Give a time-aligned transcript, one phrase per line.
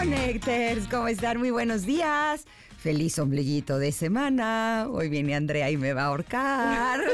[0.00, 1.36] Connectors, ¿cómo están?
[1.36, 2.46] Muy buenos días.
[2.78, 4.86] Feliz ombliguito de semana.
[4.90, 7.00] Hoy viene Andrea y me va a ahorcar.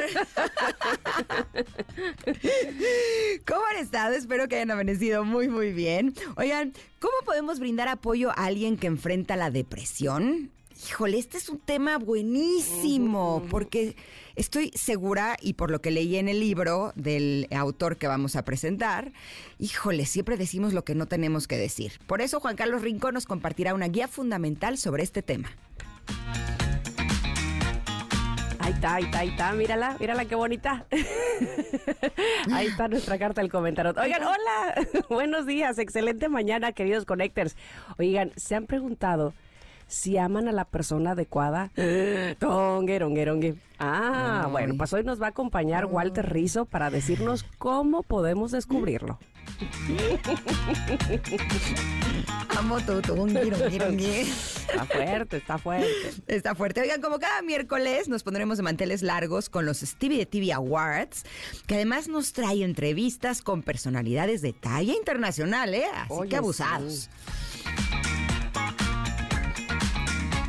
[3.45, 4.15] ¿Cómo han estado?
[4.15, 6.15] Espero que hayan amanecido muy, muy bien.
[6.37, 10.53] Oigan, ¿cómo podemos brindar apoyo a alguien que enfrenta la depresión?
[10.89, 13.97] Híjole, este es un tema buenísimo, porque
[14.37, 18.45] estoy segura, y por lo que leí en el libro del autor que vamos a
[18.45, 19.13] presentar,
[19.59, 21.93] híjole, siempre decimos lo que no tenemos que decir.
[22.07, 25.51] Por eso Juan Carlos Rincón nos compartirá una guía fundamental sobre este tema.
[28.59, 30.87] Ahí está, ahí está, ahí está, mírala, mírala qué bonita.
[32.53, 33.95] ahí está nuestra carta del comentario.
[33.97, 37.57] Oigan, hola, buenos días, excelente mañana, queridos connectors.
[37.99, 39.35] Oigan, ¿se han preguntado
[39.87, 41.71] si aman a la persona adecuada.
[42.39, 48.03] Tongue, rongue, Ah, bueno, pues hoy nos va a acompañar Walter Rizzo para decirnos cómo
[48.03, 49.19] podemos descubrirlo.
[52.59, 53.13] Amo tu Está
[54.87, 56.13] fuerte, está fuerte.
[56.27, 56.81] Está fuerte.
[56.81, 61.25] Oigan, como cada miércoles nos pondremos de manteles largos con los Stevie de TV Awards,
[61.67, 65.85] que además nos trae entrevistas con personalidades de talla internacional, ¿eh?
[65.95, 67.11] Así que abusados.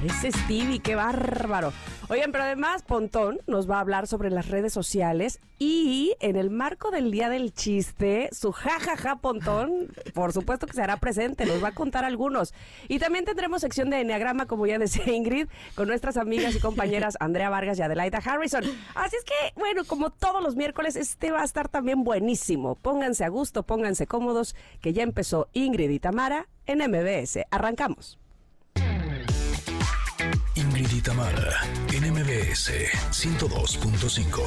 [0.05, 1.73] Ese Stevie, qué bárbaro.
[2.07, 6.51] Oigan, pero además Pontón nos va a hablar sobre las redes sociales y en el
[6.51, 11.63] marco del Día del Chiste, su jajaja Pontón, por supuesto que se hará presente, nos
[11.63, 12.53] va a contar algunos.
[12.87, 17.17] Y también tendremos sección de Enneagrama, como ya decía Ingrid, con nuestras amigas y compañeras
[17.19, 18.63] Andrea Vargas y Adelaida Harrison.
[18.93, 22.75] Así es que, bueno, como todos los miércoles, este va a estar también buenísimo.
[22.75, 27.39] Pónganse a gusto, pónganse cómodos, que ya empezó Ingrid y Tamara en MBS.
[27.49, 28.19] Arrancamos.
[30.91, 32.71] Y Tamara, NMBS
[33.11, 34.41] 102.5.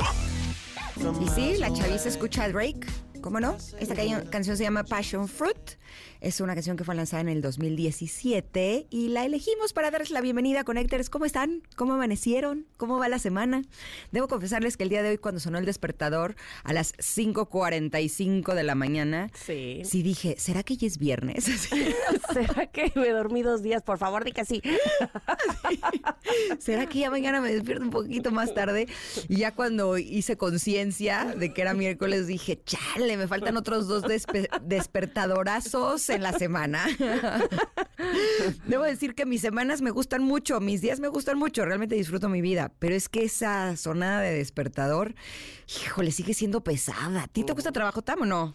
[1.21, 2.87] Y sí, la chaviza escucha a Drake,
[3.21, 3.57] ¿cómo no?
[3.79, 3.95] Esta
[4.31, 5.57] canción se llama Passion Fruit
[6.21, 10.21] es una canción que fue lanzada en el 2017 y la elegimos para darles la
[10.21, 11.11] bienvenida Connectors.
[11.11, 11.63] ¿Cómo están?
[11.77, 12.67] ¿Cómo amanecieron?
[12.77, 13.63] ¿Cómo va la semana?
[14.13, 18.63] Debo confesarles que el día de hoy cuando sonó el despertador a las 5.45 de
[18.63, 19.83] la mañana, sí.
[19.85, 21.45] sí dije, ¿será que ya es viernes?
[22.35, 23.83] ¿Será que me dormí dos días?
[23.83, 24.63] Por favor, di que sí.
[26.59, 28.89] ¿Será que ya mañana me despierto un poquito más tarde?
[29.29, 34.05] Y ya cuando hice conciencia de que era miércoles dije, chale, me faltan otros dos
[34.63, 36.87] despertadorazos en la semana.
[38.67, 42.29] Debo decir que mis semanas me gustan mucho, mis días me gustan mucho, realmente disfruto
[42.29, 45.15] mi vida, pero es que esa sonada de despertador,
[45.85, 47.25] híjole, sigue siendo pesada.
[47.25, 48.55] ¿A ti te gusta trabajo, Tam, o no?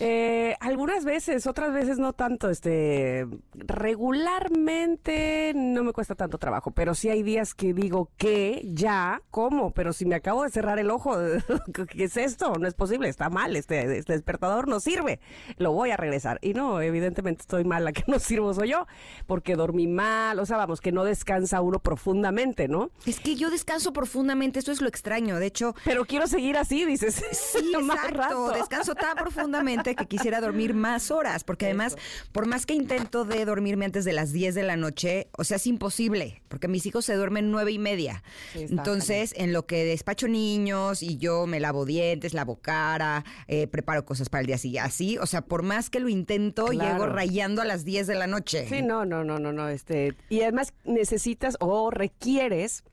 [0.00, 2.50] Eh, algunas veces, otras veces no tanto.
[2.50, 9.22] Este, regularmente no me cuesta tanto trabajo, pero sí hay días que digo que ya,
[9.30, 9.72] ¿cómo?
[9.72, 11.16] Pero si me acabo de cerrar el ojo,
[11.88, 12.54] ¿qué es esto?
[12.58, 15.20] No es posible, está mal, este, este despertador no sirve.
[15.58, 16.38] Lo voy a regresar.
[16.42, 18.86] Y no, evidentemente estoy mal, la que no sirvo soy yo,
[19.26, 22.90] porque dormí mal, o sea, vamos, que no descansa uno profundamente, ¿no?
[23.06, 25.74] Es que yo descanso profundamente, eso es lo extraño, de hecho.
[25.84, 27.22] Pero quiero seguir así, dices.
[27.34, 31.96] Sí, exacto, descanso tan profundamente que quisiera dormir más horas, porque además,
[32.32, 35.56] por más que intento de dormirme antes de las 10 de la noche, o sea,
[35.56, 38.22] es imposible, porque mis hijos se duermen nueve y media.
[38.54, 44.04] Entonces, en lo que despacho niños y yo me lavo dientes, lavo cara, eh, preparo
[44.04, 47.62] cosas para el día siguiente, así, o sea, por más que lo intento, llego rayando
[47.62, 48.66] a las 10 de la noche.
[48.68, 52.84] Sí, no, no, no, no, no, este, y además necesitas o requieres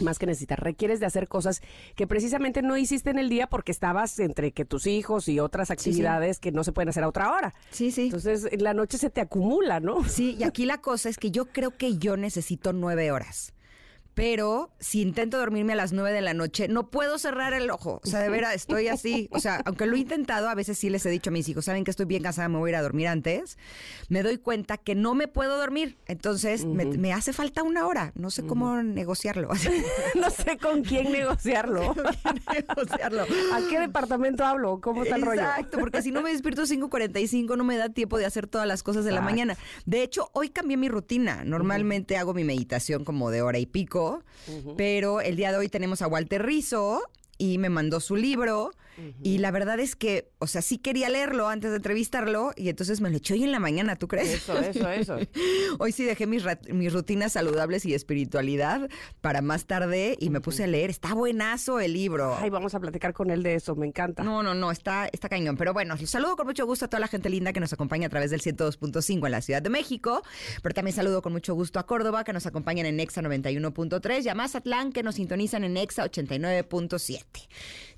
[0.00, 1.62] más que necesitar, requieres de hacer cosas
[1.94, 5.70] que precisamente no hiciste en el día porque estabas entre que tus hijos y otras
[5.70, 7.54] actividades que no se pueden hacer a otra hora.
[7.70, 8.04] Sí, sí.
[8.06, 10.04] Entonces, la noche se te acumula, ¿no?
[10.04, 13.52] Sí, y aquí la cosa es que yo creo que yo necesito nueve horas
[14.16, 18.00] pero si intento dormirme a las 9 de la noche, no puedo cerrar el ojo.
[18.02, 19.28] O sea, de veras, estoy así.
[19.30, 21.66] O sea, aunque lo he intentado, a veces sí les he dicho a mis hijos,
[21.66, 23.58] saben que estoy bien cansada, me voy a ir a dormir antes.
[24.08, 25.98] Me doy cuenta que no me puedo dormir.
[26.06, 28.12] Entonces, me, hace falta una hora.
[28.14, 29.50] No sé cómo negociarlo.
[30.14, 31.94] no sé con quién negociarlo.
[32.54, 33.24] negociarlo.
[33.52, 34.80] ¿A qué departamento hablo?
[34.80, 35.42] ¿Cómo está el rollo?
[35.42, 38.82] Exacto, porque si no me despierto 5.45, no me da tiempo de hacer todas las
[38.82, 39.58] cosas de la mañana.
[39.84, 41.44] De hecho, hoy cambié mi rutina.
[41.44, 44.05] Normalmente hago mi meditación como de hora y pico
[44.76, 47.02] pero el día de hoy tenemos a Walter Rizzo
[47.38, 48.72] y me mandó su libro
[49.22, 53.00] Y la verdad es que, o sea, sí quería leerlo antes de entrevistarlo y entonces
[53.00, 54.28] me lo eché hoy en la mañana, ¿tú crees?
[54.28, 55.18] Eso, eso, eso.
[55.78, 58.88] hoy sí dejé mis, mis rutinas saludables y espiritualidad
[59.20, 60.90] para más tarde y me puse a leer.
[60.90, 62.36] Está buenazo el libro.
[62.40, 64.22] Ay, vamos a platicar con él de eso, me encanta.
[64.22, 65.56] No, no, no, está, está cañón.
[65.56, 68.10] Pero bueno, saludo con mucho gusto a toda la gente linda que nos acompaña a
[68.10, 70.22] través del 102.5 en la Ciudad de México,
[70.62, 74.28] pero también saludo con mucho gusto a Córdoba que nos acompañan en Exa 91.3 y
[74.28, 77.48] a Mazatlán que nos sintonizan en Exa 89.7.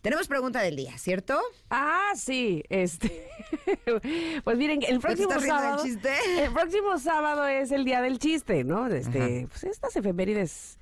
[0.03, 1.41] Tenemos pregunta del día, ¿cierto?
[1.71, 3.29] Ah, sí, este.
[4.45, 5.83] pues miren, el próximo sábado.
[5.85, 8.87] El próximo sábado es el día del chiste, ¿no?
[8.87, 10.78] Este, pues estas efemérides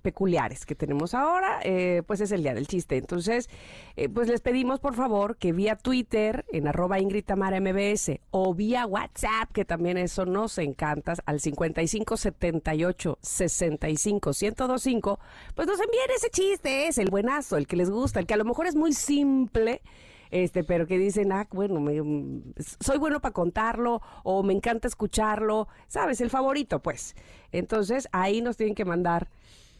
[0.00, 2.96] peculiares que tenemos ahora, eh, pues es el día del chiste.
[2.96, 3.48] Entonces,
[3.96, 8.54] eh, pues les pedimos por favor que vía Twitter, en arroba Ingrid Tamara MBS, o
[8.54, 15.20] vía WhatsApp, que también eso nos encanta, al 5578 65 1025,
[15.54, 18.38] pues nos envíen ese chiste, es el buenazo, el que les gusta, el que a
[18.38, 19.82] lo mejor es muy simple
[20.32, 25.68] este, pero que dicen, ah, bueno, mm, soy bueno para contarlo o me encanta escucharlo,
[25.88, 26.22] ¿sabes?
[26.22, 27.14] El favorito, pues.
[27.52, 29.28] Entonces, ahí nos tienen que mandar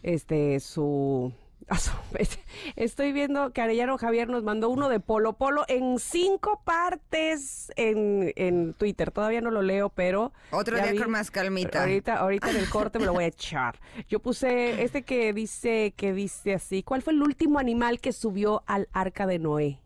[0.03, 1.33] este su
[2.77, 8.33] Estoy viendo que Arellano Javier nos mandó uno de Polo Polo en cinco partes en,
[8.37, 9.11] en Twitter.
[9.11, 10.33] Todavía no lo leo, pero.
[10.51, 11.81] Otro día con más calmita.
[11.81, 13.81] Ahorita, ahorita en el corte me lo voy a echar.
[14.09, 16.83] Yo puse este que dice, que dice así.
[16.83, 19.81] ¿Cuál fue el último animal que subió al arca de Noé?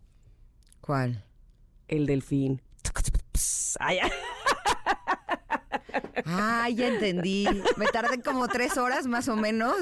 [0.81, 1.25] ¿Cuál?
[1.89, 2.63] El delfín.
[3.79, 3.99] Ay,
[6.25, 7.47] Ah, ya entendí.
[7.77, 9.77] Me tardé como tres horas más o menos.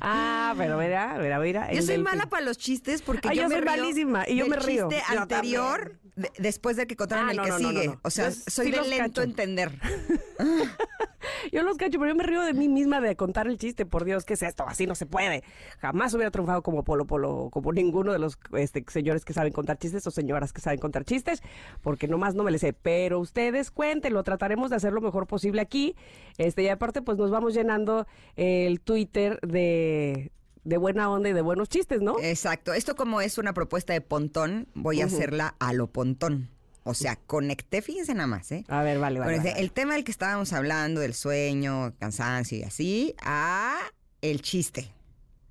[0.00, 1.72] Ah, pero mira, mira, mira.
[1.72, 4.88] Yo soy mala para los chistes porque yo, soy malísima y yo me río.
[4.88, 5.98] chiste anterior
[6.38, 7.98] después de que contaron ah, el que sigue.
[8.02, 9.72] o sea, soy de lento entender.
[11.52, 13.86] yo los cacho, pero yo me río de mí misma de contar el chiste.
[13.86, 14.64] Por Dios, ¿qué es esto?
[14.66, 15.42] Así no se puede.
[15.80, 19.78] Jamás hubiera triunfado como Polo Polo, como ninguno de los este, señores que saben contar
[19.78, 21.42] chistes o señoras que saben contar chistes,
[21.82, 22.72] porque nomás no me le sé.
[22.72, 25.94] Pero ustedes cuéntenlo, trataremos de hacer lo mejor posible aquí.
[26.38, 28.06] Este, y aparte, pues nos vamos llenando
[28.36, 30.30] el Twitter de
[30.64, 32.18] de buena onda y de buenos chistes, ¿no?
[32.20, 32.72] Exacto.
[32.72, 36.48] Esto como es una propuesta de pontón, voy a hacerla a lo pontón.
[36.86, 38.64] O sea, conecté, fíjense nada más, ¿eh?
[38.68, 43.14] A ver, vale, vale, El tema del que estábamos hablando, del sueño, cansancio y así,
[43.22, 43.78] a
[44.20, 44.92] el chiste.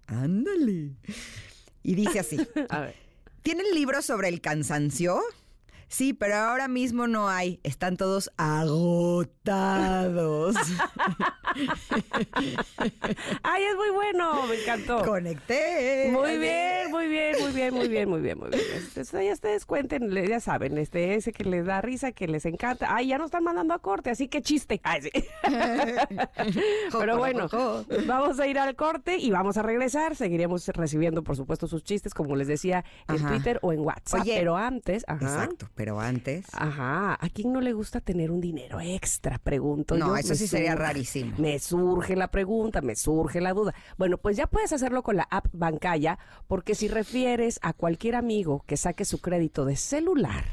[0.05, 0.91] Ándale.
[1.81, 2.37] Y dice así.
[2.69, 2.95] a ver.
[3.41, 5.21] ¿Tienen libros sobre el cansancio?
[5.87, 7.59] Sí, pero ahora mismo no hay.
[7.63, 9.43] Están todos agotados.
[13.43, 15.03] Ay, es muy bueno, me encantó.
[15.05, 16.09] Conecté.
[16.11, 18.61] Muy bien, muy bien, muy bien, muy bien, muy bien, muy bien.
[18.95, 22.95] Este, ya ustedes cuenten, ya saben, este ese que les da risa, que les encanta.
[22.95, 24.81] Ay, ya nos están mandando a corte, así que chiste.
[24.83, 25.11] Ay, sí.
[26.97, 27.47] Pero bueno,
[28.07, 30.15] vamos a ir al corte y vamos a regresar.
[30.15, 34.23] Seguiremos recibiendo, por supuesto, sus chistes, como les decía, en Twitter o en WhatsApp.
[34.25, 35.25] pero antes, ajá.
[35.25, 36.45] Exacto pero antes.
[36.53, 37.17] Ajá.
[37.19, 39.39] ¿A quién no le gusta tener un dinero extra?
[39.39, 39.97] Pregunto.
[39.97, 41.35] No, eso sí sería rarísimo.
[41.37, 43.73] Me surge la pregunta, me surge la duda.
[43.97, 46.17] Bueno, pues ya puedes hacerlo con la app Bancaya,
[46.47, 50.45] porque si refieres a cualquier amigo que saque su crédito de celular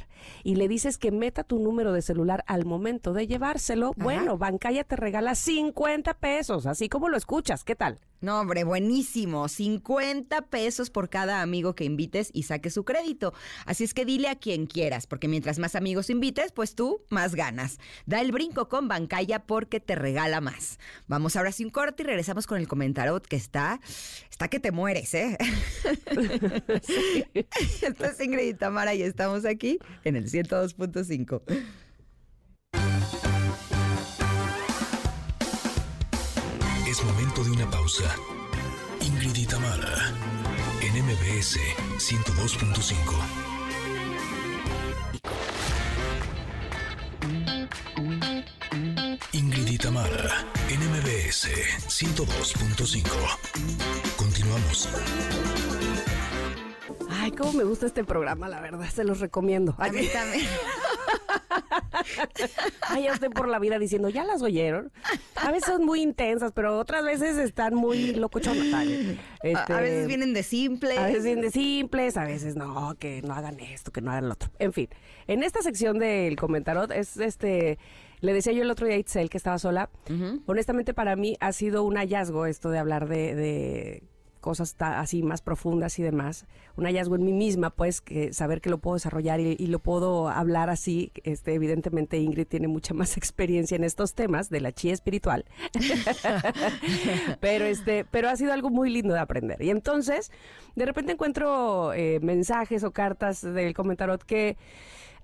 [0.44, 4.84] y le dices que meta tu número de celular al momento de llevárselo, bueno, Bancaya
[4.84, 7.64] te regala 50 pesos, así como lo escuchas.
[7.64, 8.00] ¿Qué tal?
[8.20, 9.48] No, hombre, buenísimo.
[9.48, 13.32] 50 pesos por cada amigo que invites y saque su crédito.
[13.64, 17.34] Así es que dile a quien quieras, porque mientras más amigos invites, pues tú más
[17.34, 17.78] ganas.
[18.04, 20.78] Da el brinco con Bancaya porque te regala más.
[21.08, 23.80] Vamos ahora sin corte y regresamos con el comentario que está,
[24.30, 25.38] está que te mueres, ¿eh?
[27.34, 31.42] Esto es Ingrid y Tamara y estamos aquí en el 102.5.
[37.90, 38.14] pausa.
[39.00, 40.12] Ingrid y Tamara,
[40.80, 41.58] en MBS
[41.98, 42.94] 102.5.
[49.32, 51.48] Ingrid y Tamara, en MBS
[51.88, 53.08] 102.5.
[54.16, 54.88] Continuamos.
[57.10, 59.74] Ay, cómo me gusta este programa, la verdad, se los recomiendo.
[59.78, 60.46] A mí también.
[62.88, 64.92] Ay, ya usted por la vida diciendo, ya las oyeron.
[65.36, 68.66] A veces son muy intensas, pero otras veces están muy locochonas.
[69.42, 70.98] Este, a veces vienen de simples.
[70.98, 74.28] A veces vienen de simples, a veces no, que no hagan esto, que no hagan
[74.28, 74.50] lo otro.
[74.58, 74.88] En fin,
[75.26, 77.78] en esta sección del comentarot es este...
[78.20, 79.88] Le decía yo el otro día a Itzel que estaba sola.
[80.44, 84.02] Honestamente, para mí ha sido un hallazgo esto de hablar de
[84.40, 86.46] cosas así más profundas y demás.
[86.76, 90.28] Un hallazgo en mí misma, pues, que saber que lo puedo desarrollar y, lo puedo
[90.28, 91.12] hablar así.
[91.22, 95.44] Este, evidentemente Ingrid tiene mucha más experiencia en estos temas de la chía espiritual.
[97.40, 99.62] pero este, pero ha sido algo muy lindo de aprender.
[99.62, 100.32] Y entonces,
[100.74, 104.56] de repente encuentro eh, mensajes o cartas del comentarot que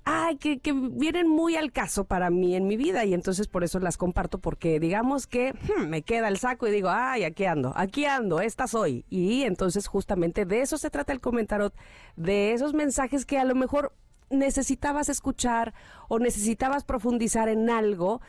[0.07, 3.81] ay, que, vienen muy al caso para mí en mi vida y entonces por eso
[3.81, 7.73] las comparto porque digamos que hmm, me queda el saco y digo, ay, aquí ando,
[7.77, 9.05] aquí ando, esta soy.
[9.11, 11.73] Y entonces justamente de eso se trata el comentario,
[12.15, 13.93] de esos mensajes que a lo mejor
[14.31, 15.75] necesitabas escuchar
[16.09, 18.21] o necesitabas profundizar en algo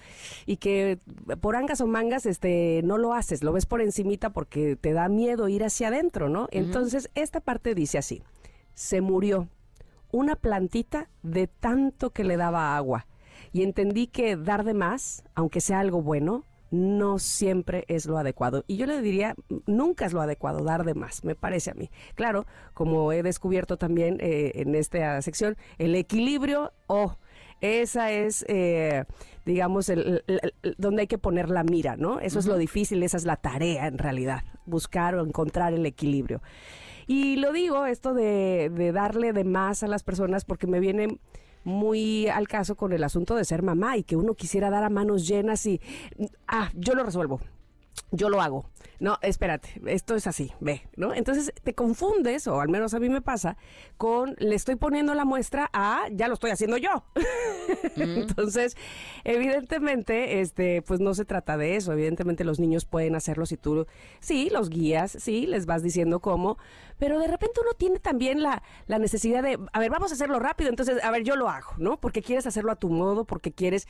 [0.48, 1.00] y que
[1.42, 5.10] por angas o mangas este no lo haces, lo ves por encimita porque te da
[5.10, 6.48] miedo ir hacia adentro, ¿no?
[6.52, 8.24] Entonces, esta parte dice así:
[8.74, 9.48] se murió
[10.12, 13.08] una plantita de tanto que le daba agua.
[13.54, 18.64] Y entendí que dar de más, aunque sea algo bueno, no siempre es lo adecuado.
[18.68, 19.36] Y yo le diría,
[19.66, 21.90] nunca es lo adecuado dar de más, me parece a mí.
[22.16, 27.16] Claro, como he descubierto también eh, en esta sección, el equilibrio, oh,
[27.62, 29.06] esa es, eh,
[29.46, 30.24] digamos, el,
[30.78, 32.20] donde hay que poner la mira, ¿no?
[32.20, 36.42] Eso es lo difícil, esa es la tarea en realidad, buscar o encontrar el equilibrio.
[37.08, 41.20] Y lo digo, esto de, de darle de más a las personas, porque me viene
[41.64, 44.90] muy al caso con el asunto de ser mamá y que uno quisiera dar a
[44.90, 45.82] manos llenas y,
[46.48, 47.42] ah, yo lo resuelvo,
[48.12, 51.14] yo lo hago no, espérate, esto es así, ve, ¿no?
[51.14, 53.58] Entonces te confundes, o al menos a mí me pasa,
[53.98, 57.04] con le estoy poniendo la muestra a ya lo estoy haciendo yo.
[57.96, 58.20] Mm.
[58.20, 58.78] Entonces,
[59.24, 61.92] evidentemente, este, pues no se trata de eso.
[61.92, 63.88] Evidentemente los niños pueden hacerlo si tú,
[64.20, 66.58] sí, los guías, sí, les vas diciendo cómo,
[67.00, 70.40] pero de repente uno tiene también la, la necesidad de, a ver, vamos a hacerlo
[70.40, 72.00] rápido, entonces, a ver, yo lo hago, ¿no?
[72.00, 73.88] Porque quieres hacerlo a tu modo, porque quieres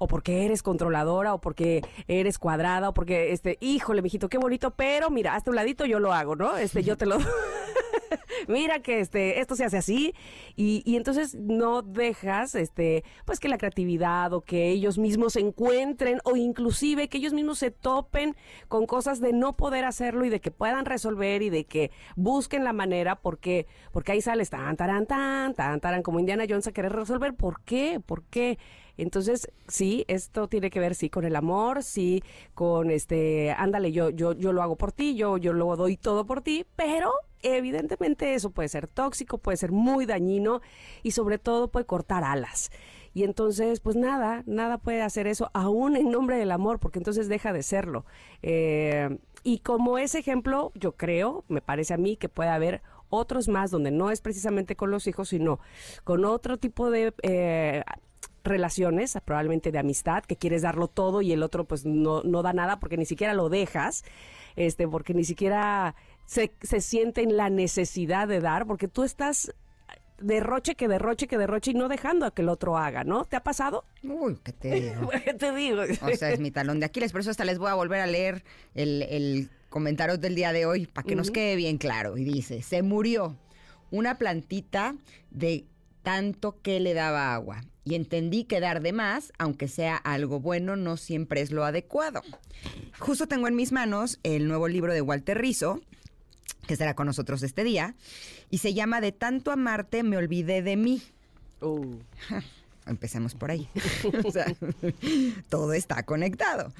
[0.00, 4.70] o porque eres controladora, o porque eres cuadrada, o porque, este, híjole, mijito, qué bonito,
[4.70, 6.56] pero mira, hasta un ladito yo lo hago, ¿no?
[6.56, 7.18] Este, yo te lo...
[8.48, 10.14] mira que este, esto se hace así
[10.56, 15.40] y, y, entonces no dejas este, pues que la creatividad o que ellos mismos se
[15.40, 18.36] encuentren o inclusive que ellos mismos se topen
[18.68, 22.64] con cosas de no poder hacerlo y de que puedan resolver y de que busquen
[22.64, 26.72] la manera porque, porque ahí sales tan, tan, tan, tan, tan, como Indiana Jones a
[26.72, 27.34] querer resolver.
[27.34, 28.00] ¿Por qué?
[28.04, 28.58] ¿Por qué?
[29.02, 32.22] Entonces, sí, esto tiene que ver, sí, con el amor, sí,
[32.54, 36.26] con este, ándale, yo, yo, yo lo hago por ti, yo, yo lo doy todo
[36.26, 40.60] por ti, pero evidentemente eso puede ser tóxico, puede ser muy dañino
[41.02, 42.70] y sobre todo puede cortar alas.
[43.14, 47.28] Y entonces, pues nada, nada puede hacer eso, aún en nombre del amor, porque entonces
[47.28, 48.04] deja de serlo.
[48.42, 53.48] Eh, y como ese ejemplo, yo creo, me parece a mí que puede haber otros
[53.48, 55.58] más donde no es precisamente con los hijos, sino
[56.04, 57.82] con otro tipo de eh,
[58.44, 62.52] relaciones, probablemente de amistad, que quieres darlo todo y el otro pues no, no da
[62.52, 64.04] nada porque ni siquiera lo dejas,
[64.56, 65.94] este, porque ni siquiera
[66.26, 69.54] se, se siente en la necesidad de dar, porque tú estás
[70.20, 73.24] derroche que derroche que derroche y no dejando a que el otro haga, ¿no?
[73.24, 73.84] ¿Te ha pasado?
[74.02, 75.10] Uy, ¿qué te digo?
[75.24, 75.82] ¿Qué te digo?
[75.82, 78.06] O sea, es mi talón de Aquiles, por eso hasta les voy a volver a
[78.06, 78.44] leer
[78.74, 82.16] el, el comentario del día de hoy para que nos quede bien claro.
[82.16, 83.36] Y dice, se murió
[83.90, 84.94] una plantita
[85.30, 85.64] de
[86.02, 90.76] tanto que le daba agua y entendí que dar de más, aunque sea algo bueno,
[90.76, 92.22] no siempre es lo adecuado.
[92.98, 95.80] Justo tengo en mis manos el nuevo libro de Walter Rizzo,
[96.66, 97.94] que estará con nosotros este día,
[98.50, 101.02] y se llama De tanto amarte me olvidé de mí.
[101.60, 101.96] Uh.
[102.86, 103.68] Empecemos por ahí.
[104.24, 104.46] o sea,
[105.48, 106.72] todo está conectado.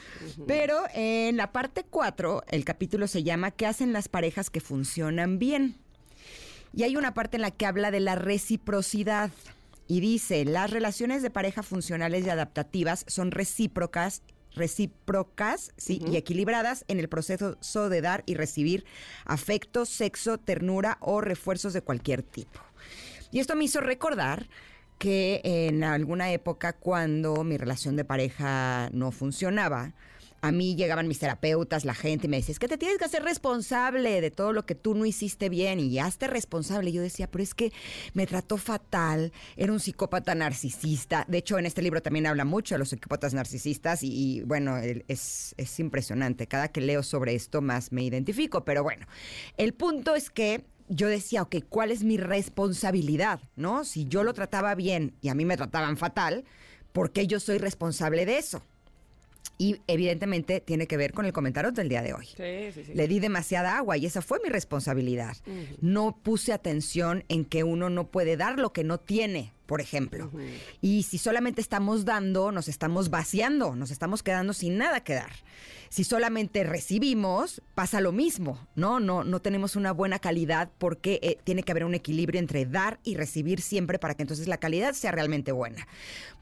[0.47, 5.39] Pero en la parte 4, el capítulo se llama ¿Qué hacen las parejas que funcionan
[5.39, 5.77] bien?
[6.73, 9.31] Y hay una parte en la que habla de la reciprocidad.
[9.91, 14.23] Y dice, las relaciones de pareja funcionales y adaptativas son recíprocas
[14.55, 16.01] recíprocas ¿sí?
[16.09, 18.85] y equilibradas en el proceso de dar y recibir
[19.25, 22.61] afecto, sexo, ternura o refuerzos de cualquier tipo.
[23.33, 24.49] Y esto me hizo recordar
[24.99, 29.95] que en alguna época cuando mi relación de pareja no funcionaba,
[30.43, 33.05] a mí llegaban mis terapeutas, la gente, y me decía, es que te tienes que
[33.05, 36.91] hacer responsable de todo lo que tú no hiciste bien y hazte responsable.
[36.91, 37.73] Y yo decía, pero es que
[38.15, 41.25] me trató fatal, era un psicópata narcisista.
[41.29, 45.55] De hecho, en este libro también habla mucho de los psicópatas narcisistas y, bueno, es,
[45.57, 46.47] es impresionante.
[46.47, 49.07] Cada que leo sobre esto más me identifico, pero bueno,
[49.57, 53.41] el punto es que yo decía, ok, ¿cuál es mi responsabilidad?
[53.57, 53.85] ¿No?
[53.85, 56.45] Si yo lo trataba bien y a mí me trataban fatal,
[56.93, 58.63] ¿por qué yo soy responsable de eso?
[59.61, 62.25] Y evidentemente tiene que ver con el comentario del día de hoy.
[62.25, 62.95] Sí, sí, sí.
[62.95, 65.37] Le di demasiada agua y esa fue mi responsabilidad.
[65.83, 70.33] No puse atención en que uno no puede dar lo que no tiene por ejemplo.
[70.81, 75.31] Y si solamente estamos dando, nos estamos vaciando, nos estamos quedando sin nada que dar.
[75.91, 78.99] Si solamente recibimos, pasa lo mismo, ¿no?
[78.99, 82.99] No, no tenemos una buena calidad porque eh, tiene que haber un equilibrio entre dar
[83.05, 85.87] y recibir siempre para que entonces la calidad sea realmente buena.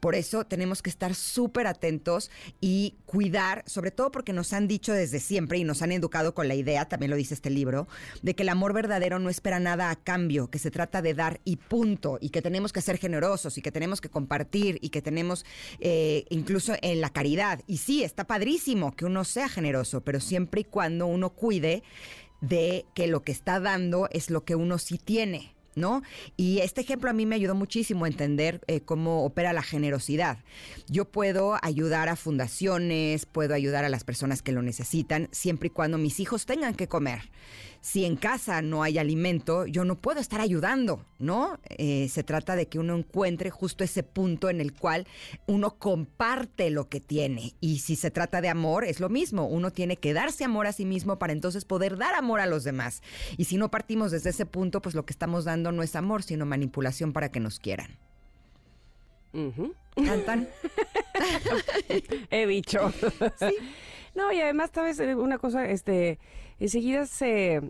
[0.00, 2.30] Por eso tenemos que estar súper atentos
[2.62, 6.48] y cuidar, sobre todo porque nos han dicho desde siempre y nos han educado con
[6.48, 7.88] la idea, también lo dice este libro,
[8.22, 11.40] de que el amor verdadero no espera nada a cambio, que se trata de dar
[11.44, 13.17] y punto, y que tenemos que ser generosos
[13.56, 15.44] y que tenemos que compartir y que tenemos
[15.80, 17.60] eh, incluso en la caridad.
[17.66, 21.82] Y sí, está padrísimo que uno sea generoso, pero siempre y cuando uno cuide
[22.40, 25.54] de que lo que está dando es lo que uno sí tiene.
[25.74, 26.02] ¿No?
[26.36, 30.38] Y este ejemplo a mí me ayudó muchísimo a entender eh, cómo opera la generosidad.
[30.88, 35.70] Yo puedo ayudar a fundaciones, puedo ayudar a las personas que lo necesitan, siempre y
[35.70, 37.30] cuando mis hijos tengan que comer
[37.80, 41.58] si en casa no hay alimento, yo no puedo estar ayudando, ¿no?
[41.68, 45.06] Eh, se trata de que uno encuentre justo ese punto en el cual
[45.46, 47.54] uno comparte lo que tiene.
[47.60, 49.46] Y si se trata de amor, es lo mismo.
[49.46, 52.64] Uno tiene que darse amor a sí mismo para entonces poder dar amor a los
[52.64, 53.02] demás.
[53.36, 56.22] Y si no partimos desde ese punto, pues lo que estamos dando no es amor,
[56.22, 57.98] sino manipulación para que nos quieran.
[59.94, 60.48] ¿Cantan?
[62.30, 62.92] He dicho.
[63.38, 63.54] ¿Sí?
[64.18, 64.98] No, y además, ¿sabes?
[64.98, 66.18] Una cosa, este,
[66.58, 67.62] enseguida se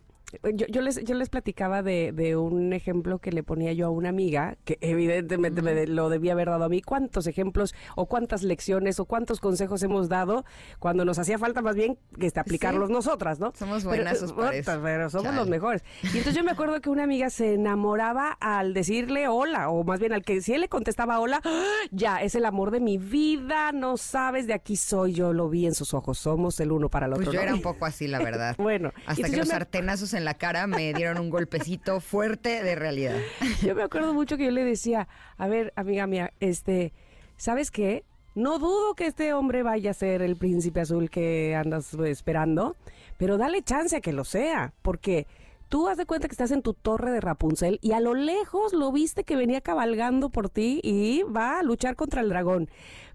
[0.52, 4.56] yo, les, yo les platicaba de, un ejemplo que le ponía yo a una amiga,
[4.64, 6.82] que evidentemente me lo debía haber dado a mí.
[6.82, 10.44] ¿Cuántos ejemplos o cuántas lecciones o cuántos consejos hemos dado
[10.78, 13.52] cuando nos hacía falta más bien este, aplicarlos nosotras, ¿no?
[13.56, 15.82] Somos buenas, pero, pero somos los mejores.
[16.02, 20.00] Y entonces yo me acuerdo que una amiga se enamoraba al decirle hola, o más
[20.00, 21.64] bien al que si él le contestaba hola, ¡ah!
[21.90, 25.66] ya, es el amor de mi vida, no sabes, de aquí soy, yo lo vi
[25.66, 27.32] en sus ojos, somos el uno para el pues otro.
[27.32, 28.54] Pues yo era un poco así, la verdad.
[28.58, 28.92] bueno.
[29.06, 33.16] Hasta que los sartenazos en la cara me dieron un golpecito fuerte de realidad.
[33.62, 36.92] Yo me acuerdo mucho que yo le decía, a ver, amiga mía, este,
[37.36, 38.04] ¿sabes qué?
[38.34, 42.76] No dudo que este hombre vaya a ser el príncipe azul que andas esperando,
[43.16, 45.26] pero dale chance a que lo sea, porque
[45.68, 48.72] tú haz de cuenta que estás en tu torre de Rapunzel y a lo lejos
[48.72, 52.68] lo viste que venía cabalgando por ti y va a luchar contra el dragón.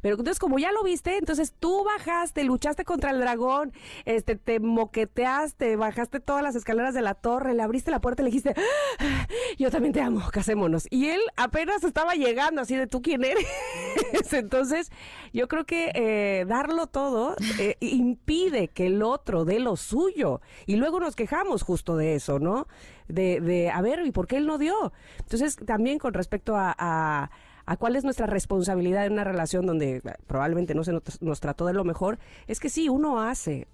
[0.03, 3.71] Pero entonces, como ya lo viste, entonces tú bajaste, luchaste contra el dragón,
[4.03, 8.25] este, te moqueteaste, bajaste todas las escaleras de la torre, le abriste la puerta y
[8.25, 8.53] le dijiste,
[8.99, 10.87] ah, yo también te amo, casémonos.
[10.89, 13.47] Y él apenas estaba llegando, así de tú quién eres.
[14.33, 14.91] entonces,
[15.31, 20.41] yo creo que eh, darlo todo eh, impide que el otro dé lo suyo.
[20.65, 22.67] Y luego nos quejamos justo de eso, ¿no?
[23.07, 24.91] De, de a ver, ¿y por qué él no dio?
[25.19, 27.29] Entonces, también con respecto a a
[27.77, 31.73] cuál es nuestra responsabilidad en una relación donde eh, probablemente no se nos, trató de
[31.73, 33.67] lo mejor, es que sí, uno hace,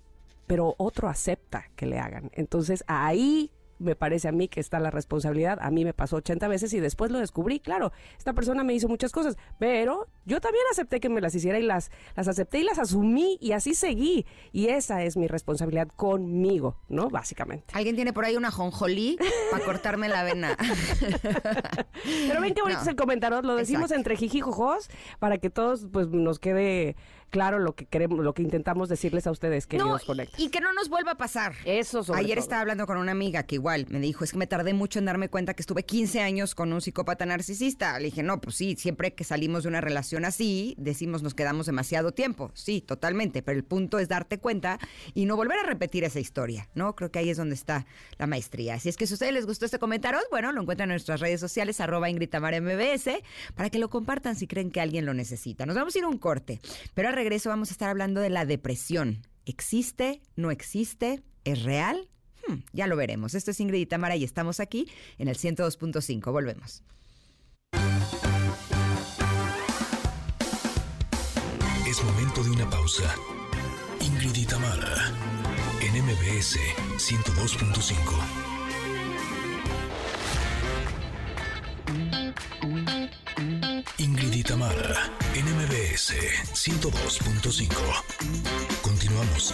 [0.48, 2.30] pero otro acepta que le hagan.
[2.34, 5.58] Entonces ahí me parece a mí que está la responsabilidad.
[5.62, 7.60] A mí me pasó 80 veces y después lo descubrí.
[7.60, 11.60] Claro, esta persona me hizo muchas cosas, pero yo también acepté que me las hiciera
[11.60, 14.26] y las, las acepté y las asumí y así seguí.
[14.52, 17.10] Y esa es mi responsabilidad conmigo, ¿no?
[17.10, 17.74] Básicamente.
[17.74, 19.18] ¿Alguien tiene por ahí una jonjolí
[19.52, 20.58] para cortarme la vena?
[22.28, 23.42] pero ven qué bonito es el comentario.
[23.42, 24.90] Lo decimos entre jijijojos
[25.20, 26.96] para que todos pues nos quede
[27.30, 30.40] claro lo que queremos, lo que intentamos decirles a ustedes, que nos conectan.
[30.40, 31.54] Y que no nos vuelva a pasar.
[31.66, 34.48] Eso sobre Ayer estaba hablando con una amiga que igual me dijo, es que me
[34.48, 37.98] tardé mucho en darme cuenta que estuve 15 años con un psicópata narcisista.
[38.00, 41.66] Le dije, no, pues sí, siempre que salimos de una relación así, decimos nos quedamos
[41.66, 42.52] demasiado tiempo.
[42.54, 44.80] Sí, totalmente, pero el punto es darte cuenta
[45.14, 46.96] y no volver a repetir esa historia, ¿no?
[46.96, 47.86] Creo que ahí es donde está
[48.18, 48.76] la maestría.
[48.76, 51.20] Así es que si a ustedes les gustó este comentario, bueno, lo encuentran en nuestras
[51.20, 53.22] redes sociales, arroba Ingrid MBS,
[53.56, 55.66] para que lo compartan si creen que alguien lo necesita.
[55.66, 56.60] Nos vamos a ir a un corte,
[56.94, 59.28] pero regreso vamos a estar hablando de la depresión.
[59.46, 60.22] ¿Existe?
[60.38, 61.22] ¿No existe?
[61.44, 62.08] ¿Es real?
[62.48, 63.36] Hmm, ya lo veremos.
[63.36, 66.32] Esto es Ingrid y Tamara y estamos aquí en el 102.5.
[66.32, 66.84] Volvemos.
[71.86, 73.14] Es momento de una pausa.
[74.00, 75.12] Ingrid y Tamara
[75.82, 76.58] en MBS
[76.98, 78.39] 102.5.
[84.00, 86.14] Ingrid y Tamara, NMBS
[86.54, 87.70] 102.5.
[88.82, 89.54] Continuamos.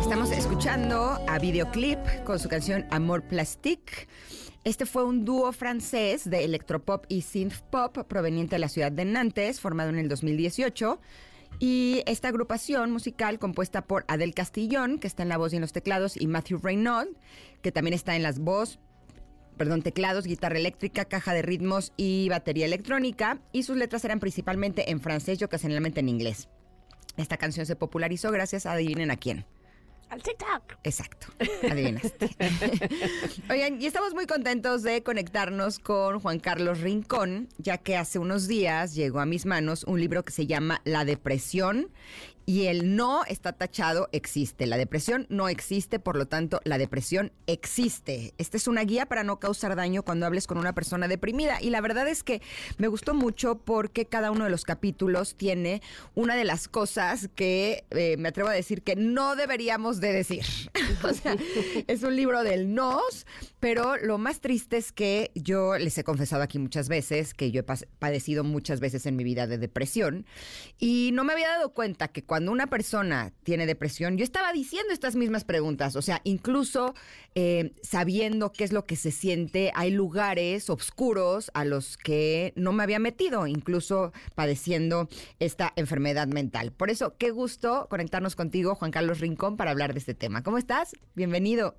[0.00, 4.08] Estamos escuchando a Videoclip con su canción Amor Plastique.
[4.64, 9.04] Este fue un dúo francés de electropop y synth pop proveniente de la ciudad de
[9.04, 10.98] Nantes, formado en el 2018.
[11.58, 15.62] Y esta agrupación musical compuesta por Adel Castillón, que está en la voz y en
[15.62, 17.08] los teclados, y Matthew Reynaud,
[17.60, 18.78] que también está en las voz,
[19.58, 23.38] perdón, teclados, guitarra eléctrica, caja de ritmos y batería electrónica.
[23.52, 26.48] Y sus letras eran principalmente en francés y ocasionalmente en inglés.
[27.18, 29.44] Esta canción se popularizó gracias a adivinen a quién.
[30.08, 30.78] Al TikTok.
[30.84, 31.26] Exacto,
[31.70, 32.30] adivinaste.
[33.50, 38.48] Oigan, y estamos muy contentos de conectarnos con Juan Carlos Rincón, ya que hace unos
[38.48, 41.90] días llegó a mis manos un libro que se llama La depresión
[42.48, 44.66] y el no está tachado existe.
[44.66, 48.32] La depresión no existe, por lo tanto, la depresión existe.
[48.38, 51.60] Esta es una guía para no causar daño cuando hables con una persona deprimida.
[51.60, 52.40] Y la verdad es que
[52.78, 55.82] me gustó mucho porque cada uno de los capítulos tiene
[56.14, 60.46] una de las cosas que eh, me atrevo a decir que no deberíamos de decir.
[61.04, 61.36] o sea,
[61.86, 63.26] es un libro del nos,
[63.60, 67.60] pero lo más triste es que yo les he confesado aquí muchas veces que yo
[67.60, 70.24] he padecido muchas veces en mi vida de depresión
[70.78, 74.52] y no me había dado cuenta que cuando cuando una persona tiene depresión, yo estaba
[74.52, 76.94] diciendo estas mismas preguntas, o sea, incluso
[77.34, 82.72] eh, sabiendo qué es lo que se siente, hay lugares oscuros a los que no
[82.72, 85.08] me había metido, incluso padeciendo
[85.40, 86.70] esta enfermedad mental.
[86.70, 90.44] Por eso, qué gusto conectarnos contigo, Juan Carlos Rincón, para hablar de este tema.
[90.44, 90.94] ¿Cómo estás?
[91.16, 91.74] Bienvenido.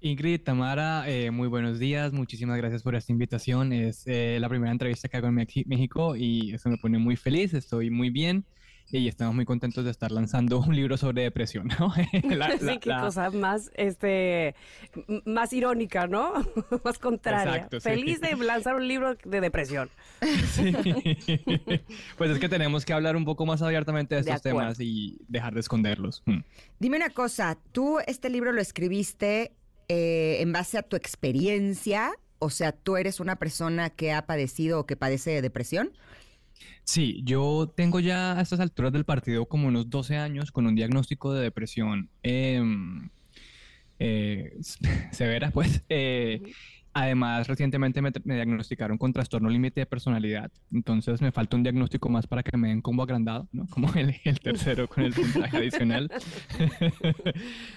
[0.00, 2.14] Ingrid, Tamara, eh, muy buenos días.
[2.14, 3.74] Muchísimas gracias por esta invitación.
[3.74, 7.52] Es eh, la primera entrevista que hago en México y eso me pone muy feliz.
[7.52, 8.46] Estoy muy bien
[8.90, 11.92] y estamos muy contentos de estar lanzando un libro sobre depresión, ¿no?
[12.60, 14.54] sí, qué cosa más, este,
[15.24, 16.32] más irónica, ¿no?
[16.84, 17.56] más contraria.
[17.56, 19.90] Exacto, Feliz de lanzar un libro de depresión.
[20.52, 20.72] Sí.
[22.18, 25.54] pues es que tenemos que hablar un poco más abiertamente de estos temas y dejar
[25.54, 26.22] de esconderlos.
[26.26, 26.40] Mm.
[26.78, 29.52] Dime una cosa, ¿tú este libro lo escribiste
[29.88, 32.12] eh, en base a tu experiencia?
[32.38, 35.92] O sea, ¿tú eres una persona que ha padecido o que padece de depresión?
[36.84, 40.74] Sí, yo tengo ya a estas alturas del partido como unos 12 años con un
[40.74, 43.08] diagnóstico de depresión em,
[43.98, 44.58] eh,
[45.12, 45.82] severa, pues.
[45.88, 46.42] Eh,
[46.94, 50.50] Además, recientemente me, diagnosticaron con trastorno límite de personalidad.
[50.72, 53.66] Entonces me falta un diagnóstico más para que me den combo agrandado, ¿no?
[53.68, 56.10] Como el, tercero con el puntaje adicional.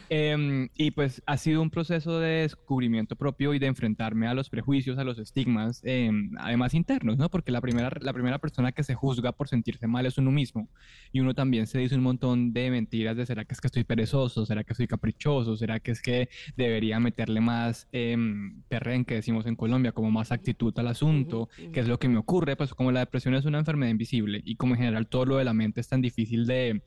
[0.09, 4.49] Em, y pues ha sido un proceso de descubrimiento propio y de enfrentarme a los
[4.49, 7.29] prejuicios, a los estigmas, em, además internos, ¿no?
[7.29, 10.69] Porque la primera, la primera persona que se juzga por sentirse mal es uno mismo.
[11.11, 13.83] Y uno también se dice un montón de mentiras de ¿será que es que estoy
[13.83, 14.45] perezoso?
[14.45, 15.55] ¿Será que estoy caprichoso?
[15.55, 18.15] ¿Será que es que debería meterle más eh,
[19.05, 22.55] que decimos en Colombia, como más actitud al asunto, que es lo que me ocurre,
[22.55, 25.45] pues como la depresión es una enfermedad invisible y como en general todo lo de
[25.45, 26.81] la mente es tan difícil de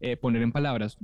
[0.00, 0.98] eh, poner en palabras,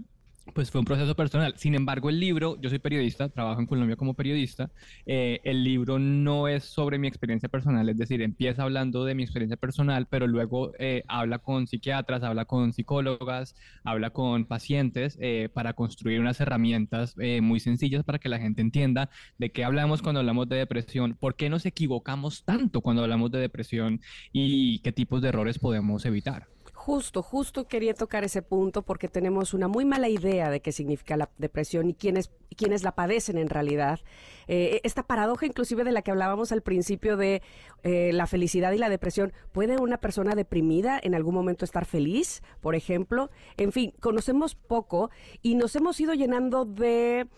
[0.55, 1.55] pues fue un proceso personal.
[1.57, 4.71] Sin embargo, el libro, yo soy periodista, trabajo en Colombia como periodista,
[5.07, 9.23] eh, el libro no es sobre mi experiencia personal, es decir, empieza hablando de mi
[9.23, 15.49] experiencia personal, pero luego eh, habla con psiquiatras, habla con psicólogas, habla con pacientes eh,
[15.53, 20.21] para construir unas herramientas muy sencillas para que la gente entienda de qué hablamos cuando
[20.21, 24.01] hablamos de depresión, por qué nos equivocamos tanto cuando hablamos de depresión
[24.33, 26.58] y qué tipos de errores podemos evitar.
[26.89, 31.19] Justo, justo quería tocar ese punto porque tenemos una muy mala idea de qué significa
[31.19, 34.01] la depresión y quiénes, quiénes la padecen en realidad.
[34.47, 37.43] Eh, esta paradoja inclusive de la que hablábamos al principio de
[37.83, 39.35] eh, la felicidad y la depresión.
[39.53, 43.29] ¿Puede una persona deprimida en algún momento estar feliz, por ejemplo?
[43.59, 45.11] En fin, conocemos poco
[45.43, 47.29] y nos hemos ido llenando de...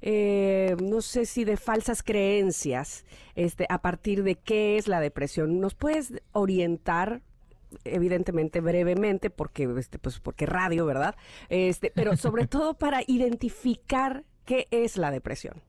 [0.00, 5.58] Eh, no sé si de falsas creencias, este, a partir de qué es la depresión.
[5.58, 7.22] ¿Nos puedes orientar
[7.84, 11.16] evidentemente brevemente porque este pues porque radio, ¿verdad?
[11.48, 15.62] Este, pero sobre todo para identificar qué es la depresión.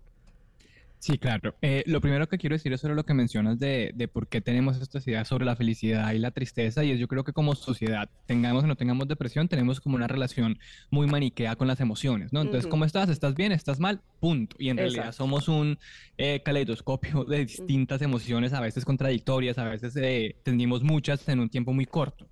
[1.03, 1.53] Sí, claro.
[1.61, 4.39] Eh, lo primero que quiero decir es sobre lo que mencionas de, de, por qué
[4.39, 7.55] tenemos estas ideas sobre la felicidad y la tristeza, y es yo creo que como
[7.55, 10.59] sociedad, tengamos o no tengamos depresión, tenemos como una relación
[10.91, 12.39] muy maniquea con las emociones, ¿no?
[12.39, 13.09] Entonces, ¿cómo estás?
[13.09, 13.51] ¿Estás bien?
[13.51, 13.99] ¿Estás mal?
[14.21, 14.55] Punto.
[14.57, 15.77] Y en realidad somos un
[16.17, 21.49] eh, caleidoscopio de distintas emociones, a veces contradictorias, a veces eh, tendimos muchas en un
[21.49, 22.29] tiempo muy corto.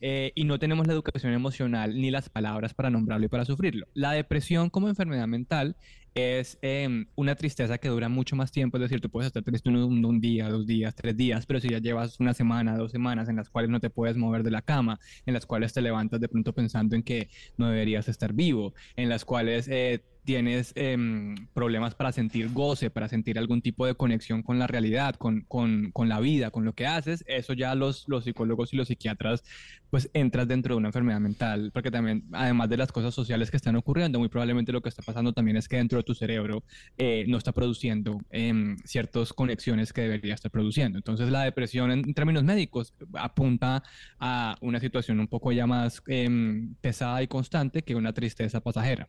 [0.00, 3.86] Eh, y no tenemos la educación emocional ni las palabras para nombrarlo y para sufrirlo.
[3.94, 5.76] La depresión como enfermedad mental
[6.14, 9.68] es em, una tristeza que dura mucho más tiempo, es decir, tú puedes estar triste
[9.68, 13.28] un, un, día, dos días, tres días, pero si ya llevas una semana, dos semanas
[13.28, 16.20] en las cuales no te puedes mover de la cama, en las cuales te levantas
[16.20, 21.34] de pronto pensando en que no deberías estar vivo, en las cuales eh, tienes em,
[21.52, 25.90] problemas para sentir goce, para sentir algún tipo de conexión con la realidad, con, con,
[25.92, 29.44] con la vida, con lo que haces, eso ya los, los, psicólogos y los psiquiatras,
[29.90, 33.56] pues entras dentro de una enfermedad mental, porque también, además de las cosas sociales que
[33.56, 36.64] están ocurriendo, muy probablemente lo que está pasando también es que dentro de tu cerebro
[36.96, 40.98] eh, no está produciendo eh, ciertas conexiones que debería estar produciendo.
[40.98, 43.82] Entonces, la depresión en términos médicos apunta
[44.18, 49.08] a una situación un poco ya más em, pesada y constante que una tristeza pasajera.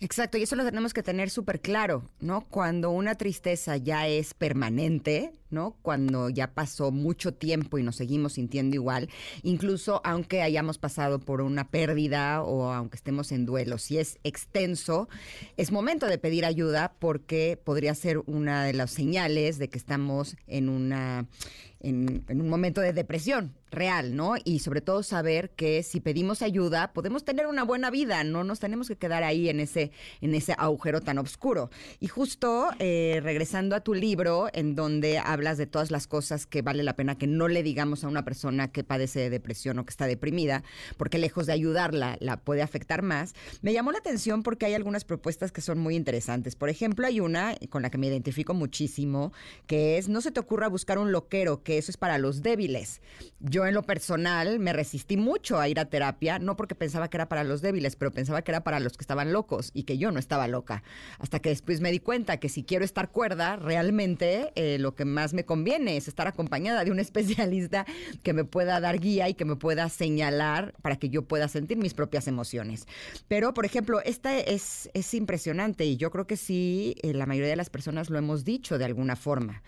[0.00, 2.42] Exacto, y eso lo tenemos que tener súper claro, ¿no?
[2.48, 5.76] Cuando una tristeza ya es permanente, ¿no?
[5.82, 9.08] Cuando ya pasó mucho tiempo y nos seguimos sintiendo igual,
[9.42, 15.08] incluso aunque hayamos pasado por una pérdida o aunque estemos en duelo, si es extenso,
[15.56, 20.36] es momento de pedir ayuda porque podría ser una de las señales de que estamos
[20.46, 21.26] en una
[21.80, 24.34] en, un momento de depresión real, ¿no?
[24.44, 28.58] Y sobre todo saber que si pedimos ayuda podemos tener una buena vida, no nos
[28.58, 31.70] tenemos que quedar ahí en ese, en ese agujero tan oscuro.
[32.00, 36.62] Y justo eh, regresando a tu libro, en donde hablas de todas las cosas que
[36.62, 39.84] vale la pena que no le digamos a una persona que padece de depresión o
[39.84, 40.64] que está deprimida,
[40.96, 45.04] porque lejos de ayudarla, la puede afectar más, me llamó la atención porque hay algunas
[45.04, 46.56] propuestas que son muy interesantes.
[46.56, 49.32] Por ejemplo, hay una con la que me identifico muchísimo,
[49.66, 53.00] que es no se te ocurra buscar un loquero que eso es para los débiles.
[53.40, 57.16] Yo en lo personal me resistí mucho a ir a terapia, no porque pensaba que
[57.16, 59.98] era para los débiles, pero pensaba que era para los que estaban locos y que
[59.98, 60.82] yo no estaba loca.
[61.18, 65.04] Hasta que después me di cuenta que si quiero estar cuerda, realmente eh, lo que
[65.04, 67.86] más me conviene es estar acompañada de un especialista
[68.22, 71.76] que me pueda dar guía y que me pueda señalar para que yo pueda sentir
[71.76, 72.86] mis propias emociones.
[73.28, 77.50] Pero, por ejemplo, esta es, es impresionante y yo creo que sí, eh, la mayoría
[77.50, 79.62] de las personas lo hemos dicho de alguna forma.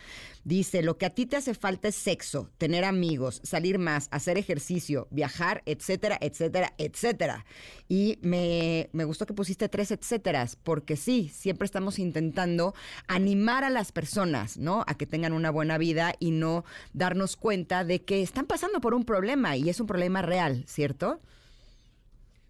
[0.45, 4.39] Dice, lo que a ti te hace falta es sexo, tener amigos, salir más, hacer
[4.39, 7.45] ejercicio, viajar, etcétera, etcétera, etcétera.
[7.89, 12.75] Y me, me gustó que pusiste tres etcéteras, porque sí, siempre estamos intentando
[13.07, 14.85] animar a las personas, ¿no?
[14.87, 18.95] A que tengan una buena vida y no darnos cuenta de que están pasando por
[18.95, 21.21] un problema y es un problema real, ¿cierto?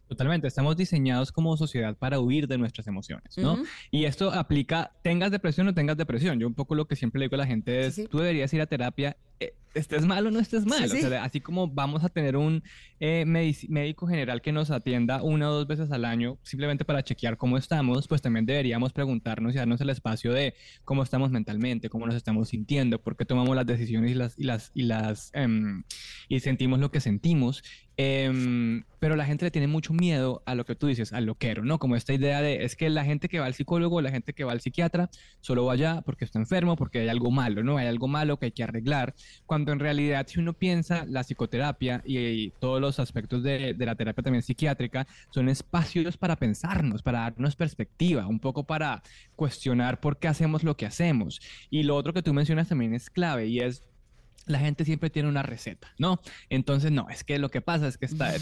[0.08, 3.62] Totalmente, estamos diseñados como sociedad para huir de nuestras emociones, ¿no?
[3.90, 6.40] Y esto aplica, tengas depresión o tengas depresión.
[6.40, 8.60] Yo un poco lo que siempre le digo a la gente es, tú deberías ir
[8.60, 10.84] a terapia eh, estés mal o no estés mal.
[10.84, 12.64] O sea, así como vamos a tener un
[12.98, 17.36] eh, médico general que nos atienda una o dos veces al año simplemente para chequear
[17.36, 22.06] cómo estamos, pues también deberíamos preguntarnos y darnos el espacio de cómo estamos mentalmente, cómo
[22.06, 25.84] nos estamos sintiendo, por qué tomamos las decisiones y las y las y las em,
[26.28, 27.62] y sentimos lo que sentimos.
[28.00, 31.64] Em, pero la gente le tiene mucho miedo a lo que tú dices, al loquero,
[31.64, 31.80] ¿no?
[31.80, 34.44] Como esta idea de es que la gente que va al psicólogo, la gente que
[34.44, 37.76] va al psiquiatra, solo va allá porque está enfermo, porque hay algo malo, ¿no?
[37.76, 42.00] Hay algo malo que hay que arreglar cuando en realidad si uno piensa la psicoterapia
[42.04, 47.56] y, todos los aspectos de, la terapia también psiquiátrica son espacios para pensarnos, para darnos
[47.56, 49.02] perspectiva, un poco para
[49.34, 51.40] cuestionar por qué hacemos lo que hacemos.
[51.68, 53.82] Y lo otro que tú mencionas también es clave y es
[54.48, 56.20] la gente siempre tiene una receta, ¿no?
[56.50, 58.32] Entonces, no, es que lo que pasa es que está,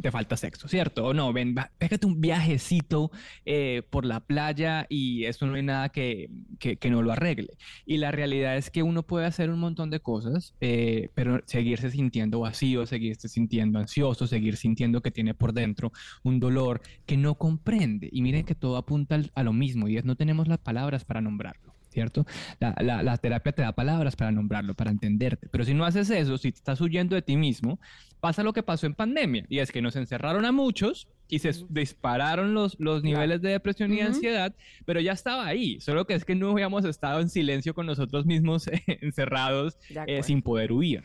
[0.00, 1.06] te falta sexo, ¿cierto?
[1.06, 3.10] O no, ven, pégate un viajecito
[3.44, 7.48] eh, por la playa y eso no hay nada que, que, no lo arregle.
[7.86, 11.90] Y la realidad es que uno puede hacer un montón de cosas, eh, pero seguirse
[11.90, 17.34] sintiendo vacío, seguirse sintiendo ansioso, seguir sintiendo que tiene por dentro un dolor que no
[17.36, 18.08] comprende.
[18.12, 21.20] Y miren que todo apunta a lo mismo y es no tenemos las palabras para
[21.20, 21.69] nombrarlo.
[21.90, 22.26] ¿Cierto?
[22.60, 25.48] La, la, terapia te da palabras para nombrarlo, para entenderte.
[25.50, 27.78] Pero si no haces eso, si te estás huyendo de ti mismo,
[28.20, 31.52] pasa lo que pasó en pandemia, y es que nos encerraron a muchos y se
[31.68, 36.24] dispararon los, los niveles de depresión y ansiedad, pero ya estaba ahí, solo que es
[36.24, 41.02] que no habíamos estado en silencio con nosotros mismos encerrados eh, sin poder huir.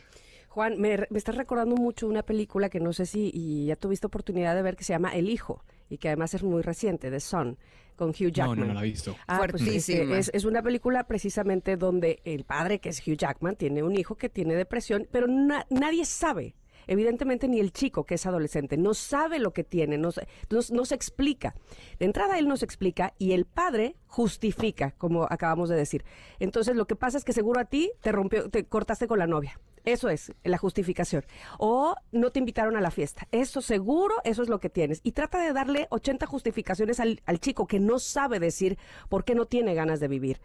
[0.50, 4.08] Juan, me, me, estás recordando mucho una película que no sé si y ya tuviste
[4.08, 7.20] oportunidad de ver que se llama El Hijo y que además es muy reciente, The
[7.20, 7.58] Son
[7.96, 8.60] con Hugh Jackman.
[8.60, 9.16] No, no, la he visto.
[9.28, 9.90] Ah, pues es,
[10.34, 14.30] es, una película precisamente donde el padre, que es Hugh Jackman, tiene un hijo que
[14.30, 16.56] tiene depresión, pero nadie sabe
[16.88, 20.10] evidentemente ni el chico que es adolescente no sabe lo que tiene, no,
[20.50, 21.56] no, se explica.
[22.00, 26.04] De entrada él no se explica y el padre justifica, como acabamos de decir.
[26.40, 29.28] Entonces lo que pasa es que seguro a ti te rompió, te cortaste con la
[29.28, 29.60] novia.
[29.86, 31.24] Eso es la justificación.
[31.58, 33.28] O no te invitaron a la fiesta.
[33.32, 35.02] Eso seguro, eso es lo que tienes.
[35.04, 38.78] Y trata de darle 80 justificaciones al, chico que no sabe decir
[39.10, 40.42] por qué no tiene ganas de vivir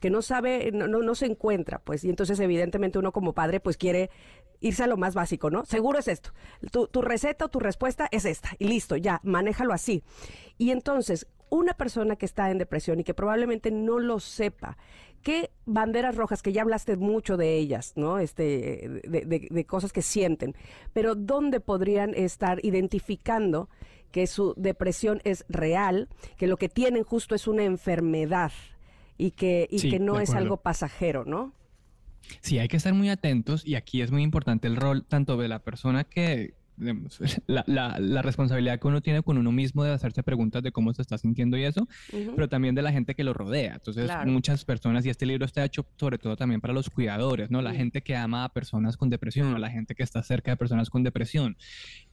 [0.00, 3.76] que no sabe, no, no, se encuentra, pues, y entonces evidentemente uno como padre pues
[3.76, 4.08] quiere
[4.58, 5.66] irse a lo más básico, ¿no?
[5.66, 6.30] Seguro es esto.
[6.72, 10.02] Tu, tu receta o tu respuesta es esta, y listo, ya, manéjalo así.
[10.56, 14.78] Y entonces, una persona que está en depresión y que probablemente no lo sepa,
[15.22, 18.18] ¿Qué banderas rojas, que ya hablaste mucho de ellas, ¿no?
[18.18, 20.54] Este, de, cosas que sienten,
[20.92, 23.68] pero dónde podrían estar identificando
[24.10, 28.52] que su depresión es real, que lo que tienen justo es una enfermedad
[29.18, 31.52] y que, y que no es algo pasajero, ¿no?
[32.40, 35.48] Sí, hay que estar muy atentos y aquí es muy importante el rol tanto de
[35.48, 36.54] la persona que,
[37.46, 37.64] la,
[37.98, 41.18] la, responsabilidad que uno tiene con uno mismo de hacerse preguntas de cómo se está
[41.18, 43.74] sintiendo y eso, pero también de la gente que lo rodea.
[43.74, 47.62] Entonces, muchas personas, y este libro está hecho sobre todo también para los cuidadores, ¿no?
[47.62, 50.56] La gente que ama a personas con depresión o la gente que está cerca de
[50.56, 51.56] personas con depresión.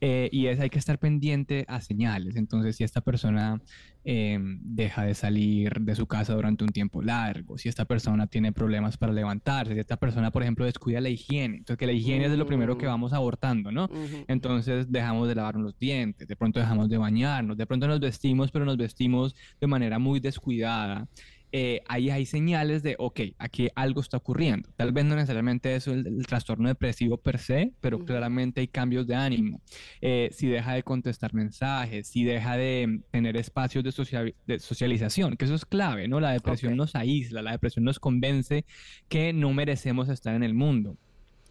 [0.02, 2.36] Eh, y es, hay que estar pendiente a señales.
[2.36, 3.62] Entonces, si esta persona
[4.10, 8.54] em, deja de salir de su casa durante un tiempo largo, si esta persona tiene
[8.54, 11.58] problemas para levantarse, si esta persona, por ejemplo, descuida la higiene.
[11.58, 12.90] Entonces, que la higiene es de lo primero que Mm.
[12.90, 13.90] vamos abortando, ¿no?
[14.30, 18.50] Entonces dejamos de lavarnos los dientes, de pronto dejamos de bañarnos, de pronto nos vestimos,
[18.50, 21.06] pero nos vestimos de manera muy descuidada.
[21.52, 24.70] Eh, ahí hay señales de, ok, aquí algo está ocurriendo.
[24.76, 28.06] Tal vez no necesariamente eso es el, el trastorno depresivo per se, pero Ujú.
[28.06, 29.62] claramente hay cambios de ánimo.
[30.02, 35.38] Eh, si deja de contestar mensajes, si deja de mm, tener espacios de, de socialización,
[35.38, 36.20] que eso es clave, ¿no?
[36.20, 36.78] La depresión Ok.
[36.78, 38.66] nos aísla, la depresión nos convence
[39.08, 40.98] que no merecemos estar en el mundo.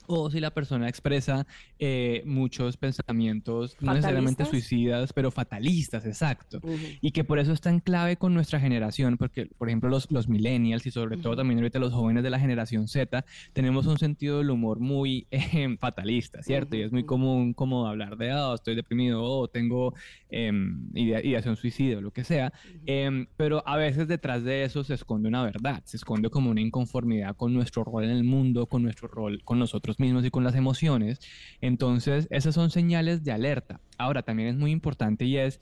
[0.08, 1.46] O si la persona expresa
[1.78, 6.60] eh, muchos pensamientos, no necesariamente suicidas, pero fatalistas, exacto.
[7.00, 10.28] Y que por eso es tan clave con nuestra generación, porque, por ejemplo, los, los
[10.28, 14.38] millennials y sobre todo también ahorita los jóvenes de la generación Z, tenemos un sentido
[14.38, 16.76] del humor muy eh, fatalista, ¿cierto?
[16.76, 19.94] Y es muy común como hablar de, oh, estoy deprimido, o tengo
[20.28, 22.52] em, idea- ideación suicida, o lo que sea.
[22.86, 26.60] Em, pero a veces detrás de eso se esconde una verdad, se esconde como una
[26.60, 30.44] inconformidad con nuestro rol en el mundo, con nuestro rol con nosotros mismos y con
[30.44, 31.20] las emociones.
[31.60, 33.80] Entonces, esas son señales de alerta.
[33.98, 35.60] Ahora, también es muy importante y es,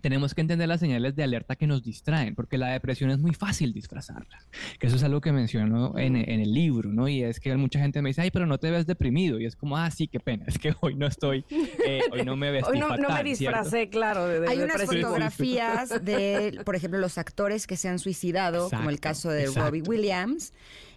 [0.00, 3.34] tenemos que entender las señales de alerta que nos distraen, porque la depresión es muy
[3.34, 4.38] fácil disfrazarla,
[4.78, 7.08] que eso es algo que menciono en, en el libro, ¿no?
[7.08, 9.54] Y es que mucha gente me dice, ay, pero no te ves deprimido, y es
[9.54, 11.44] como, ah, sí, qué pena, es que hoy no estoy,
[11.86, 13.58] eh, hoy no me vestí Hoy no, no me fatal, ¿cierto?
[13.58, 17.98] disfracé, claro, de, de Hay unas fotografías de, por ejemplo, los actores que se han
[17.98, 19.66] suicidado, como el Exacto, caso de exacto.
[19.66, 20.52] Robbie Williams,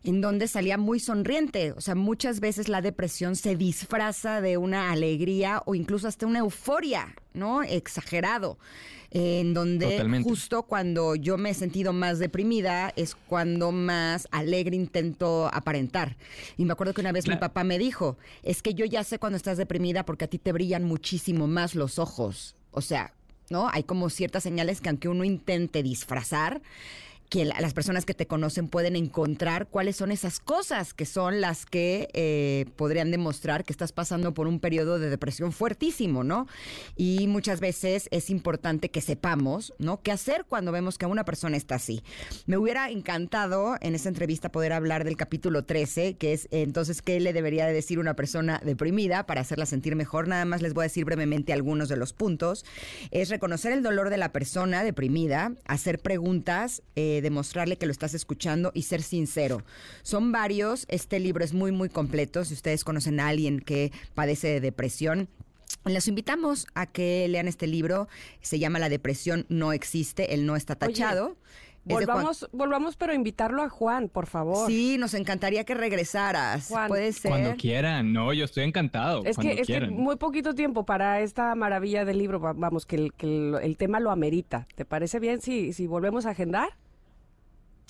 [0.06, 1.72] en donde salía muy sonriente.
[1.74, 6.40] O sea, muchas veces la depresión se disfraza de una alegría o incluso hasta una
[6.40, 7.64] euforia, ¿no?
[7.64, 8.58] Exagerado.
[9.12, 10.30] En donde Totalmente.
[10.30, 16.18] justo cuando yo me he sentido más deprimida es cuando más alegre intento aparentar.
[16.58, 19.18] Y me acuerdo que una vez mi papá me dijo, es que yo ya sé
[19.18, 22.56] cuando estás deprimida porque a ti te brillan muchísimo más los ojos.
[22.72, 23.14] O sea,
[23.50, 23.70] ¿no?
[23.72, 26.62] Hay como ciertas señales que aunque uno intente disfrazar,
[27.30, 31.42] que la- las personas que te conocen pueden encontrar cuáles son esas cosas que son
[31.42, 36.48] las que eh, podrían demostrar que estás pasando por un periodo de depresión fuertísimo, ¿no?
[36.96, 40.02] Y muchas veces es importante que sepamos, ¿no?
[40.02, 42.04] ¿Qué hacer cuando vemos que una persona está así?
[42.46, 47.20] Me hubiera encantado en esta entrevista poder hablar del capítulo 13, que es entonces qué
[47.20, 50.28] le debería de decir una persona deprimida para hacerla sentir mejor.
[50.28, 52.66] Nada más les voy a decir brevemente algunos de los puntos.
[53.12, 58.14] Es reconocer el dolor de la persona deprimida, hacer preguntas, eh, demostrarle que lo estás
[58.14, 59.64] escuchando y ser sincero.
[60.04, 60.86] Son varios.
[60.90, 62.46] Este libro es muy, muy completo.
[62.46, 65.28] Si ustedes conocen a alguien que padece de depresión,
[65.86, 68.08] les invitamos a que lean este libro.
[68.42, 71.36] Se llama La depresión no existe, el no está tachado.
[71.88, 74.68] Volvamos, volvamos, pero invitarlo a Juan, por favor.
[74.68, 76.68] Sí, nos encantaría que regresaras.
[76.68, 77.30] Juan, Puede ser.
[77.30, 79.24] Cuando quieran, no, yo estoy encantado.
[79.24, 79.94] Es cuando que, es que quieran.
[79.94, 83.78] muy poquito tiempo para esta maravilla del libro, va- vamos, que el, que el, el
[83.78, 84.68] tema lo amerita.
[84.74, 86.70] ¿Te parece bien si, si volvemos a agendar?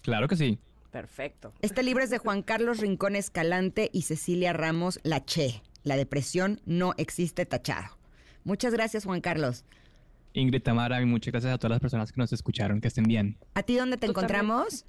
[0.05, 0.59] Claro que sí.
[0.91, 1.51] Perfecto.
[1.61, 5.61] Este libro es de Juan Carlos Rincón Escalante y Cecilia Ramos Lache.
[5.83, 7.97] La depresión no existe tachado.
[8.43, 9.65] Muchas gracias, Juan Carlos.
[10.33, 12.79] Ingrid Tamara, y muchas gracias a todas las personas que nos escucharon.
[12.81, 13.35] Que estén bien.
[13.55, 14.35] ¿A ti dónde te Tú también.
[14.35, 14.85] encontramos?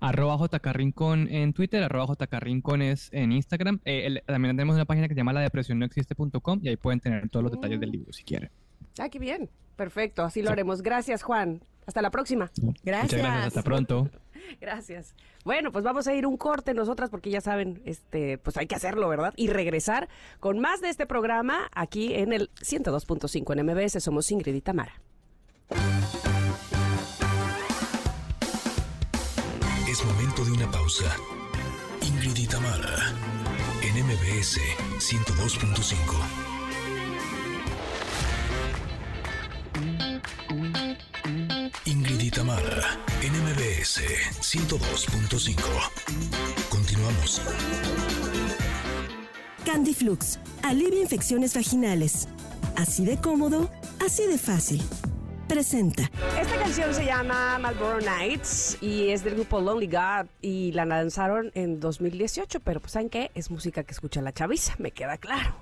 [0.00, 3.80] Arroba JK Rincón en Twitter, arroba JK Rincones en Instagram.
[3.84, 6.76] Eh, el- también tenemos una página que se llama la depresión no existe.com y ahí
[6.76, 8.50] pueden tener todos los detalles del libro si quieren.
[9.00, 9.50] Ah, qué bien.
[9.74, 10.52] Perfecto, así lo Sí.
[10.52, 10.82] haremos.
[10.82, 11.60] Gracias, Juan.
[11.86, 12.50] Hasta la próxima.
[12.62, 13.20] Muchas Gracias.
[13.20, 14.10] gracias, hasta pronto.
[14.60, 15.14] Gracias.
[15.44, 18.74] Bueno, pues vamos a ir un corte nosotras porque ya saben, este, pues hay que
[18.74, 19.32] hacerlo, ¿verdad?
[19.36, 20.08] Y regresar
[20.40, 24.02] con más de este programa aquí en el 102.5 en MBS.
[24.02, 25.00] Somos Ingrid y Tamara.
[29.88, 31.16] Es momento de una pausa.
[32.02, 33.12] Ingrid y Tamara,
[33.82, 34.60] en MBS
[34.98, 36.57] 102.5.
[41.84, 44.02] Ingrid y Tamara, en MBS
[44.40, 45.58] 102.5.
[46.68, 47.40] Continuamos.
[49.64, 52.28] Candy Flux, alivia infecciones vaginales.
[52.76, 53.70] Así de cómodo,
[54.04, 54.82] así de fácil.
[55.48, 56.10] Presenta.
[56.38, 61.50] Esta canción se llama Marlboro Nights y es del grupo Lonely God y la lanzaron
[61.54, 63.30] en 2018, pero pues ¿saben qué?
[63.34, 65.54] Es música que escucha la chaviza, me queda claro.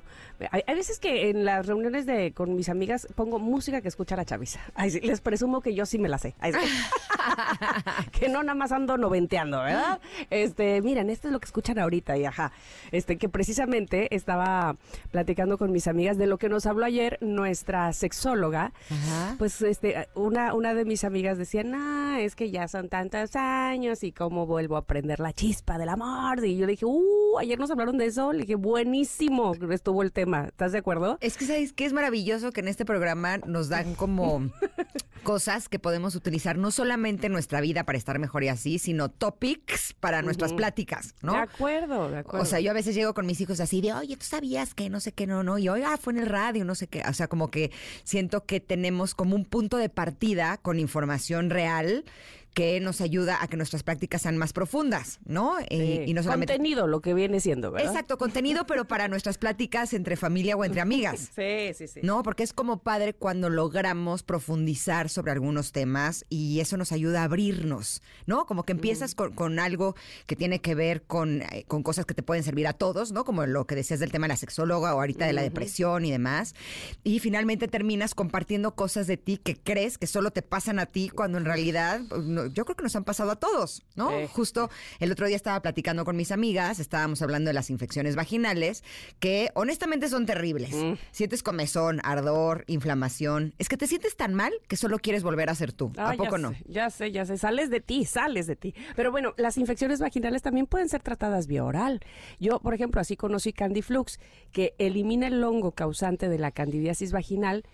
[0.51, 4.17] Hay, hay veces que en las reuniones de con mis amigas pongo música que escucha
[4.17, 4.61] la chaviza.
[4.75, 6.35] Ay, sí, les presumo que yo sí me la sé.
[6.39, 6.59] Ay, sí.
[8.13, 10.01] que no nada más ando noventeando, ¿verdad?
[10.31, 12.53] Este, miren, esto es lo que escuchan ahorita y ajá.
[12.93, 14.77] Este, que precisamente estaba
[15.11, 18.73] platicando con mis amigas de lo que nos habló ayer nuestra sexóloga.
[18.91, 19.35] Ajá.
[19.39, 24.03] Pues este, una, una de mis amigas decía, no, es que ya son tantos años
[24.03, 26.45] y cómo vuelvo a aprender la chispa del amor.
[26.45, 28.33] Y yo le dije, uh, ayer nos hablaron de eso.
[28.33, 30.26] Le dije, buenísimo estuvo el tema.
[30.27, 31.19] ¿Estás de acuerdo?
[31.21, 34.51] Es que sabes que es maravilloso que en este programa nos dan como
[35.23, 39.09] cosas que podemos utilizar no solamente en nuestra vida para estar mejor y así, sino
[39.09, 41.33] topics para nuestras pláticas, ¿no?
[41.33, 42.43] De acuerdo, de acuerdo.
[42.43, 44.91] O sea, yo a veces llego con mis hijos así de, oye, ¿tú sabías que
[44.91, 45.59] no sé qué, no, no?
[45.59, 47.03] Y hoy, ah, fue en el radio, no sé qué.
[47.09, 47.71] O sea, como que
[48.05, 52.05] siento que tenemos como un punto de partida con información real
[52.57, 55.59] que nos ayuda a que nuestras prácticas sean más profundas, ¿no?
[55.59, 56.11] Eh, Sí.
[56.11, 56.55] y no solamente...
[56.55, 57.91] Contenido, lo que viene siendo, ¿verdad?
[57.91, 61.29] Exacto, contenido, pero para nuestras pláticas entre familia o entre amigas.
[61.37, 62.01] Sí, sí, sí.
[62.03, 67.21] No, porque es como padre cuando logramos profundizar sobre algunos temas y eso nos ayuda
[67.21, 68.47] a abrirnos, ¿no?
[68.47, 69.95] Como que empiezas con, con algo
[70.27, 73.27] que tiene que ver con, eh, con cosas que te pueden servir a todos, ¿no?
[73.27, 76.11] Como lo que decías del tema de la sexóloga o ahorita de la depresión y
[76.11, 76.55] demás.
[77.05, 81.11] Y finalmente terminas compartiendo cosas de ti que crees que solo te pasan a ti
[81.11, 84.11] cuando en realidad pues, no, yo creo que nos han pasado a todos, ¿no?
[84.11, 84.27] Sí.
[84.33, 88.85] Justo el otro día estaba platicando con mis amigas, estábamos hablando de las infecciones vaginales,
[89.19, 90.75] que honestamente son terribles.
[90.75, 90.95] Mm.
[91.13, 93.55] Sientes comezón, ardor, inflamación.
[93.59, 95.93] Es que te sientes tan mal que solo quieres volver a ser tú.
[95.97, 96.51] Ah, ¿A ya poco no?
[96.51, 97.39] sé, ya sé, ya sé.
[97.39, 98.75] Sales de ti, sales de ti.
[98.95, 102.01] Pero bueno, las infecciones vaginales también pueden ser tratadas vía oral.
[102.39, 104.19] Yo, por ejemplo, así conocí Candiflux,
[104.53, 107.65] que elimina el hongo causante de la candidiasis vaginal.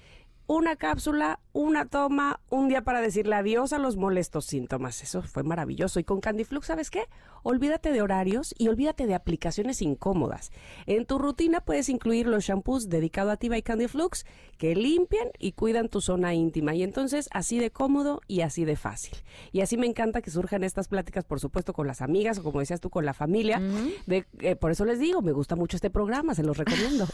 [0.52, 5.02] Una cápsula, una toma, un día para decirle adiós a los molestos síntomas.
[5.02, 5.98] Eso fue maravilloso.
[5.98, 7.04] Y con Candiflux, ¿sabes qué?
[7.42, 10.52] Olvídate de horarios y olvídate de aplicaciones incómodas.
[10.84, 14.26] En tu rutina puedes incluir los shampoos dedicados a ti by Candiflux
[14.58, 16.74] que limpian y cuidan tu zona íntima.
[16.74, 19.16] Y entonces así de cómodo y así de fácil.
[19.52, 22.60] Y así me encanta que surjan estas pláticas, por supuesto, con las amigas o como
[22.60, 23.58] decías tú, con la familia.
[24.06, 27.06] De, eh, por eso les digo, me gusta mucho este programa, se los recomiendo.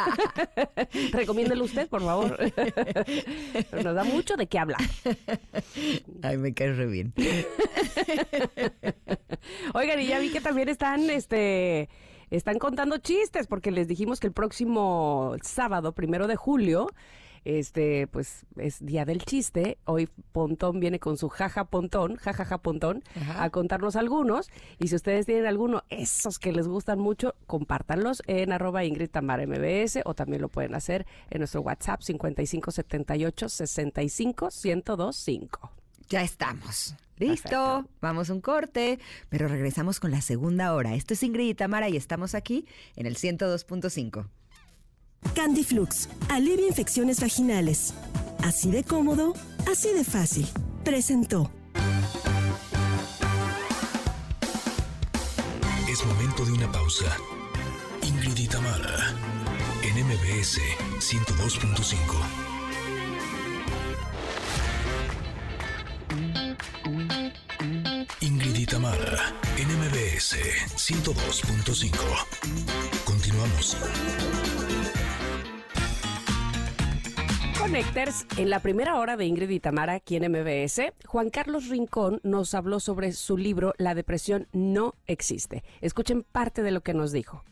[1.12, 2.38] Recomiéndelo usted, por favor.
[3.72, 4.80] Nos da mucho de qué hablar.
[6.22, 7.12] Ay, me caes re bien.
[9.74, 11.88] Oigan, y ya vi que también están, este,
[12.30, 16.88] están contando chistes, porque les dijimos que el próximo sábado, primero de julio,
[17.46, 19.78] este, pues es día del chiste.
[19.84, 23.04] Hoy Pontón viene con su jaja Pontón, jajaja Pontón,
[23.36, 24.50] a contarnos algunos.
[24.80, 29.46] Y si ustedes tienen alguno, esos que les gustan mucho, compártanlos en arroba Ingrid Tamara
[29.46, 35.70] MBS o también lo pueden hacer en nuestro WhatsApp 5578 65 1025.
[36.08, 36.96] Ya estamos.
[37.18, 37.88] Listo, Perfecto.
[38.00, 40.94] vamos a un corte, pero regresamos con la segunda hora.
[40.94, 42.66] Esto es Ingrid y Tamara y estamos aquí
[42.96, 44.26] en el 102.5.
[45.34, 47.94] Candiflux, alivia infecciones vaginales.
[48.42, 49.34] Así de cómodo,
[49.70, 50.46] así de fácil.
[50.84, 51.50] Presentó.
[55.88, 57.16] Es momento de una pausa.
[58.02, 59.14] Ingrid y Tamara,
[59.82, 60.60] en MBS
[61.00, 62.46] 102.5.
[68.20, 70.36] Ingrid y Tamara, en MBS
[70.76, 71.90] 102.5.
[73.04, 73.76] Continuamos.
[78.36, 82.54] En la primera hora de Ingrid y Tamara aquí en MBS, Juan Carlos Rincón nos
[82.54, 85.64] habló sobre su libro La depresión no existe.
[85.80, 87.42] Escuchen parte de lo que nos dijo.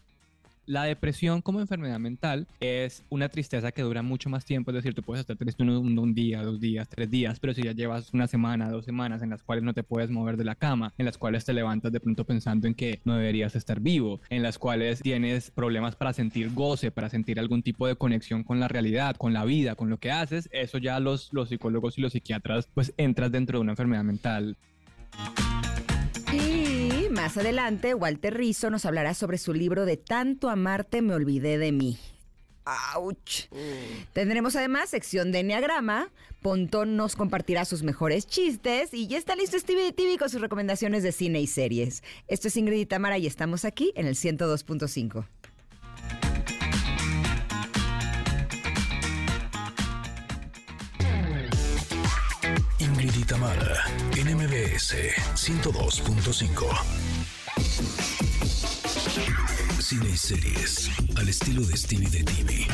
[0.67, 4.95] La depresión como enfermedad mental es una tristeza que dura mucho más tiempo, es decir,
[4.95, 8.15] tú puedes estar triste un, un- día, dos días, tres días, pero si ya llevas
[8.15, 11.05] una semana, dos semanas en las cuales no te puedes mover de la cama, en
[11.05, 14.59] las cuales te levantas de pronto pensando en que no deberías estar vivo, en las
[14.59, 19.17] cuales tienes problemas para sentir goce, para sentir algún tipo de conexión con la realidad,
[19.17, 22.69] con la vida, con lo que haces, eso ya los, los psicólogos y los psiquiatras
[22.73, 24.57] pues entras dentro de una enfermedad mental.
[26.33, 26.64] Y
[27.15, 31.73] más adelante, Walter Rizzo nos hablará sobre su libro de Tanto amarte me olvidé de
[31.73, 31.99] mí.
[32.65, 33.49] ¡Auch!
[34.12, 36.11] Tendremos además sección de Enneagrama.
[36.43, 38.93] Pontón nos compartirá sus mejores chistes.
[38.93, 42.03] Y ya está listo Stevie TV con sus recomendaciones de cine y series.
[42.27, 45.27] Esto es Ingrid y Tamara y estamos aquí en el 102.5.
[53.27, 53.85] Tamara,
[54.16, 54.95] en MBS
[55.35, 56.64] 102.5.
[59.81, 62.66] Cine y series, al estilo de Stevie de TV.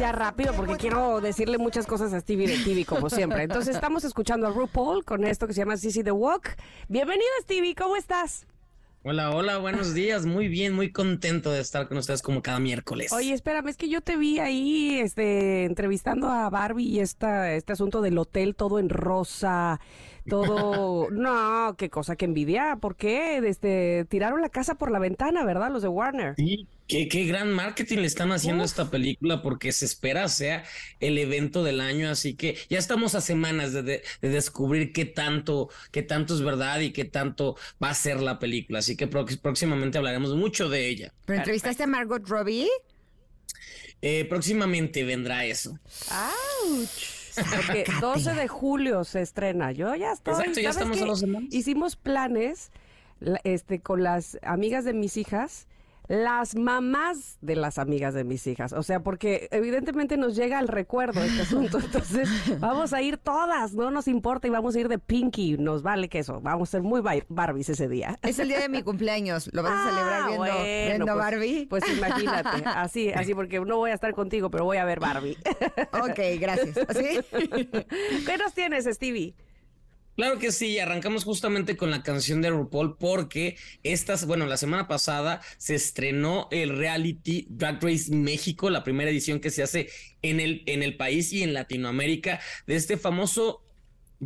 [0.00, 3.42] Ya rápido porque quiero decirle muchas cosas a Stevie de TV, como siempre.
[3.42, 6.56] Entonces, estamos escuchando a RuPaul con esto que se llama Sissy the Walk.
[6.88, 8.46] Bienvenido, Stevie, ¿cómo estás?
[9.02, 10.24] Hola, hola, buenos días.
[10.24, 13.12] Muy bien, muy contento de estar con ustedes como cada miércoles.
[13.12, 17.74] Oye, espérame, es que yo te vi ahí este, entrevistando a Barbie y esta, este
[17.74, 19.80] asunto del hotel todo en rosa.
[20.26, 23.36] todo, no, qué cosa que envidia, ¿por qué?
[23.46, 25.70] Este, tiraron la casa por la ventana, ¿verdad?
[25.70, 26.36] Los de Warner.
[26.36, 30.64] Sí, qué, qué gran marketing le están haciendo a esta película porque se espera sea
[31.00, 35.04] el evento del año, así que ya estamos a semanas de, de- de descubrir qué
[35.04, 39.06] tanto, qué tanto es verdad y qué tanto va a ser la película, así que
[39.06, 41.12] próximamente hablaremos mucho de ella.
[41.24, 42.68] ¿Pero entrevistaste a Margot Robbie?
[44.02, 45.78] Eh, próximamente vendrá eso.
[47.34, 49.72] Porque 12 de julio se estrena.
[49.72, 50.34] Yo ya estoy.
[50.34, 51.52] Exacto, ya ¿sabes estamos a dos semanas.
[51.54, 52.70] Hicimos planes
[53.20, 55.66] la- este, con las amigas de mis hijas.
[56.10, 58.72] Las mamás de las amigas de mis hijas.
[58.72, 61.78] O sea, porque evidentemente nos llega al recuerdo este asunto.
[61.84, 65.56] Entonces, vamos a ir todas, no nos importa, y vamos a ir de Pinky.
[65.56, 66.40] Nos vale que eso.
[66.40, 68.18] Vamos a ser muy bar- Barbies ese día.
[68.22, 69.50] Es el día de mi cumpleaños.
[69.52, 71.66] ¿Lo vas a celebrar Ah, viendo, bueno, viendo pues- Barbie?
[71.66, 75.36] Pues imagínate, así, así, porque no voy a estar contigo, pero voy a ver Barbie.
[75.92, 76.76] Ok, gracias.
[76.92, 77.20] ¿Sí?
[78.26, 79.36] ¿Qué nos tienes, Stevie?
[80.20, 84.86] Claro que sí, arrancamos justamente con la canción de RuPaul porque estas, bueno, la semana
[84.86, 89.88] pasada se estrenó el reality Drag Race México, la primera edición que se hace
[90.20, 93.62] en el, en el país y en Latinoamérica de este famoso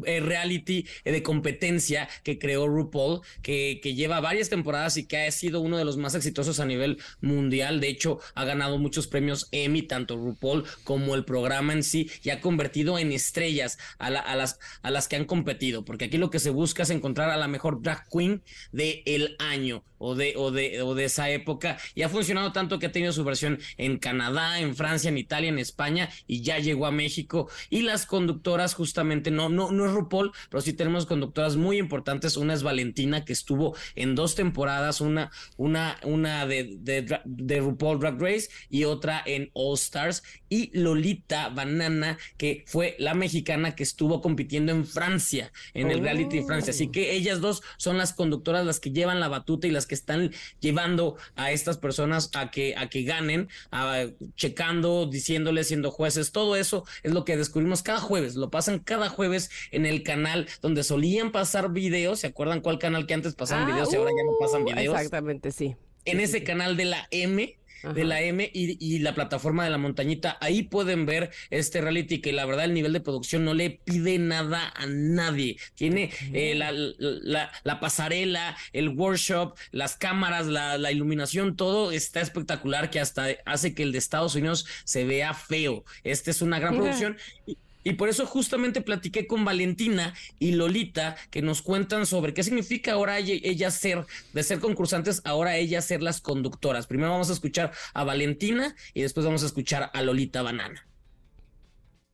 [0.06, 5.18] eh, reality eh, de competencia que creó RuPaul, que, que lleva varias temporadas y que
[5.18, 7.80] ha sido uno de los más exitosos a nivel mundial.
[7.80, 12.30] De hecho, ha ganado muchos premios Emmy, tanto RuPaul como el programa en sí, y
[12.30, 16.18] ha convertido en estrellas a, la- a las, a las que han competido, porque aquí
[16.18, 18.42] lo que se busca es encontrar a la mejor drag queen
[18.72, 22.86] del año o de, o, de, o de esa época, y ha funcionado tanto que
[22.86, 26.86] ha tenido su versión en Canadá, en Francia, en Italia, en España, y ya llegó
[26.86, 27.48] a México.
[27.70, 32.36] Y las conductoras, justamente, no, no, no es RuPaul, pero sí tenemos conductoras muy importantes.
[32.36, 38.20] Una es Valentina, que estuvo en dos temporadas, una, una, una de, de, RuPaul Drag
[38.20, 40.22] Race y otra en All Stars.
[40.48, 46.38] Y Lolita Banana, que fue la mexicana que estuvo compitiendo en Francia, en el reality
[46.38, 46.70] de Francia.
[46.70, 49.93] Así que ellas dos son las conductoras, las que llevan la batuta y las que
[49.94, 56.32] están llevando a estas personas a que, a que ganen, a- checando, diciéndoles, siendo jueces.
[56.32, 58.34] Todo eso es lo que descubrimos cada jueves.
[58.34, 62.20] Lo pasan cada jueves en el canal donde solían pasar videos.
[62.20, 64.66] ¿Se acuerdan cuál canal que antes pasaban Ah, videos y ahora ya no pasan uh,
[64.66, 64.94] videos?
[64.96, 65.76] Exactamente, sí.
[66.04, 66.44] en Sí, ese sí.
[66.44, 67.56] canal de la M,
[67.92, 70.38] de la M y, y la plataforma de la montañita.
[70.40, 74.18] Ahí pueden ver este reality que la verdad el nivel de producción no le pide
[74.18, 75.58] nada a nadie.
[75.74, 82.20] Tiene eh, la, la- la pasarela, el workshop, las cámaras, la, la iluminación, todo está
[82.20, 85.84] espectacular que hasta hace que el de Estados Unidos se vea feo.
[86.04, 86.84] Esta es una gran Mira.
[86.84, 87.16] producción.
[87.46, 92.42] Y- y por eso justamente platiqué con Valentina y Lolita, que nos cuentan sobre qué
[92.42, 96.86] significa ahora ella- ellas ser, de ser concursantes, ahora ellas ser las conductoras.
[96.86, 100.86] Primero vamos a escuchar a Valentina y después vamos a escuchar a Lolita Banana.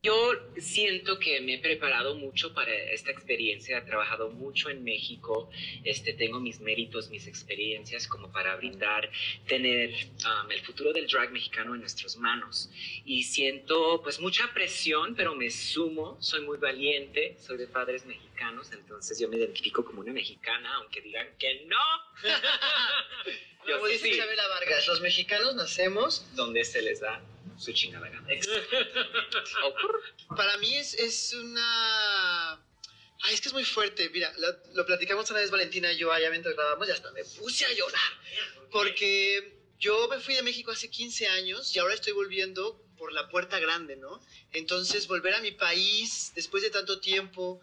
[0.03, 5.51] Yo siento que me he preparado mucho para esta experiencia, he trabajado mucho en México,
[5.83, 9.11] este, tengo mis méritos, mis experiencias como para brindar,
[9.45, 9.91] tener
[10.25, 12.71] um, el futuro del drag mexicano en nuestras manos.
[13.05, 18.71] Y siento pues mucha presión, pero me sumo, soy muy valiente, soy de padres mexicanos,
[18.71, 21.77] entonces yo me identifico como una mexicana, aunque digan que no.
[23.67, 26.25] Yo Como dice sí, Vargas, los mexicanos nacemos.
[26.33, 27.21] donde se les da
[27.61, 28.27] su chingada gana.
[30.35, 32.53] Para mí es, es una.
[33.23, 34.09] Ay, es que es muy fuerte.
[34.09, 37.23] Mira, lo, lo platicamos una vez Valentina y yo allá mientras grabamos y hasta me
[37.23, 38.01] puse a llorar.
[38.71, 43.29] Porque yo me fui de México hace 15 años y ahora estoy volviendo por la
[43.29, 44.21] puerta grande, ¿no?
[44.53, 47.59] Entonces, volver a mi país después de tanto tiempo,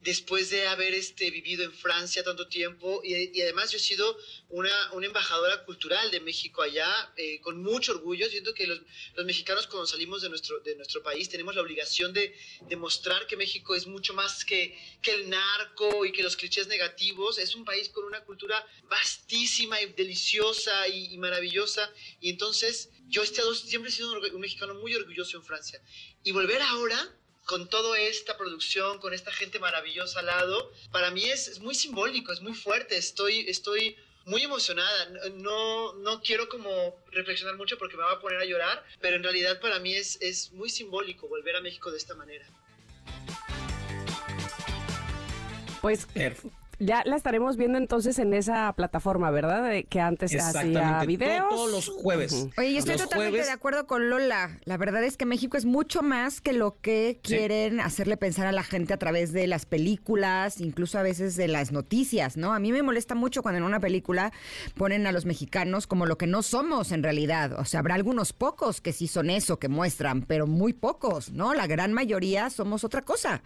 [0.00, 4.16] después de haber este, vivido en Francia tanto tiempo y, además yo he sido
[4.48, 4.70] una,
[5.02, 8.28] embajadora cultural de México allá eh, con mucho orgullo.
[8.28, 8.80] Siento que los,
[9.24, 12.34] mexicanos cuando salimos de nuestro, de nuestro país tenemos la obligación de
[12.68, 17.38] demostrar que México es mucho más que, que el narco y que los clichés negativos.
[17.38, 21.92] Es un país con una cultura vastísima y deliciosa y, maravillosa.
[22.20, 25.82] Y entonces yo he estado, siempre he sido un, un mexicano muy orgulloso en Francia.
[26.22, 27.14] Y volver ahora
[27.48, 31.74] con toda esta producción, con esta gente maravillosa al lado, para mí es, es muy
[31.74, 32.98] simbólico, es muy fuerte.
[32.98, 33.96] Estoy, estoy
[34.26, 35.30] muy emocionada.
[35.32, 39.22] No, no quiero como reflexionar mucho porque me va a poner a llorar, pero en
[39.22, 42.46] realidad para mí es, es muy simbólico volver a México de esta manera.
[45.80, 46.67] Pues Perfecto.
[46.78, 49.68] Ya la estaremos viendo entonces en esa plataforma, ¿verdad?
[49.68, 51.48] De que antes hacía videos.
[51.48, 52.46] To- Todos los jueves.
[52.56, 54.58] Oye, yo estoy Los totalmente jueves- de acuerdo con Lola.
[54.64, 57.34] La verdad es que México es mucho más que lo que Sí.
[57.36, 61.48] quieren hacerle pensar a la gente a través de las películas, incluso a veces de
[61.48, 62.52] las noticias, ¿no?
[62.52, 64.32] A mí me molesta mucho cuando en una película
[64.76, 67.52] ponen a los mexicanos como lo que no somos en realidad.
[67.58, 71.54] O sea, habrá algunos pocos que sí son eso, que muestran, pero muy pocos, ¿no?
[71.54, 73.42] La gran mayoría somos otra cosa.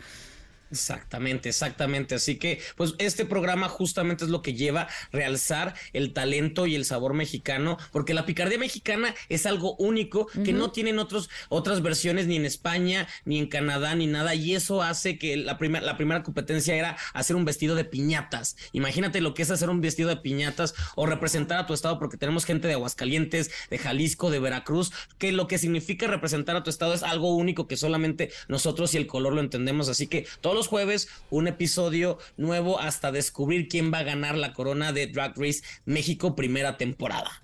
[0.73, 2.14] Exactamente, exactamente.
[2.14, 6.75] Así que, pues, este programa justamente es lo que lleva a realzar el talento y
[6.75, 11.83] el sabor mexicano, porque la picardía mexicana es algo único que no tienen otros, otras
[11.83, 14.35] versiones ni en España, ni en Canadá, ni nada.
[14.35, 18.57] Y eso hace que la, primera la primera competencia era hacer un vestido de piñatas.
[18.73, 22.16] Imagínate lo que es hacer un vestido de piñatas o representar a tu estado, porque
[22.16, 26.70] tenemos gente de Aguascalientes, de Jalisco, de Veracruz, que lo que significa representar a tu
[26.70, 29.91] estado es algo único que solamente nosotros y el color lo entendemos.
[29.91, 34.53] Así que todos los jueves un episodio nuevo hasta descubrir quién va a ganar la
[34.53, 37.43] corona de Drag Race México primera temporada.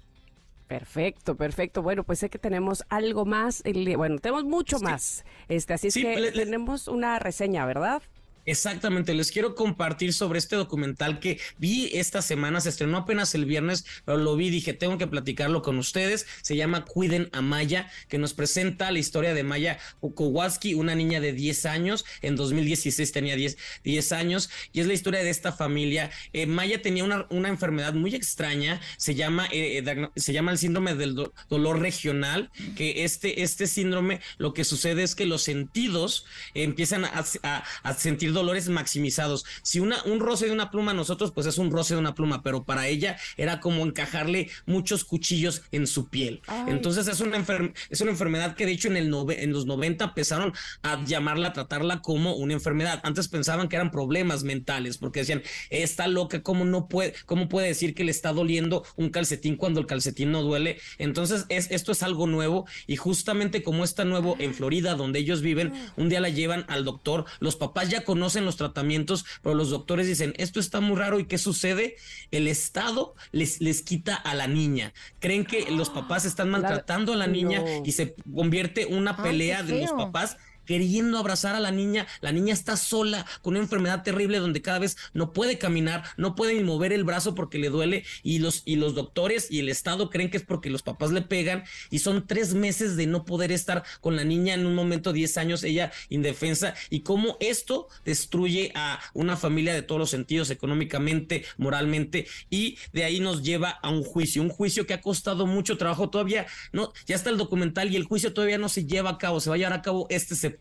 [0.68, 1.82] Perfecto, perfecto.
[1.82, 3.62] Bueno, pues sé que tenemos algo más.
[3.96, 5.24] Bueno, tenemos mucho más.
[5.48, 8.02] Este, así es que tenemos una reseña, ¿verdad?
[8.48, 13.44] Exactamente, les quiero compartir sobre este documental que vi esta semana, se estrenó apenas el
[13.44, 16.26] viernes, pero lo vi, dije, tengo que platicarlo con ustedes.
[16.40, 21.20] Se llama Cuiden a Maya, que nos presenta la historia de Maya Kowalski, una niña
[21.20, 25.52] de 10 años, en 2016 tenía 10, 10 años, y es la historia de esta
[25.52, 26.10] familia.
[26.32, 30.58] Eh, Maya tenía una, una, enfermedad muy extraña, se llama, eh, eh, se llama el
[30.58, 36.24] síndrome del dolor regional, que este, este síndrome lo que sucede es que los sentidos
[36.54, 39.44] empiezan a, a, a sentir dolores maximizados.
[39.62, 42.14] Si una, un roce de una pluma a nosotros, pues es un roce de una
[42.14, 46.40] pluma, pero para ella era como encajarle muchos cuchillos en su piel.
[46.66, 47.44] Entonces es una,
[47.90, 51.52] es una enfermedad que de hecho en, el en los 90 empezaron a llamarla, a
[51.52, 53.00] tratarla como una enfermedad.
[53.02, 57.68] Antes pensaban que eran problemas mentales, porque decían, está loca, ¿cómo no puede, cómo puede
[57.68, 60.78] decir que le está doliendo un calcetín cuando el calcetín no duele?
[60.98, 65.42] Entonces es, esto es algo nuevo y justamente como está nuevo en Florida, donde ellos
[65.42, 69.54] viven, un día la llevan al doctor, los papás ya conocen en los tratamientos, pero
[69.54, 71.96] los doctores dicen, esto está muy raro y ¿qué sucede?
[72.30, 74.92] El Estado les, les quita a la niña.
[75.18, 79.80] Creen que los papás están maltratando a la niña y se convierte una pelea de
[79.80, 80.36] los papás
[80.68, 82.06] queriendo abrazar a la niña.
[82.20, 86.34] La niña está sola con una enfermedad terrible donde cada vez no puede caminar, no
[86.34, 89.70] puede ni mover el brazo porque le duele y los, y los doctores y el
[89.70, 93.24] Estado creen que es porque los papás le pegan y son tres meses de no
[93.24, 97.88] poder estar con la niña en un momento, 10 años, ella indefensa y cómo esto
[98.04, 103.70] destruye a una familia de todos los sentidos, económicamente, moralmente y de ahí nos lleva
[103.70, 107.38] a un juicio, un juicio que ha costado mucho trabajo todavía, no, ya está el
[107.38, 109.80] documental y el juicio todavía no se lleva a cabo, se va a llevar a
[109.80, 110.57] cabo este septiembre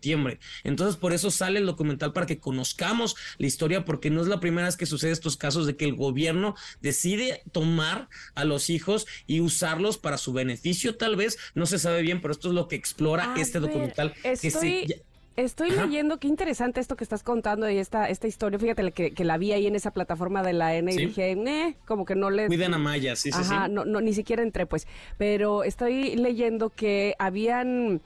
[0.64, 4.40] entonces, por eso sale el documental para que conozcamos la historia, porque no es la
[4.40, 9.06] primera vez que sucede estos casos de que el gobierno decide tomar a los hijos
[9.26, 12.68] y usarlos para su beneficio, tal vez, no se sabe bien, pero esto es lo
[12.68, 14.14] que explora este documental.
[15.38, 18.58] Estoy leyendo, qué interesante esto que estás contando y esta, esta historia.
[18.58, 21.76] Fíjate que, que la vi ahí en esa plataforma de la N y dije, eh,
[21.86, 22.48] como que no le.
[22.48, 24.88] Cuiden a Maya, sí, sí, Ajá, No, no, ni siquiera entré, pues.
[25.16, 28.00] Pero estoy leyendo que habían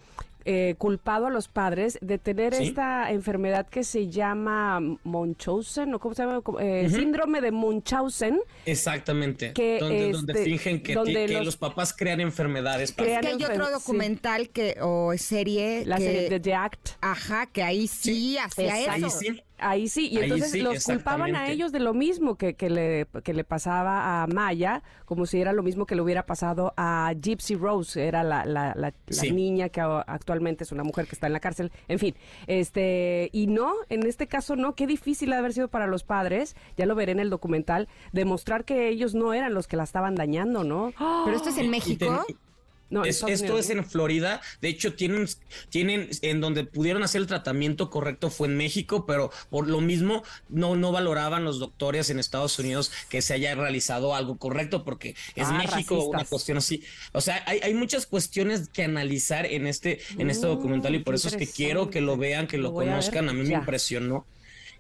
[0.45, 6.15] eh, culpado a los padres de tener esta enfermedad que se llama Munchausen, ¿o cómo
[6.15, 6.43] se llama?
[6.61, 8.41] Eh, síndrome de Munchausen.
[8.67, 9.53] Exactamente.
[9.53, 10.95] Que donde, este, fingen que,
[11.45, 12.91] los, papás crean enfermedades.
[12.91, 15.85] es que hay otro documental que o serie.
[15.87, 16.91] La serie de The Act.
[17.01, 18.91] Ajá, que ahí sí, hacía eso.
[18.91, 19.43] Ahí sí.
[19.63, 23.33] Ahí sí, y entonces los culpaban a ellos de lo mismo que, que, le, que
[23.35, 27.55] le pasaba a Maya, como si era lo mismo que le hubiera pasado a Gypsy
[27.55, 28.93] Rose, era la, la, la,
[29.33, 31.73] niña que actualmente es una mujer que está en la cárcel.
[31.89, 32.15] En fin,
[32.47, 36.05] este y no, en este caso no, qué difícil ha de haber sido para los
[36.05, 39.85] padres, ya lo veré en el documental, demostrar que ellos no eran los que la
[39.85, 40.93] estaban dañando, ¿no?
[41.25, 42.25] Pero esto es en México
[43.05, 44.41] esto es en Florida.
[44.61, 45.27] De hecho, tienen,
[45.71, 50.23] tienen en donde pudieron hacer el tratamiento correcto fue en México, pero por lo mismo
[50.49, 55.15] no, no valoraban los doctores en Estados Unidos que se haya realizado algo correcto, porque
[55.35, 56.83] es ah, México una cuestión así.
[57.13, 61.15] O sea, hay, hay, muchas cuestiones que analizar en este, en este documental y por
[61.15, 63.29] eso es que quiero que lo vean, que lo, conozcan.
[63.29, 64.27] A, mí me impresionó.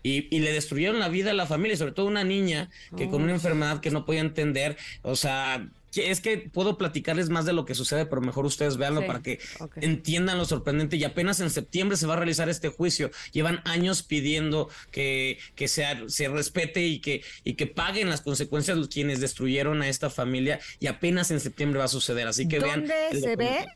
[0.04, 3.22] Y, y, le destruyeron la vida a la familia, sobre todo una niña que con
[3.22, 7.64] una enfermedad que no podía entender, o sea, es que puedo platicarles más de lo
[7.64, 9.38] que sucede, pero mejor ustedes véanlo para que
[9.76, 10.96] entiendan lo sorprendente.
[10.96, 13.10] Y apenas en septiembre se va a realizar este juicio.
[13.32, 18.76] Llevan años pidiendo que, que se, se respete y que, y que paguen las consecuencias
[18.76, 20.60] los quienes destruyeron a esta familia.
[20.80, 22.26] Y apenas en septiembre va a suceder.
[22.26, 22.86] Así que vean.
[22.86, 23.66] ¿Dónde se ve?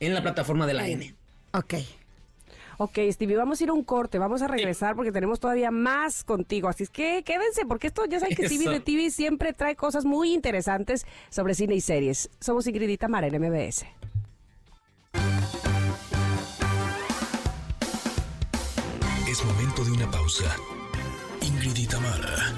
[0.00, 1.14] En la plataforma de la N.
[1.52, 1.74] Ok.
[2.82, 6.24] Ok, Stevie, vamos a ir a un corte, vamos a regresar porque tenemos todavía más
[6.24, 6.68] contigo.
[6.68, 10.04] Así es que quédense, porque esto ya saben que Stevie de TV siempre trae cosas
[10.04, 12.28] muy interesantes sobre cine y series.
[12.40, 13.86] Somos Ingrid y Tamara en MBS.
[19.28, 20.56] Es momento de una pausa.
[21.40, 22.52] Ingrid y Tamara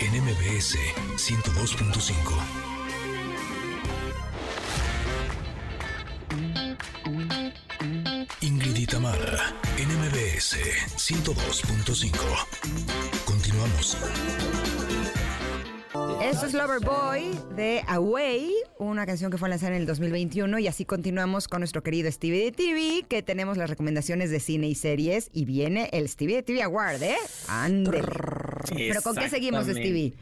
[0.00, 0.78] en MBS
[1.16, 2.69] 102.5.
[8.42, 9.36] Ingrid y NMBS
[9.76, 10.56] MBS
[10.96, 12.10] 102.5.
[13.26, 13.98] Continuamos.
[16.22, 20.68] Esto es Lover Boy de Away, una canción que fue lanzada en el 2021 y
[20.68, 24.74] así continuamos con nuestro querido Stevie de TV, que tenemos las recomendaciones de cine y
[24.74, 27.16] series y viene el Stevie de TV Award, ¿eh?
[27.46, 28.02] Ande.
[28.74, 30.14] Pero ¿con qué seguimos, Stevie?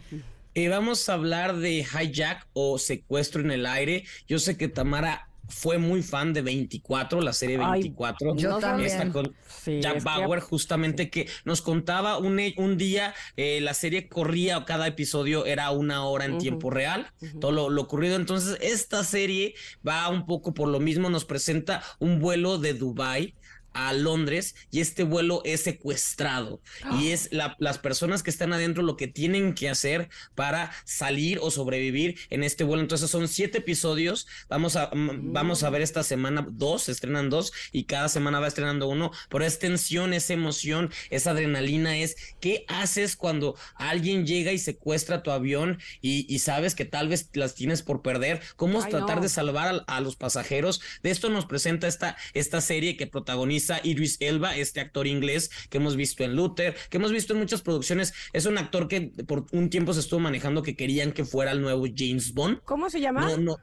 [0.55, 4.05] Eh, vamos a hablar de hijack o secuestro en el aire.
[4.27, 8.33] Yo sé que Tamara fue muy fan de 24, la serie 24.
[8.33, 8.91] Ay, yo también.
[8.91, 13.61] Esta con Sí, Jack es que- Bauer, justamente que nos contaba un, un día, eh,
[13.61, 18.17] la serie corría, cada episodio era una hora en tiempo real, todo lo, lo ocurrido.
[18.17, 19.55] Entonces, esta serie
[19.87, 23.35] va un poco por lo mismo, nos presenta un vuelo de Dubai
[23.79, 26.61] a Londres y este vuelo es secuestrado
[27.01, 31.39] y es la- las personas que están adentro lo que tienen que hacer para salir
[31.41, 32.83] o sobrevivir en este vuelo.
[32.83, 34.27] Entonces son siete episodios.
[34.49, 38.41] Vamos a, mm, vamos a ver esta semana dos, se estrenan dos y cada semana
[38.41, 39.13] va estrenando uno.
[39.29, 45.23] Pero es tensión, es emoción, es adrenalina, es qué haces cuando alguien llega y secuestra
[45.23, 48.41] tu avión y, y sabes que tal vez las tienes por perder.
[48.57, 49.23] ¿Cómo Ay, tratar no.
[49.23, 50.81] de salvar a, a los pasajeros?
[51.05, 55.79] De esto nos presenta esta, esta serie que protagoniza Idris Elba, este actor inglés que
[55.79, 58.15] hemos visto en Luther, que hemos visto en muchas producciones.
[58.33, 61.61] Es un actor que por un tiempo se estuvo manejando que querían que fuera el
[61.61, 62.61] nuevo James Bond.
[62.65, 63.21] ¿Cómo se llama?
[63.23, 63.59] No, no.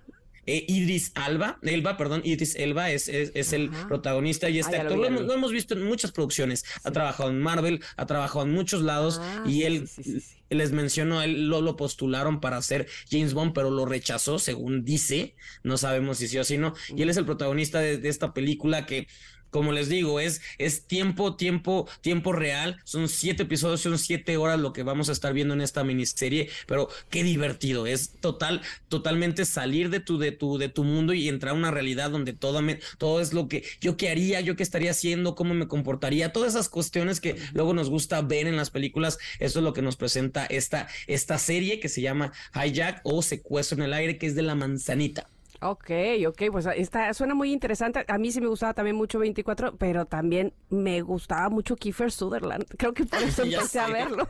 [0.47, 4.81] Eh, Idris Alba, Elba, perdón, Idris Elba es, es, es el protagonista y este Ah,
[4.83, 5.27] actor lo, hemos- vi.
[5.27, 6.63] lo hemos visto en muchas producciones.
[6.83, 10.21] Ha trabajado en Marvel, ha trabajado en muchos lados Ah, y él sí, sí.
[10.49, 15.35] Les mencionó, él lo, lo postularon para ser James Bond, pero lo rechazó, según dice.
[15.63, 16.73] No sabemos si sí o si no.
[16.95, 19.07] Y él es el protagonista de, de esta película que.
[19.51, 22.81] Como les digo, es, es tiempo, tiempo, tiempo real.
[22.83, 26.49] Son siete episodios, son siete horas lo que vamos a estar viendo en esta miniserie.
[26.67, 27.87] Pero qué divertido.
[27.87, 31.71] Es total, totalmente salir de tu, de tu, de tu mundo y entrar a una
[31.71, 35.35] realidad donde todo, me- todo es lo que yo qué haría, yo qué estaría haciendo,
[35.35, 39.19] cómo me comportaría, todas esas cuestiones que luego nos gusta ver en las películas.
[39.39, 43.77] Eso es lo que nos presenta esta, esta serie que se llama Hijack o Secuestro
[43.77, 45.29] en el aire, que es de la manzanita.
[45.61, 45.89] Ok,
[46.27, 48.03] ok, pues está, suena muy interesante.
[48.07, 52.65] A mí sí me gustaba también mucho 24, pero también me gustaba mucho Kiefer Sutherland.
[52.77, 53.93] Creo que por eso empecé a sé.
[53.93, 54.27] verlo.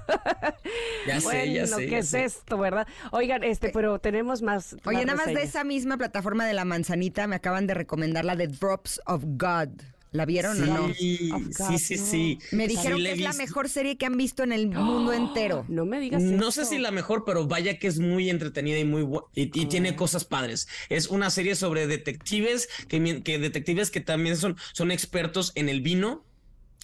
[1.07, 1.85] Ya sé, bueno, ya sé.
[1.85, 2.23] ¿qué ya es sé.
[2.25, 2.87] esto, verdad?
[3.11, 4.77] Oigan, este, pero tenemos más.
[4.85, 8.23] Oye, más nada más de esa misma plataforma de la manzanita me acaban de recomendar
[8.23, 9.69] la de Drops of God.
[10.15, 10.93] ¿La vieron o no?
[10.93, 12.39] Sí, sí, sí.
[12.51, 15.65] Me dijeron que es la mejor serie que han visto en el mundo entero.
[15.67, 16.63] No me digas No eso.
[16.63, 19.65] sé si la mejor, pero vaya que es muy entretenida y muy bu- y, y
[19.65, 19.69] Ah.
[19.69, 20.67] tiene cosas padres.
[20.89, 25.81] Es una serie sobre detectives que, que detectives que también son, son expertos en el
[25.81, 26.23] vino.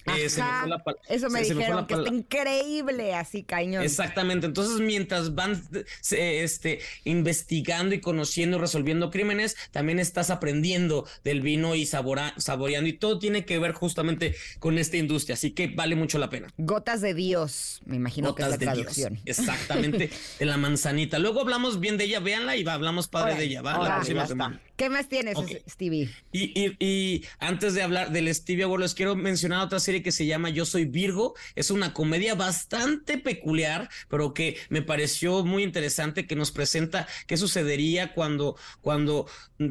[0.06, 3.82] Eh, Ajá, la pal- Eso me se- se fue dijeron, que está increíble así, cañón.
[3.82, 4.46] Exactamente.
[4.46, 5.62] Entonces, mientras van
[6.00, 12.88] se- este, investigando y conociendo, resolviendo crímenes, también estás aprendiendo del vino y sabora- saboreando.
[12.88, 15.34] Y todo tiene que ver justamente con esta industria.
[15.34, 16.48] Así que vale mucho la pena.
[16.56, 18.94] Gotas de Dios, me imagino que es la Gotas de Dios.
[18.94, 19.20] traducción.
[19.24, 21.18] Exactamente, de la manzanita.
[21.18, 23.74] Luego hablamos bien de ella, véanla y hablamos padre de ella, ¿va?
[23.74, 24.60] órale, la próxima semana.
[24.82, 25.38] ¿Qué más tienes.
[25.70, 26.10] Stevie?
[26.32, 30.10] Y, y- y antes de hablar del Stevie Award, les quiero mencionar otra serie que
[30.10, 31.34] se llama Yo Soy Virgo.
[31.54, 37.36] Es una comedia bastante peculiar, pero que me pareció muy interesante, que nos presenta qué
[37.36, 39.26] sucedería cuando, cuando
[39.58, 39.66] mm,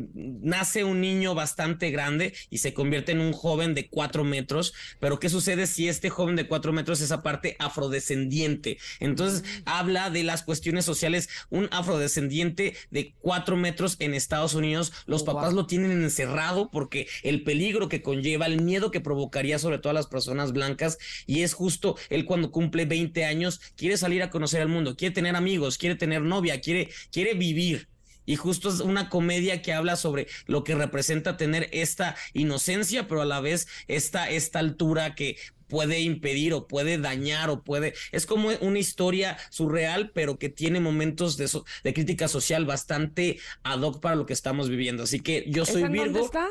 [0.47, 4.73] nace un niño bastante grande y se convierte en un joven de cuatro metros.
[5.01, 8.77] Pero qué sucede si este joven de cuatro metros es aparte afrodescendiente.
[9.01, 11.27] Entonces habla de las cuestiones sociales.
[11.49, 15.61] Un afrodescendiente de cuatro metros en Estados Unidos, los Oh, papás wow.
[15.61, 19.93] lo tienen encerrado porque el peligro que conlleva, el miedo que provocaría sobre todo a
[19.93, 24.61] las personas blancas y es justo él cuando cumple 20 años quiere salir a conocer
[24.61, 27.89] el mundo, quiere tener amigos, quiere tener novia, quiere quiere vivir.
[28.25, 33.23] Y justo es una comedia que habla sobre lo que representa tener esta inocencia, pero
[33.23, 35.37] a la vez esta, esta altura que
[35.71, 37.93] puede impedir o puede dañar o puede...
[38.11, 43.39] Es como una historia surreal, pero que tiene momentos de, so- de crítica social bastante
[43.63, 45.03] ad hoc para lo que estamos viviendo.
[45.03, 46.25] Así que yo ¿Esa soy dónde Virgo.
[46.25, 46.47] está?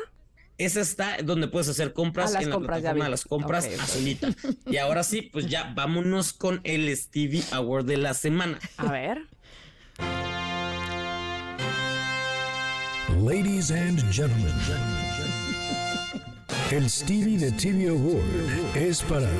[0.57, 3.79] Esa está donde puedes hacer compras en la compras, plataforma de las compras Ok, ok.
[3.81, 4.35] azulita.
[4.65, 8.59] Y ahora sí, pues ya vámonos con el Stevie Award de la semana.
[8.77, 9.21] A ver.
[13.23, 14.53] Ladies and gentlemen,
[16.71, 19.27] el Stevie de TV Award es para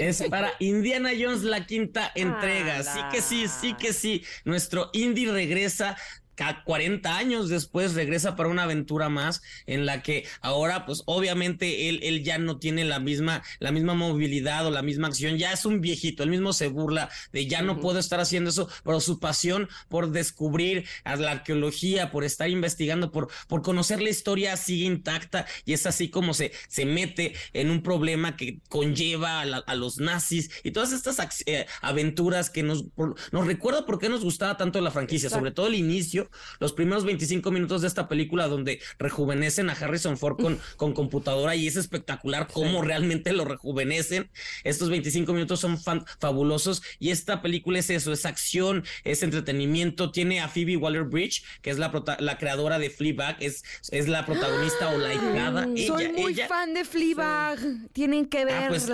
[0.00, 2.82] Es para Indiana Jones la quinta entrega.
[2.82, 4.24] Sí que sí, sí que sí.
[4.44, 5.96] Nuestro Indy regresa
[6.64, 12.00] 40 años después regresa para una aventura más en la que ahora pues obviamente él,
[12.02, 15.64] él ya no tiene la misma, la misma movilidad o la misma acción, ya es
[15.64, 19.18] un viejito, él mismo se burla de ya no puedo estar haciendo eso, pero su
[19.20, 24.84] pasión por descubrir a la arqueología, por estar investigando, por, por conocer la historia sigue
[24.86, 29.58] intacta y es así como se, se mete en un problema que conlleva a, la-
[29.66, 34.08] a los nazis y todas estas eh, aventuras que nos, por- nos recuerda por qué
[34.08, 36.27] nos gustaba tanto la franquicia, sobre todo el inicio,
[36.60, 41.54] los primeros 25 minutos de esta película donde rejuvenecen a Harrison Ford con, con computadora
[41.56, 44.30] y es espectacular cómo realmente lo rejuvenecen.
[44.64, 50.10] Estos 25 minutos son fan- fabulosos y esta película es eso, es acción, es entretenimiento,
[50.10, 54.90] tiene a Phoebe Waller-Bridge, que es la, la creadora de Fleabag, es, es la protagonista
[54.90, 55.66] o la hijada.
[55.66, 57.58] Mm, Soy Ella- muy ella- fan de Fleabag.
[57.92, 58.88] Tienen que Ah, pues,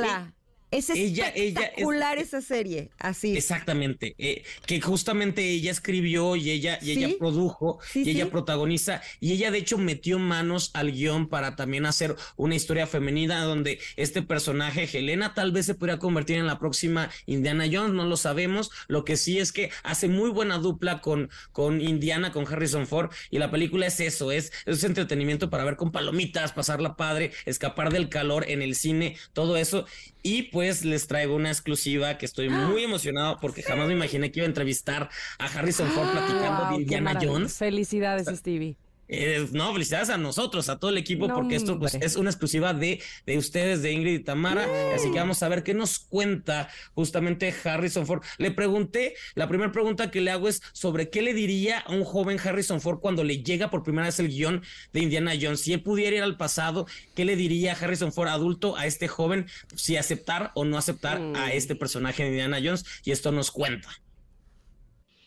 [0.78, 2.90] es ella- ella es- espectacular esa serie.
[2.98, 3.36] Así.
[3.36, 9.00] Exactamente, eh, que justamente ella escribió y ella, y ella produjo Sí, y ella protagoniza.
[9.20, 13.78] Y ella de hecho metió manos al guion para también hacer una historia femenina donde
[13.96, 18.16] este personaje, Helena, tal vez se podría convertir en la próxima Indiana Jones, no lo
[18.16, 22.86] sabemos, lo que sí es que hace muy buena dupla con, con Indiana, con Harrison
[22.86, 27.32] Ford y la película es eso, es, es entretenimiento para ver con palomitas, pasarla padre,
[27.46, 29.86] escapar del calor en el cine, todo eso
[30.24, 34.40] y pues les traigo una exclusiva que estoy muy emocionado porque jamás me imaginé que
[34.40, 37.18] iba a entrevistar a Harrison Ford platicando Wow, de Indiana.
[37.22, 37.56] Jones.
[37.58, 38.76] Felicidades, Stevie.
[39.08, 42.30] Eh, no, felicidades a nosotros, a todo el equipo, No, porque esto pues, es una
[42.30, 44.66] exclusiva de, de ustedes, de Ingrid y Tamara.
[44.94, 48.22] Así que vamos a ver qué nos cuenta justamente Harrison Ford.
[48.38, 52.04] Le pregunté, la primera pregunta que le hago es sobre qué le diría a un
[52.04, 55.60] joven Harrison Ford cuando le llega por primera vez el guion de Indiana Jones.
[55.60, 59.08] Si él pudiera ir al pasado, ¿qué le diría a Harrison Ford adulto a este
[59.08, 59.46] joven?
[59.74, 62.84] Si aceptar o no aceptar a este personaje de Indiana Jones.
[63.04, 63.88] Y esto nos cuenta.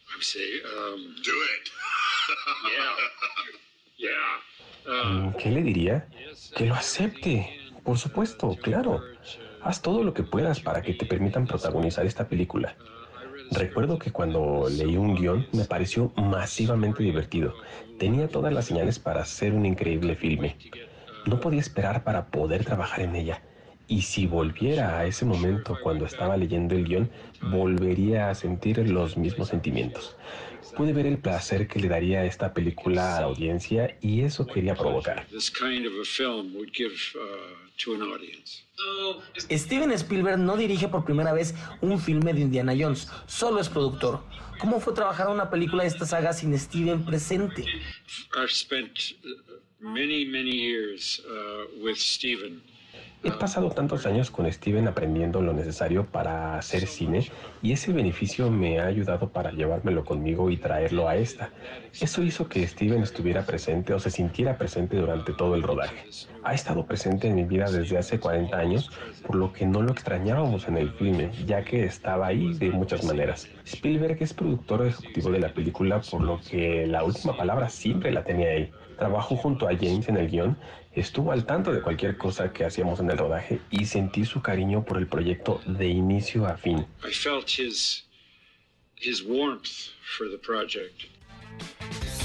[0.09, 1.69] I say, um, do it.
[2.71, 3.66] yeah.
[3.99, 6.07] Uh, ¿Qué le diría?
[6.55, 7.49] Que lo acepte.
[7.83, 9.01] Por supuesto, claro.
[9.61, 12.75] Haz todo lo que puedas para que te permitan protagonizar esta película.
[13.51, 17.53] Recuerdo que cuando leí un guion me pareció masivamente divertido.
[17.97, 20.57] Tenía todas las señales para hacer un increíble filme.
[21.25, 23.41] No podía esperar para poder trabajar en ella.
[23.87, 27.09] Y si volviera a ese momento cuando estaba leyendo el guion,
[27.41, 30.17] volvería a sentir los mismos sentimientos.
[30.77, 34.75] Pude ver el placer que le daría esta película a la audiencia y eso quería
[34.75, 35.25] provocar.
[38.77, 39.21] uh.
[39.49, 44.23] Steven Spielberg no dirige por primera vez un filme de Indiana Jones, solo es productor.
[44.59, 47.65] ¿Cómo fue trabajar una película de esta saga sin Steven presente?
[48.35, 49.29] I've spent uh,
[49.79, 52.61] many, many years uh, with Stephen.
[53.23, 57.25] He pasado tantos años con Steven aprendiendo lo necesario para hacer cine
[57.63, 61.49] y ese beneficio me ha ayudado para llevármelo conmigo y traerlo a esta.
[61.99, 66.05] Eso hizo que Steven estuviera presente o se sintiera presente durante todo el rodaje.
[66.43, 68.91] Ha estado presente en mi vida desde hace 40 años,
[69.25, 73.03] por lo que no lo extrañábamos en el filme, ya que estaba ahí de muchas
[73.03, 73.49] maneras.
[73.65, 78.23] Spielberg es productor ejecutivo de la película, por lo que la última palabra siempre la
[78.23, 78.71] tenía él.
[78.97, 80.57] Trabajó junto a James en el guion,
[80.99, 84.83] estuvo al tanto de cualquier cosa que hacíamos en el rodaje y sentí su cariño
[84.83, 86.85] por el proyecto de inicio a fin.
[87.07, 88.05] I felt his
[88.99, 89.67] his warmth
[90.17, 91.03] for the project.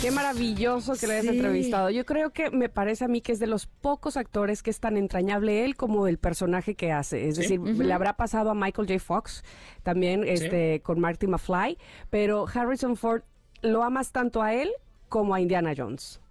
[0.01, 1.37] Qué maravilloso que lo hayas Sí.
[1.37, 1.91] entrevistado.
[1.91, 4.81] Yo creo que me parece a mí que es de los pocos actores que es
[4.81, 7.29] tan entrañable él como el personaje que hace.
[7.29, 8.99] Es decir, le habrá pasado a Michael J.
[8.99, 9.45] Fox
[9.85, 11.79] también este, con Marty McFly,
[12.11, 13.23] pero Harrison Ford
[13.63, 14.71] lo amas tanto a él
[15.09, 16.22] como a Indiana Jones.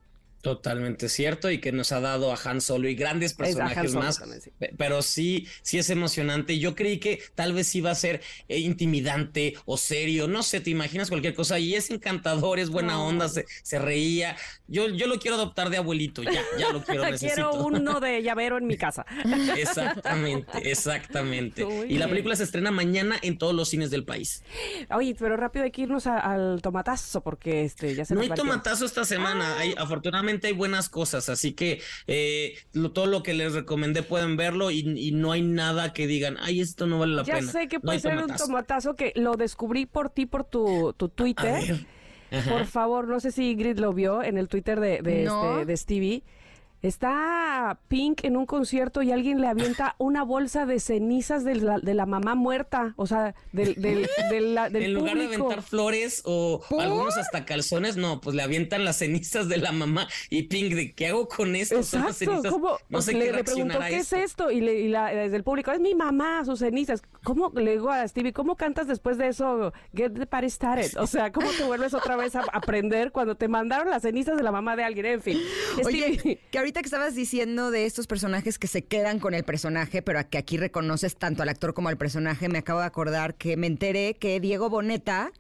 [0.42, 4.18] Totalmente cierto y que nos ha dado a Han Solo y grandes personajes Solo más.
[4.20, 4.52] también, sí.
[4.58, 6.58] Pe- Pero sí, sí es emocionante.
[6.58, 10.28] Yo creí que tal vez iba a ser eh, intimidante o serio.
[10.28, 11.60] No sé, te imaginas cualquier cosa.
[11.60, 13.06] Y es encantador, es buena No.
[13.08, 14.36] onda, se, se reía.
[14.68, 17.34] Yo, yo lo quiero adoptar de abuelito, ya, ya lo quiero, necesito.
[17.52, 19.06] Quiero uno de llavero en mi casa.
[19.58, 21.66] Exactamente, exactamente.
[21.88, 24.44] Y la película se estrena mañana en todos los cines del país.
[24.90, 28.32] Oye, pero rápido hay que irnos a- al tomatazo porque este ya se No nos
[28.32, 29.58] hay tomatazo esta semana.
[29.60, 34.38] Hay, afortunadamente hay buenas cosas, así que eh, lo- todo lo que les recomendé pueden
[34.38, 37.52] verlo y, y no hay nada que digan, ay, esto no vale la Ya pena.
[37.52, 38.96] sé que No puede ser un tomatazo.
[38.96, 41.86] que lo descubrí por ti, por tu, tu Twitter.
[42.48, 45.54] Por favor, no sé si Ingrid lo vio en el Twitter de, de, No.
[45.60, 46.24] este, de Stevie.
[46.82, 51.80] Está Pink en un concierto y alguien le avienta una bolsa de cenizas de la,
[51.80, 56.22] de la mamá muerta, o sea, del, del, del, del en lugar de aventar flores
[56.26, 60.74] o algunos hasta calzones, no, pues le avientan las cenizas de la mamá y Pink,
[60.74, 61.82] ¿de qué hago con esto?
[61.84, 62.52] Son las Exacto, cenizas.
[62.52, 62.78] ¿cómo?
[62.90, 64.50] No sé le, qué le preguntó, ¿qué es esto?
[64.52, 67.02] Y, le, y la- desde el público, es mi mamá, sus cenizas.
[67.24, 69.72] ¿Cómo le digo a Stevie, cómo cantas después de eso?
[69.96, 70.98] Get the party started.
[70.98, 74.44] O sea, ¿cómo te vuelves otra vez a aprender cuando te mandaron las cenizas de
[74.44, 75.06] la mamá de alguien?
[75.06, 75.38] En fin.
[75.86, 79.44] Oye, Stevie, que ahorita que estabas diciendo de estos personajes que se quedan con el
[79.44, 82.86] personaje, pero a que aquí reconoces tanto al actor como al personaje, me acabo de
[82.86, 85.32] acordar que me enteré que Diego Boneta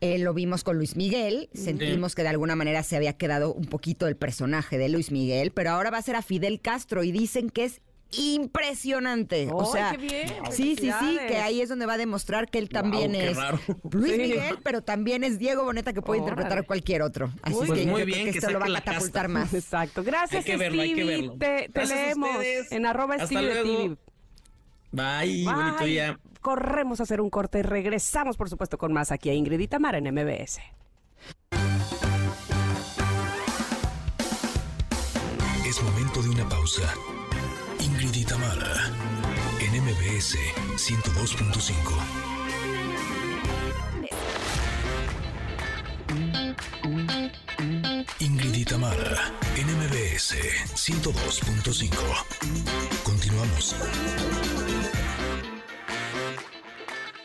[0.00, 3.64] eh, lo vimos con Luis Miguel, sentimos que de alguna manera se había quedado un
[3.64, 7.12] poquito el personaje de Luis Miguel, pero ahora va a ser a Fidel Castro y
[7.12, 7.80] dicen que es
[8.18, 9.48] impresionante.
[9.52, 10.28] o ¡Ay, sea, qué bien!
[10.50, 13.58] sí, sí, sí, que ahí es donde va a demostrar que él también es raro.
[13.90, 14.18] Luis Sí.
[14.18, 16.64] Miguel, pero también es Diego Boneta que puede interpretar Órale.
[16.64, 17.30] a cualquier otro.
[17.42, 19.52] Así que yo Muy creo bien, que que esto lo va a catapultar más.
[19.54, 20.02] Exacto.
[20.04, 21.36] Gracias, Hay que verlo, hay que verlo.
[21.38, 22.36] Te, leemos
[22.70, 23.82] en arroba Hasta Stevie de luego.
[23.82, 23.96] TV.
[24.92, 26.18] Bye, bonito día.
[26.40, 29.66] Corremos a hacer un corte y regresamos, por supuesto, con más aquí a Ingrid y
[29.68, 30.60] Tamara en MBS.
[35.66, 36.82] Es momento de una pausa.
[38.04, 38.90] Ingrid y Tamara,
[39.60, 40.36] en MBS
[40.76, 41.72] 102.5.
[48.18, 50.34] Ingrid y Tamara, en MBS
[50.74, 51.96] 102.5.
[53.04, 53.74] Continuamos.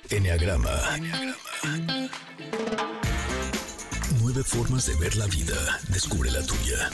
[0.09, 0.97] Enneagrama.
[4.21, 5.81] Nueve formas de ver la vida.
[5.89, 6.89] Descubre la tuya.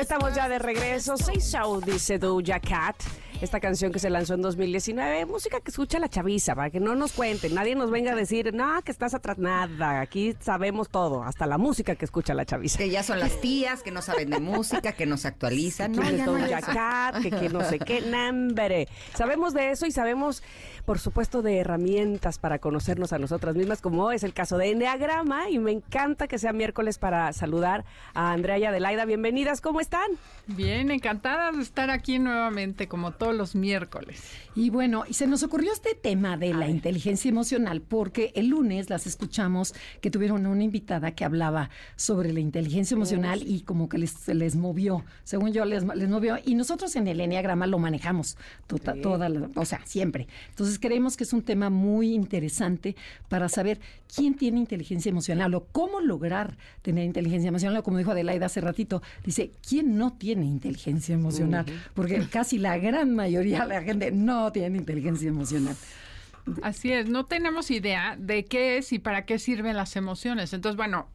[0.00, 1.16] Estamos ya de regreso.
[1.16, 2.96] Say So, dice Doja Cat.
[3.40, 6.94] Esta canción que se lanzó en 2019, música que escucha la chaviza, para que no
[6.94, 11.22] nos cuenten, nadie nos venga a decir, no, que estás atrás, nada, aquí sabemos todo,
[11.22, 12.78] hasta la música que escucha la chaviza.
[12.78, 15.92] Que ya son las tías, que no saben de música, que no se actualizan.
[15.92, 16.60] No, ¿Quién es ya no Doja.
[16.60, 17.22] Cat?
[17.22, 18.88] Que, que no sé qué, nambre.
[19.14, 20.42] Sabemos de eso y sabemos,
[20.86, 25.50] por supuesto, de herramientas para conocernos a nosotras mismas, como es el caso de Enneagrama.
[25.50, 27.84] Y me encanta que sea miércoles para saludar
[28.14, 29.04] a Andrea y Adelaida.
[29.04, 30.06] Bienvenidas, ¿cómo están?
[30.46, 34.22] Bien, encantada de estar aquí nuevamente, como todos los miércoles.
[34.54, 38.88] Y bueno, y se nos ocurrió este tema de la inteligencia emocional porque el lunes
[38.88, 43.98] las escuchamos que tuvieron una invitada que hablaba sobre la inteligencia emocional y como que
[43.98, 46.36] les, se les movió, según yo les, les movió.
[46.44, 50.28] Y nosotros en el Enneagrama lo manejamos tota- toda la- o sea, siempre.
[50.50, 52.96] Entonces creemos que es un tema muy interesante
[53.28, 53.80] para saber
[54.14, 57.78] quién tiene inteligencia emocional o cómo lograr tener inteligencia emocional.
[57.78, 61.66] O Como dijo Adelaida hace ratito, dice, ¿quién no tiene inteligencia emocional?
[61.94, 65.76] Porque casi la gran mayoría de la gente no tiene inteligencia emocional.
[66.62, 70.52] Así es, no tenemos idea de qué es y para qué sirven las emociones.
[70.52, 71.08] Entonces, bueno,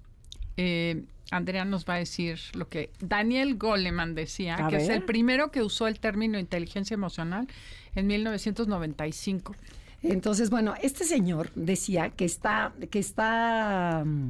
[0.58, 5.04] eh, Andrea nos va a decir lo que Daniel Goleman decía, A que es el
[5.04, 7.48] primero que usó el término inteligencia emocional
[7.96, 9.56] en 1995.
[10.04, 14.30] Entonces, bueno, este señor decía que está, que está, mm,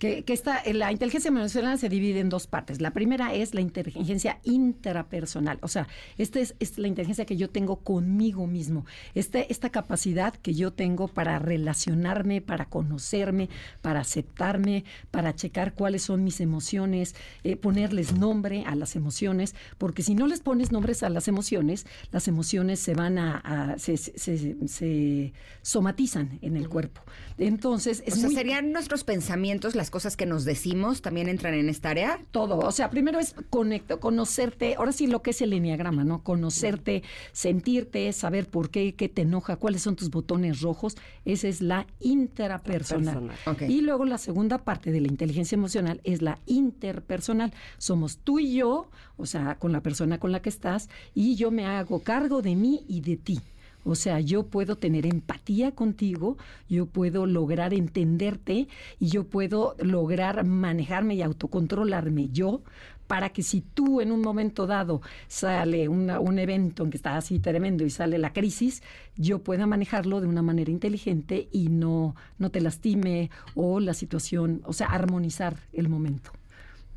[0.00, 2.80] que, que está, la inteligencia emocional se divide en dos partes.
[2.80, 5.86] La primera es la inteligencia intrapersonal, o sea,
[6.16, 10.72] esta es, es la inteligencia que yo tengo conmigo mismo, este, esta capacidad que yo
[10.72, 13.50] tengo para relacionarme, para conocerme,
[13.82, 20.02] para aceptarme, para checar cuáles son mis emociones, eh, ponerles nombre a las emociones, porque
[20.02, 23.98] si no les pones nombres a las emociones, las emociones se van a, a- se,
[23.98, 27.02] se- se- se somatizan en el cuerpo.
[27.36, 31.54] Entonces, es o sea, muy- ¿serían nuestros pensamientos, las cosas que nos decimos, también entran
[31.54, 32.20] en esta área?
[32.30, 32.58] todo.
[32.58, 36.22] O sea, primero es conecto, conocerte, ahora sí lo que es el enneagrama, ¿no?
[36.22, 40.96] Conocerte, sentirte, saber por qué, qué te enoja, cuáles son tus botones rojos.
[41.24, 43.30] Esa es la intrapersonal.
[43.68, 47.52] Y luego la segunda parte de la inteligencia emocional es la interpersonal.
[47.78, 51.50] Somos tú y yo, o sea, con la persona con la que estás, y yo
[51.50, 53.40] me hago cargo de mí y de ti.
[53.84, 56.36] O sea, yo puedo tener empatía contigo,
[56.68, 58.68] yo puedo lograr entenderte
[58.98, 62.62] y yo puedo lograr manejarme y autocontrolarme yo
[63.06, 67.16] para que si tú en un momento dado sale una- un evento en que está
[67.16, 68.82] así tremendo y sale la crisis,
[69.16, 74.62] yo pueda manejarlo de una manera inteligente y no, no te lastime o la situación,
[74.64, 76.30] o sea, armonizar el momento.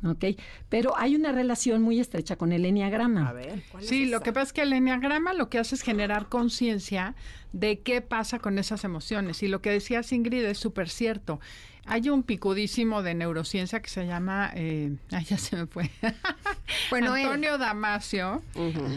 [0.04, 0.24] ¿Ok?
[0.68, 3.28] Pero hay una relación muy estrecha con el enneagrama.
[3.28, 3.62] A ver.
[3.70, 6.28] ¿cuál es Sí, lo que pasa es que el enneagrama lo que hace es generar
[6.28, 7.14] conciencia
[7.52, 9.42] de qué pasa con esas emociones.
[9.42, 11.40] Y lo que decía Ingrid es súper cierto.
[11.86, 15.90] Hay un picudísimo de neurociencia que se llama, eh, ay, ya se me fue,
[16.90, 17.24] Bueno, él.
[17.24, 18.42] Antonio Damasio.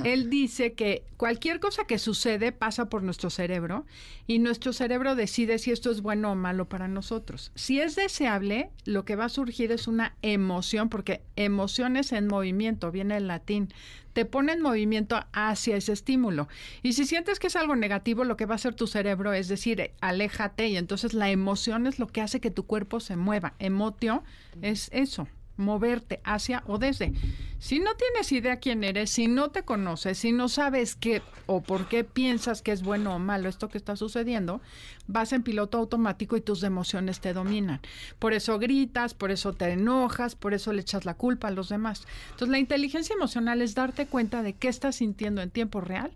[0.04, 3.86] Él dice que cualquier cosa que sucede pasa por nuestro cerebro
[4.26, 7.52] y nuestro cerebro decide si esto es bueno o malo para nosotros.
[7.56, 12.92] Si es deseable, lo que va a surgir es una emoción, porque emociones en movimiento,
[12.92, 13.70] viene el latín,
[14.18, 16.48] te pone en movimiento hacia ese estímulo.
[16.82, 19.48] Y si sientes que es algo negativo, lo que va a hacer tu cerebro es
[19.48, 23.16] decir, eh, aléjate y entonces la emoción es lo que hace que tu cuerpo se
[23.16, 23.54] mueva.
[23.60, 24.24] Emotio
[24.64, 25.28] es eso,
[25.58, 27.14] moverte hacia o desde.
[27.60, 31.62] Si no tienes idea quién eres, si no te conoces, si no sabes qué o
[31.62, 34.62] por qué piensas que es bueno o malo esto que está sucediendo,
[35.08, 37.82] vas en piloto automático y tus emociones te dominan.
[38.20, 41.70] Por eso gritas, por eso te enojas, por eso le echas la culpa a los
[41.70, 42.06] demás.
[42.26, 46.12] Entonces la inteligencia emocional es darte cuenta de qué estás sintiendo en tiempo real,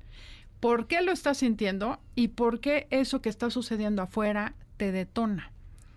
[0.60, 5.52] por qué lo estás sintiendo y por qué eso que está sucediendo afuera te detona.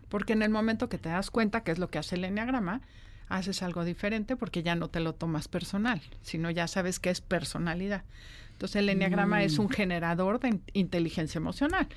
[0.09, 2.80] Porque en el momento que te das cuenta, que es lo que hace el enneagrama,
[3.29, 7.20] haces algo diferente porque ya no te lo tomas personal, sino ya sabes que es
[7.20, 8.05] personalidad.
[8.53, 11.89] Entonces el enneagrama es un generador de in- inteligencia emocional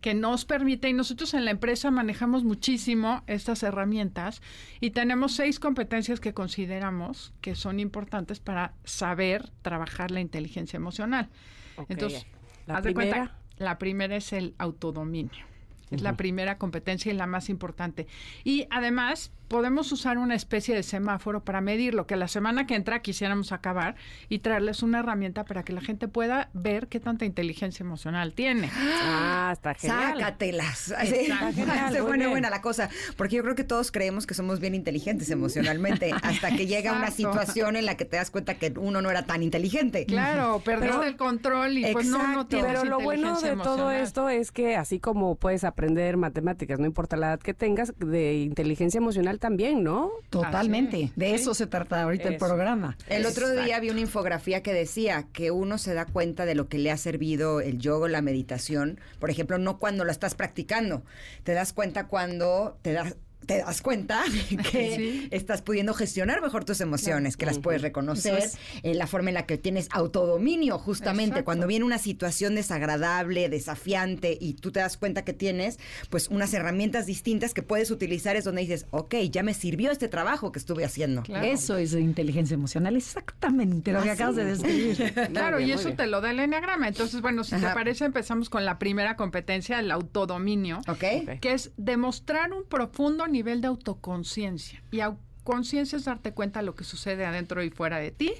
[0.00, 4.40] que nos permite, y nosotros en la empresa manejamos muchísimo estas herramientas
[4.80, 11.28] y tenemos seis competencias que consideramos que son importantes para saber trabajar la inteligencia emocional.
[11.76, 11.86] Ok.
[11.90, 12.26] Entonces,
[12.66, 13.36] La haz de cuenta, primera.
[13.58, 15.44] la primera es el autodominio.
[15.90, 18.08] Es la primera competencia y la más importante.
[18.42, 22.74] Y además podemos usar una especie de semáforo para medir lo que la semana que
[22.74, 23.94] entra quisiéramos acabar
[24.28, 28.70] y traerles una herramienta para que la gente pueda ver qué tanta inteligencia emocional tiene.
[28.74, 30.18] Ah, está genial.
[30.18, 30.90] Sácatelas.
[30.90, 32.88] Está genial, Se pone buena la cosa.
[33.16, 36.12] Porque yo creo que todos creemos que somos bien inteligentes emocionalmente.
[36.22, 37.32] Hasta que llega una Exacto.
[37.32, 40.06] situación en la que te das cuenta que uno no era tan inteligente.
[40.06, 42.46] Claro, perdiste Pero- el control y pues no, no Exacto.
[42.48, 46.86] tienes Pero lo bueno de todo esto es que así como puedes aprender matemáticas, no
[46.86, 50.10] importa la edad que tengas, de inteligencia emocional también, ¿no?
[50.30, 51.12] Totalmente.
[51.16, 52.96] De eso se trata ahorita el programa.
[53.08, 56.68] El otro día vi una infografía que decía que uno se da cuenta de lo
[56.68, 59.00] que le ha servido el yoga o la meditación.
[59.18, 61.02] Por ejemplo, no cuando lo estás practicando.
[61.44, 64.22] Te das cuenta cuando te das te das cuenta
[64.70, 65.28] que Sí.
[65.30, 69.34] estás pudiendo gestionar mejor tus emociones, que las puedes reconocer, Eso eh, la forma en
[69.34, 71.44] la que tienes autodominio, justamente, Exacto.
[71.44, 75.78] cuando viene una situación desagradable, desafiante, y tú te das cuenta que tienes
[76.10, 80.08] pues unas herramientas distintas que puedes utilizar, es donde dices, ok, ya me sirvió este
[80.08, 81.22] trabajo que estuve haciendo.
[81.22, 81.46] Claro.
[81.46, 84.40] Eso es inteligencia emocional, exactamente lo que Ah, acabas sí.
[84.40, 85.14] de describir.
[85.32, 85.96] Claro, bien, y eso bien.
[85.96, 86.88] te lo da el enneagrama.
[86.88, 90.78] Entonces, bueno, si te parece, empezamos con la primera competencia, el autodominio.
[90.88, 91.04] ¿Ok?
[91.22, 91.40] Ok.
[91.40, 94.82] que es demostrar un profundo nivel de autoconciencia.
[94.90, 95.00] Y
[95.44, 98.32] conciencia es darte cuenta de lo que sucede adentro y fuera de ti.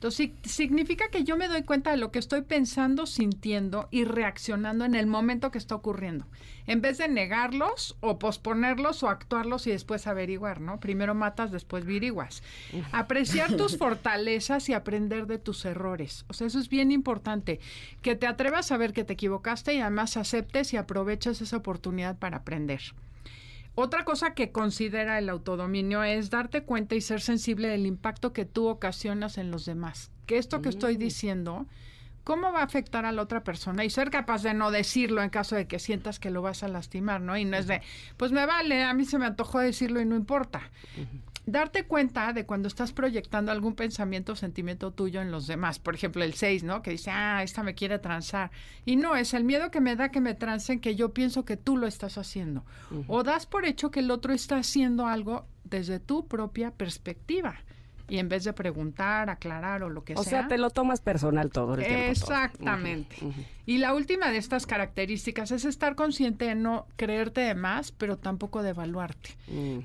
[0.00, 4.86] Entonces, significa que yo me doy cuenta de lo que estoy pensando, sintiendo y reaccionando
[4.86, 6.26] en el momento que está ocurriendo.
[6.66, 10.80] En vez de negarlos o posponerlos o actuarlos y después averiguar, ¿no?
[10.80, 12.42] Primero matas, después viriguas.
[12.92, 16.24] Apreciar tus fortalezas y aprender de tus errores.
[16.28, 17.60] O sea, eso es bien importante.
[18.00, 22.18] Que te atrevas a ver que te equivocaste y además aceptes y aproveches esa oportunidad
[22.18, 22.80] para aprender.
[23.82, 28.44] Otra cosa que considera el autodominio es darte cuenta y ser sensible del impacto que
[28.44, 30.10] tú ocasionas en los demás.
[30.26, 31.66] Que esto que estoy diciendo,
[32.22, 33.82] ¿cómo va a afectar a la otra persona?
[33.82, 36.68] Y ser capaz de no decirlo en caso de que sientas que lo vas a
[36.68, 37.38] lastimar, ¿no?
[37.38, 37.80] Y no es de,
[38.18, 40.60] pues me vale, a mí se me antojó decirlo y no importa.
[41.46, 45.78] Darte cuenta de cuando estás proyectando algún pensamiento o sentimiento tuyo en los demás.
[45.78, 46.82] Por ejemplo, el 6, ¿no?
[46.82, 48.50] Que dice, ah, esta me quiere transar.
[48.84, 51.56] Y no, es el miedo que me da que me transen que yo pienso que
[51.56, 52.64] tú lo estás haciendo.
[53.08, 57.56] O das por hecho que el otro está haciendo algo desde tu propia perspectiva.
[58.08, 60.40] Y en vez de preguntar, aclarar o lo que O sea.
[60.40, 62.00] sea, te lo tomas personal todo el tiempo.
[62.02, 62.10] todo.
[62.10, 63.16] Exactamente.
[63.70, 68.18] Y la última de estas características es estar consciente de no creerte de más, pero
[68.18, 69.36] tampoco de evaluarte.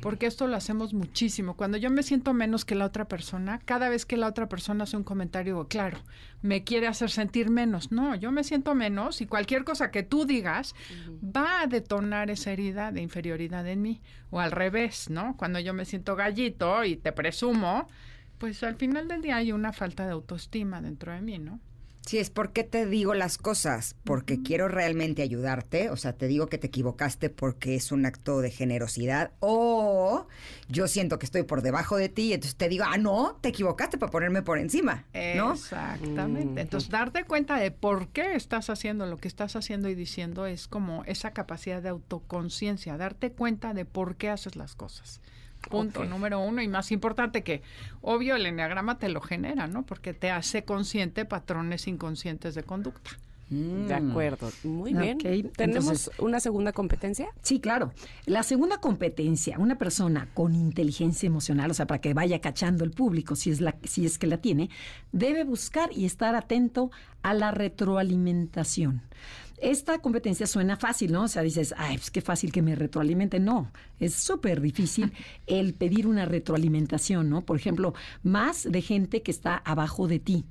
[0.02, 1.56] Porque esto lo hacemos muchísimo.
[1.56, 4.86] Cuando yo me siento menos que la otra persona, cada vez que la otra persona
[4.86, 6.00] hace un comentario, claro,
[6.42, 7.92] me quiere hacer sentir menos.
[7.92, 10.74] No, yo me siento menos y cualquier cosa que tú digas
[11.24, 14.02] va a detonar esa herida de inferioridad en mí.
[14.32, 15.38] O al revés, ¿no?
[15.38, 17.88] Cuando yo me siento gallito y te presumo,
[18.40, 21.60] pues al final del día hay una falta de autoestima dentro de mí, ¿no?
[22.06, 26.48] Sí, es porque te digo las cosas, porque quiero realmente ayudarte, o sea, te digo
[26.48, 30.28] que te equivocaste porque es un acto de generosidad, o
[30.68, 33.50] yo siento que estoy por debajo de ti, y entonces te digo, ah, no, te
[33.50, 35.54] equivocaste para ponerme por encima, ¿no?
[35.54, 36.62] Exactamente.
[36.62, 40.68] Entonces, darte cuenta de por qué estás haciendo lo que estás haciendo y diciendo es
[40.68, 45.22] como esa capacidad de autoconciencia, darte cuenta de por qué haces las cosas.
[45.70, 47.62] Punto número uno y más importante que,
[48.02, 49.84] obvio, el enneagrama te lo genera, ¿no?
[49.84, 53.12] Porque te hace consciente patrones inconscientes de conducta.
[53.48, 55.20] De acuerdo, muy bien.
[55.20, 57.28] ¿Tenemos entonces- una segunda competencia?
[57.44, 57.94] Sí, claro.
[58.26, 62.90] La segunda competencia, una persona con inteligencia emocional, o sea, para que vaya cachando el
[62.90, 64.72] público si es, la, si es que la tiene,
[65.12, 66.90] debe buscar y estar atento
[67.22, 69.04] a la retroalimentación.
[69.58, 71.24] Esta competencia suena fácil, ¿no?
[71.24, 73.40] O sea, dices, ay, pues qué fácil que me retroalimente.
[73.40, 75.14] No, es súper difícil
[75.48, 77.42] el pedir una retroalimentación, ¿no?
[77.46, 77.94] Por ejemplo,
[78.24, 80.46] más de gente que está abajo de ti.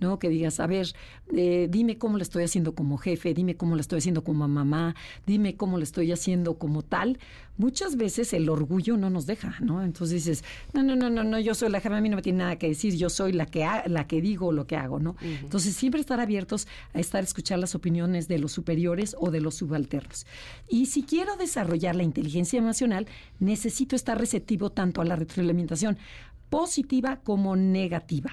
[0.00, 0.18] ¿No?
[0.18, 0.88] Que digas, a ver,
[1.36, 4.94] eh, dime cómo lo estoy haciendo como jefe, dime cómo lo estoy haciendo como mamá,
[5.26, 7.18] dime cómo lo estoy haciendo como tal.
[7.58, 9.82] Muchas veces el orgullo no nos deja, ¿no?
[9.82, 12.22] Entonces dices, no, no, no, no, no, yo soy la jefa, a mí no me
[12.22, 14.98] tiene nada que decir, yo soy la que, ha- la que digo lo que hago,
[14.98, 15.16] ¿no?
[15.20, 19.40] Entonces siempre estar abiertos a estar a escuchar las opiniones de los superiores o de
[19.42, 20.26] los subalternos.
[20.70, 23.06] Y si quiero desarrollar la inteligencia emocional,
[23.40, 25.98] necesito estar receptivo tanto a la retroalimentación
[26.50, 28.30] positiva como negativa,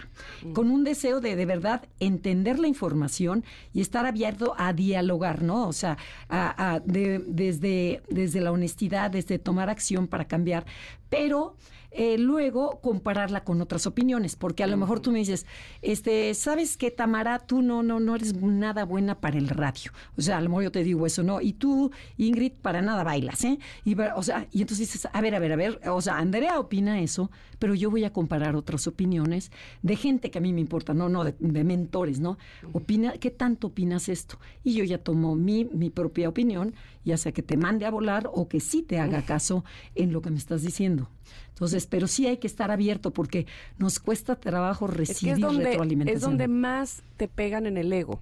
[0.54, 5.68] con un deseo de de verdad entender la información y estar abierto a dialogar, ¿no?
[5.68, 10.66] O sea, a- a- de- desde, desde la honestidad, desde tomar acción para cambiar,
[11.10, 11.56] pero
[11.92, 15.46] eh, luego compararla con otras opiniones, porque a lo mejor tú me dices,
[15.82, 17.40] este, ¿sabes qué, Tamara?
[17.40, 19.92] Tú no, no, no eres nada buena para el radio.
[20.18, 21.42] O sea, a lo mejor yo te digo eso, ¿no?
[21.42, 23.60] Y tú, Ingrid, para nada bailas, ¿eh?
[23.86, 26.60] Y, o sea, y entonces dices, a ver, a ver, a ver, o sea, Andrea
[26.60, 29.52] opina eso, pero yo voy a comparar otras opiniones
[29.82, 32.38] de gente que a mí me importa, no, no, de, de mentores, ¿no?
[32.74, 34.40] Opina, ¿qué tanto opinas esto?
[34.64, 38.30] Y yo ya tomo mi, mi propia opinión, ya sea que te mande a volar
[38.34, 39.64] o que sí te haga caso
[39.96, 41.10] en lo que me estás diciendo.
[41.50, 43.48] Entonces, pero sí hay que estar abierto porque
[43.78, 46.16] nos cuesta trabajo Es que recibir es donde, retroalimentación.
[46.18, 48.20] es donde más te pegan en el ego.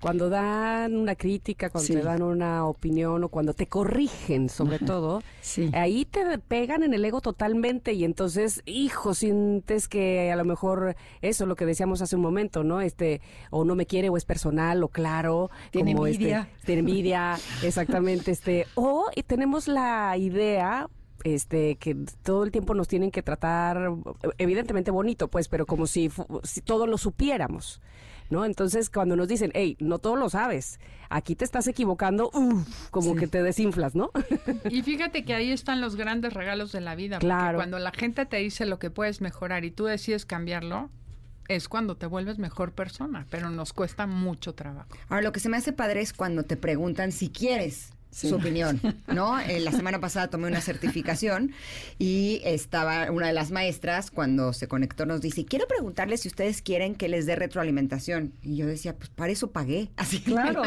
[0.00, 1.94] Cuando dan una crítica, cuando Sí.
[1.94, 5.70] te dan una opinión o cuando te corrigen, sobre todo, Sí.
[5.72, 10.94] ahí te pegan en el ego totalmente y entonces, hijo, sientes que a lo mejor
[11.22, 12.82] eso, lo que decíamos hace un momento, ¿no?
[12.82, 16.48] Este, o no me quiere o es personal o claro, Tiene como este, envidia.
[16.66, 20.86] tiene envidia, exactamente, este, o y tenemos la idea
[21.24, 23.90] este que todo el tiempo nos tienen que tratar
[24.38, 27.80] evidentemente bonito pues pero como si, fu- si todo lo supiéramos
[28.30, 28.46] ¿no?
[28.46, 30.80] Entonces, cuando nos dicen, hey, no todo lo sabes,
[31.10, 34.10] aquí te estás equivocando, uf, como que te desinflas, ¿no?
[34.70, 37.16] Y fíjate que ahí están los grandes regalos de la vida.
[37.16, 37.58] porque Claro.
[37.58, 40.88] cuando la gente te dice lo que puedes mejorar y tú decides cambiarlo,
[41.48, 44.88] es cuando te vuelves mejor persona, pero nos cuesta mucho trabajo.
[45.10, 48.28] Ahora, lo que se me hace padre es cuando te preguntan si quieres Sí.
[48.28, 49.40] su opinión, ¿no?
[49.40, 51.52] Eh, la semana pasada tomé una certificación
[51.98, 56.62] y estaba una de las maestras cuando se conectó nos dice, quiero preguntarles si ustedes
[56.62, 58.32] quieren que les dé retroalimentación.
[58.42, 59.90] Y yo decía, pues para eso pagué.
[59.96, 60.62] Así Claro.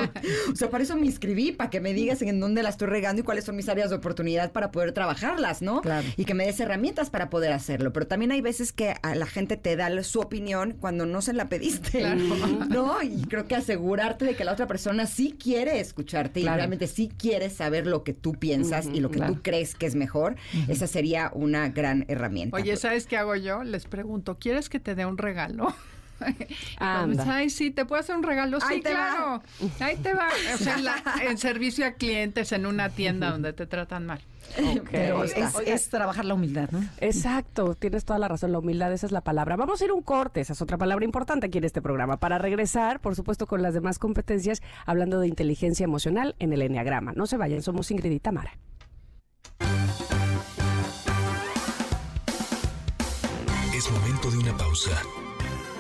[0.52, 3.22] o sea, para eso me inscribí, para que me digas en dónde la estoy regando
[3.22, 5.82] y cuáles son mis áreas de oportunidad para poder trabajarlas, ¿no?
[5.82, 6.06] Claro.
[6.18, 7.94] Y que me des herramientas para poder hacerlo.
[7.94, 11.32] Pero también hay veces que a la gente te da su opinión cuando no se
[11.34, 12.00] la pediste.
[12.00, 12.20] Claro.
[12.70, 13.02] ¿no?
[13.04, 16.58] Y creo que asegurarte de que la otra persona sí quiere escucharte y Claro.
[16.58, 19.34] realmente sí quiere saber lo que tú piensas y lo que Claro.
[19.36, 20.36] tú crees que es mejor,
[20.68, 22.56] esa sería una gran herramienta.
[22.58, 23.64] Oye, ¿sabes qué hago yo?
[23.64, 25.74] Les pregunto, ¿quieres que te dé un regalo?
[26.78, 27.26] Anda.
[27.28, 28.58] Ay, sí, ¿te puedo hacer un regalo?
[28.62, 29.10] Ahí Sí, te va.
[29.10, 29.44] claro.
[29.80, 30.28] Ahí te va.
[30.54, 34.20] O sea, en, la- en servicio a clientes en una tienda donde te tratan mal.
[34.92, 35.34] Pero es,
[35.66, 36.82] es trabajar la humildad, ¿no?
[37.02, 39.58] Exacto, tienes toda la razón, la humildad, esa es la palabra.
[39.58, 42.16] Vamos a ir a un corte, esa es otra palabra importante aquí en este programa,
[42.18, 47.12] para regresar, por supuesto, con las demás competencias, hablando de inteligencia emocional en el Enneagrama.
[47.12, 48.54] No se vayan, somos Ingrid y Tamara.
[53.76, 54.92] Es momento de una pausa.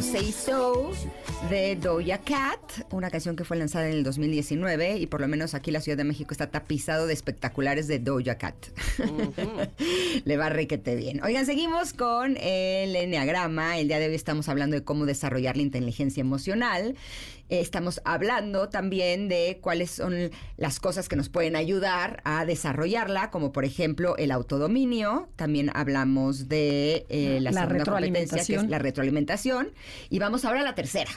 [0.00, 0.94] Say So
[1.50, 2.60] de Doja Cat,
[2.92, 5.98] una canción que fue lanzada en el 2019 y por lo menos aquí la Ciudad
[5.98, 8.54] de México está tapizado de espectaculares de Doja Cat.
[10.24, 11.20] Le va requete bien.
[11.24, 13.78] Oigan, seguimos con el Enneagrama.
[13.78, 16.94] El día de hoy estamos hablando de cómo desarrollar la inteligencia emocional.
[17.48, 23.50] Estamos hablando también de cuáles son las cosas que nos pueden ayudar a desarrollarla, como
[23.50, 25.28] por ejemplo el autodominio.
[25.34, 28.70] También hablamos de eh, la, La segunda competencia, que es retroalimentación.
[28.70, 29.70] la retroalimentación.
[30.10, 31.10] Y vamos ahora a la tercera.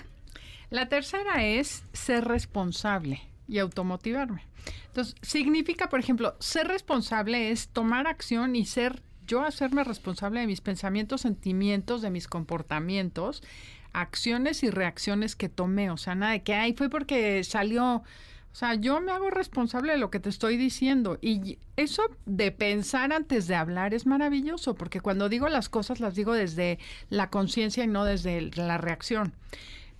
[0.73, 3.21] La tercera es ser responsable.
[3.47, 4.41] y automotivarme.
[4.87, 10.47] Entonces, significa, por ejemplo, ser responsable es tomar acción y ser yo hacerme responsable de
[10.47, 13.43] mis pensamientos, sentimientos, de mis comportamientos,
[13.91, 15.91] acciones y reacciones que tomé.
[15.91, 17.97] O sea, nada de que, ay, fue porque salió...
[17.97, 21.19] O sea, yo me hago responsable de lo que te estoy diciendo.
[21.21, 26.15] Y eso de pensar antes de hablar es maravilloso, porque cuando digo las cosas las
[26.15, 26.79] digo desde
[27.09, 29.33] la conciencia y no desde la reacción.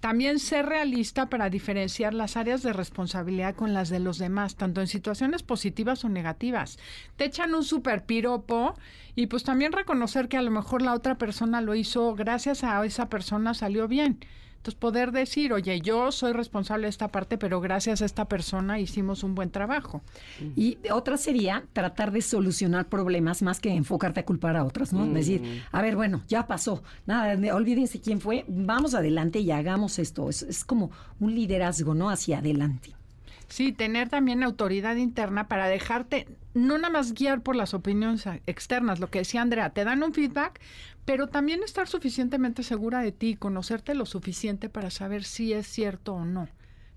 [0.04, 4.82] También ser realista para diferenciar las áreas de responsabilidad con las de los demás, tanto
[4.82, 6.78] en situaciones positivas o negativas.
[7.16, 8.76] Te echan un super piropo
[9.16, 12.86] y pues también reconocer que a lo mejor la otra persona lo hizo, gracias a
[12.86, 14.20] esa persona salió bien.
[14.64, 18.80] Entonces, poder decir, oye, yo soy responsable de esta parte, pero gracias a esta persona
[18.80, 20.02] hicimos un buen trabajo.
[20.56, 25.06] Y otra sería tratar de solucionar problemas más que enfocarte a culpar a otros, ¿no?
[25.06, 30.30] Decir, a ver, bueno, ya pasó, nada, olvídense quién fue, vamos adelante y hagamos esto.
[30.30, 32.10] Es, es como un liderazgo, ¿no?
[32.10, 32.96] Hacia adelante.
[33.50, 39.00] Sí, tener también autoridad interna para dejarte no nada más guiar por las opiniones externas,
[39.00, 40.60] lo que decía Andrea, te dan un feedback,
[41.06, 46.14] pero también estar suficientemente segura de ti, conocerte lo suficiente para saber si es cierto
[46.14, 46.48] o no,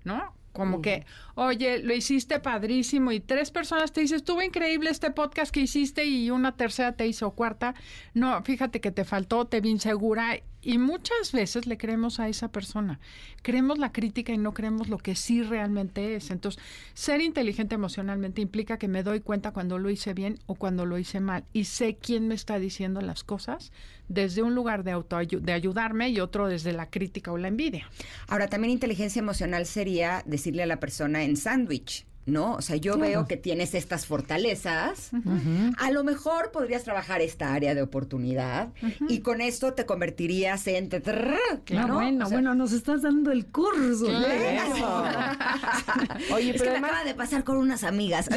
[0.03, 0.33] ¿no?
[0.53, 1.05] Como que,
[1.35, 6.05] oye, lo hiciste padrísimo y tres personas te dicen, estuvo increíble este podcast que hiciste
[6.05, 7.75] y una tercera te hizo cuarta.
[8.15, 12.51] No, fíjate que te faltó, te vi insegura y muchas veces le creemos a esa
[12.51, 12.99] persona.
[13.41, 16.31] Creemos la crítica y no creemos lo que sí realmente es.
[16.31, 16.61] Entonces,
[16.93, 20.97] ser inteligente emocionalmente implica que me doy cuenta cuando lo hice bien o cuando lo
[20.97, 23.71] hice mal y sé quién me está diciendo las cosas
[24.09, 27.89] desde un lugar de, auto de ayudarme y otro desde la crítica o la envidia.
[28.27, 32.55] Ahora, también inteligencia emocional sería decirle a la persona en sándwich, ¿no?
[32.55, 35.09] O sea, yo veo que tienes estas fortalezas.
[35.77, 38.69] A lo mejor podrías trabajar esta área de oportunidad
[39.07, 40.89] y con esto te convertirías en...
[41.65, 44.05] Claro, bueno, bueno, nos estás dando el curso.
[46.33, 48.29] Oye, pero me acaba de pasar con unas amigas.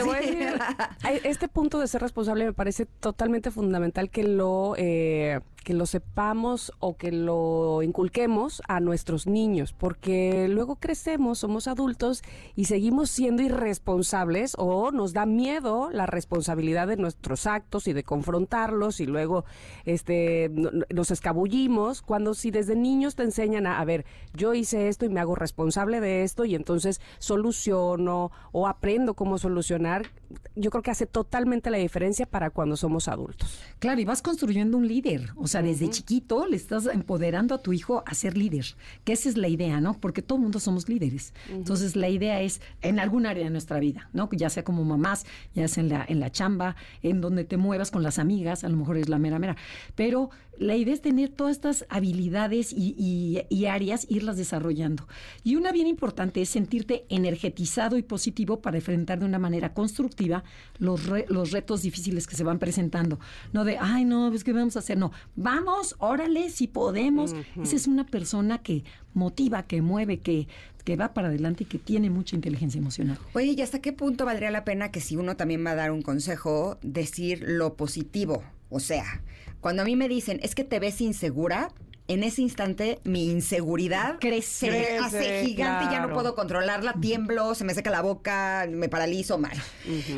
[1.25, 4.75] este punto de ser responsable me parece totalmente fundamental que lo...
[4.79, 11.69] Eh, que lo sepamos o que lo inculquemos a nuestros niños, porque luego crecemos, somos
[11.69, 12.23] adultos
[12.57, 18.05] y seguimos siendo irresponsables o nos da miedo la responsabilidad de nuestros actos y de
[18.05, 19.45] confrontarlos y luego
[19.85, 20.51] este
[20.93, 24.05] nos escabullimos cuando si desde niños te enseñan a, a ver,
[24.35, 29.39] yo hice esto y me hago responsable de esto y entonces soluciono o aprendo cómo
[29.39, 30.07] solucionar,
[30.55, 33.61] yo creo que hace totalmente la diferencia para cuando somos adultos.
[33.79, 37.73] Claro, y vas construyendo un líder, o sea, desde chiquito le estás empoderando a tu
[37.73, 38.67] hijo a ser líder,
[39.05, 39.95] que esa es la idea, ¿no?
[40.01, 41.35] Porque todo mundo somos líderes.
[41.51, 44.29] Entonces, la idea es en algún área de nuestra vida, ¿no?
[44.33, 47.91] Ya sea como mamás, ya sea en la, en la chamba, en donde te muevas
[47.91, 49.57] con las amigas, a lo mejor es la mera mera.
[49.95, 50.31] Pero
[50.61, 55.09] la idea es tener todas estas habilidades y, áreas, irlas desarrollando.
[55.43, 60.45] Y una bien importante es sentirte energetizado y positivo para enfrentar de una manera constructiva
[60.79, 63.19] los, los retos difíciles que se van presentando.
[63.55, 64.99] No de, ay, no, es pues, que vamos a hacer.
[64.99, 67.35] No, vamos, órale, si podemos.
[67.61, 68.85] Esa es una persona que
[69.15, 70.47] motiva, que mueve, que,
[70.85, 73.19] que va para adelante y que tiene mucha inteligencia emocional.
[73.33, 75.91] Oye, ¿y hasta qué punto valdría la pena que si uno también va a dar
[75.91, 78.43] un consejo, decir lo positivo?
[78.71, 79.23] O sea,
[79.61, 81.73] cuando a mí me dicen, es que te ves insegura,
[82.11, 87.55] en ese instante mi inseguridad crece, se hace gigante y ya no puedo controlarla, tiemblo,
[87.55, 89.57] se me seca la boca, me paralizo mal.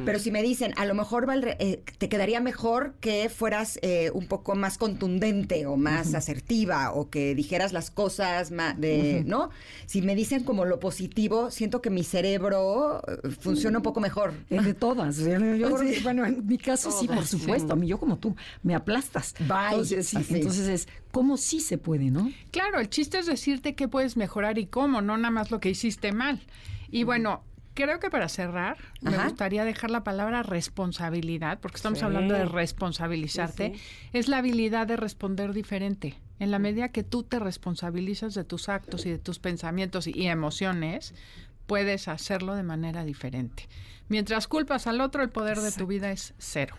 [0.05, 1.27] Pero si me dicen, a lo mejor
[1.59, 7.10] eh, te quedaría mejor que fueras eh, un poco más contundente o más asertiva o
[7.10, 9.51] que dijeras las cosas más de, ¿no?
[9.86, 14.32] Si me dicen como lo positivo, siento que mi cerebro eh, funciona un poco mejor.
[14.48, 15.20] de todas.
[16.02, 17.74] bueno, en mi caso sí, por supuesto.
[17.74, 19.35] A mí yo como tú, me aplastas.
[19.39, 22.32] Entonces, entonces es como sí se puede, ¿no?
[22.51, 25.70] Claro, el chiste es decirte qué puedes mejorar y cómo, no nada más lo que
[25.70, 26.40] hiciste mal.
[26.90, 27.44] Y bueno,
[27.74, 33.74] creo que para cerrar, me gustaría dejar la palabra responsabilidad, porque estamos hablando de responsabilizarte,
[34.12, 36.14] es la habilidad de responder diferente.
[36.39, 40.26] En la medida que tú te responsabilizas de tus actos y de tus pensamientos y,
[40.26, 41.14] emociones,
[41.66, 43.68] puedes hacerlo de manera diferente.
[44.09, 46.74] Mientras culpas al otro, el poder de tu vida es cero.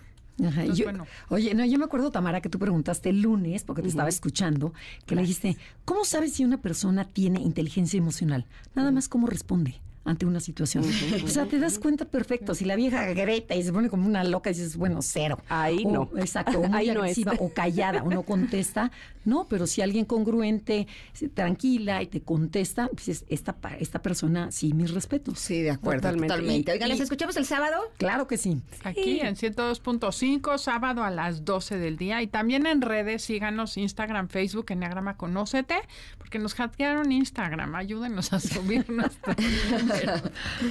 [1.29, 4.73] Oye, no, yo me acuerdo, Tamara, que tú preguntaste el lunes, porque te estaba escuchando,
[5.05, 8.45] que le dijiste, ¿cómo sabes si una persona tiene inteligencia emocional?
[8.75, 10.83] Nada más cómo responde ante una situación.
[11.23, 12.53] o sea, te das cuenta perfecto.
[12.55, 15.39] Si la vieja greta y se pone como una loca y dices, bueno, cero.
[15.49, 16.09] Ahí no.
[16.17, 18.91] Exacto, o muy agresiva o callada o no contesta.
[19.25, 20.87] No, pero si alguien congruente,
[21.33, 25.39] tranquila y te contesta, pues esta, esta persona, sí, mis respetos.
[25.39, 26.71] Sí, de acuerdo, totalmente.
[26.73, 27.77] Oigan, ¿les escuchamos el sábado?
[27.97, 28.61] Claro que sí.
[28.83, 32.21] Aquí en 102.5, sábado a las 12 del día.
[32.21, 35.75] Y también en redes, síganos Instagram, Facebook, Enneagrama Conócete,
[36.17, 37.75] porque nos hackearon Instagram.
[37.75, 39.33] Ayúdenos a subir nuestro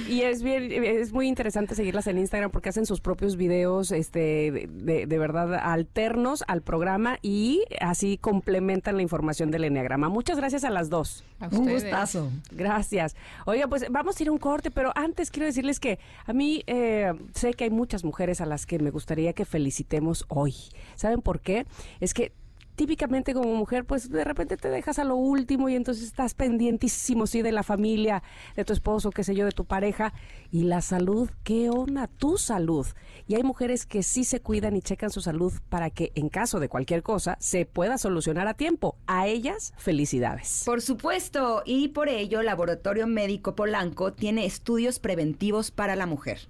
[0.09, 4.67] y es bien, es muy interesante seguirlas en Instagram porque hacen sus propios videos, este,
[4.69, 10.09] de, de verdad alternos al programa y así complementan la información del enneagrama.
[10.09, 11.23] Muchas gracias a las dos.
[11.51, 12.31] Un gustazo.
[12.51, 13.15] Gracias.
[13.45, 16.63] Oiga, pues vamos a ir a un corte, pero antes quiero decirles que a mí
[16.67, 20.55] eh, sé que hay muchas mujeres a las que me gustaría que felicitemos hoy.
[20.95, 21.65] ¿Saben por qué?
[21.99, 22.31] Es que
[22.75, 27.27] típicamente como mujer, pues de repente te dejas a lo último y entonces estás pendientísimo,
[27.27, 28.23] sí, de la familia,
[28.55, 30.13] de tu esposo, qué sé yo, de tu pareja.
[30.51, 32.07] Y la salud, ¿qué onda?
[32.07, 32.87] Tu salud.
[33.27, 36.59] Y hay mujeres que sí se cuidan y checan su salud para que en caso
[36.59, 38.97] de cualquier cosa se pueda solucionar a tiempo.
[39.07, 40.63] A ellas, felicidades.
[40.65, 46.47] Por supuesto, y por ello Laboratorio Médico Polanco tiene estudios preventivos para la mujer.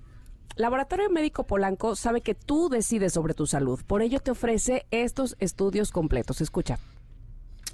[0.55, 5.35] Laboratorio Médico Polanco sabe que tú decides sobre tu salud, por ello te ofrece estos
[5.39, 6.41] estudios completos.
[6.41, 6.77] Escucha.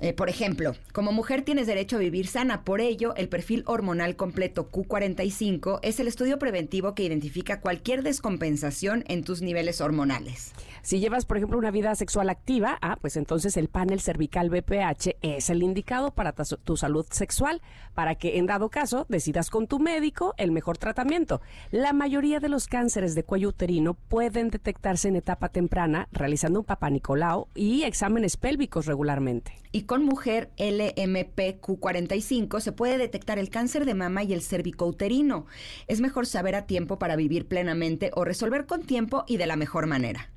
[0.01, 4.15] Eh, por ejemplo, como mujer tienes derecho a vivir sana, por ello el perfil hormonal
[4.15, 10.53] completo Q45 es el estudio preventivo que identifica cualquier descompensación en tus niveles hormonales.
[10.81, 15.17] Si llevas, por ejemplo, una vida sexual activa, ah, pues entonces el panel cervical BPH
[15.21, 17.61] es el indicado para tu salud sexual,
[17.93, 21.41] para que en dado caso decidas con tu médico el mejor tratamiento.
[21.71, 26.65] La mayoría de los cánceres de cuello uterino pueden detectarse en etapa temprana realizando un
[26.65, 29.53] papá Nicolau y exámenes pélvicos regularmente.
[29.71, 35.45] Y con mujer LMPQ45 se puede detectar el cáncer de mama y el cervicouterino.
[35.87, 39.55] Es mejor saber a tiempo para vivir plenamente o resolver con tiempo y de la
[39.55, 40.31] mejor manera.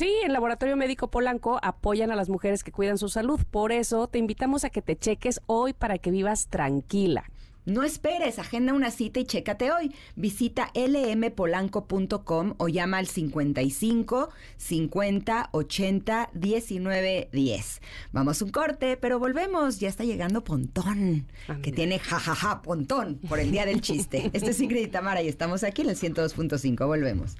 [0.00, 3.38] Sí, el Laboratorio Médico Polanco apoyan a las mujeres que cuidan su salud.
[3.50, 7.24] Por eso te invitamos a que te cheques hoy para que vivas tranquila.
[7.66, 9.94] No esperes, agenda una cita y chécate hoy.
[10.16, 17.82] Visita lmpolanco.com o llama al 55 50 80 19 10.
[18.12, 19.80] Vamos un corte, pero volvemos.
[19.80, 21.26] Ya está llegando Pontón,
[21.62, 24.30] que tiene jajaja Pontón por el día del chiste.
[24.32, 26.86] Este es Ingrid y Tamara y estamos aquí en el 102.5.
[26.86, 27.36] Volvemos.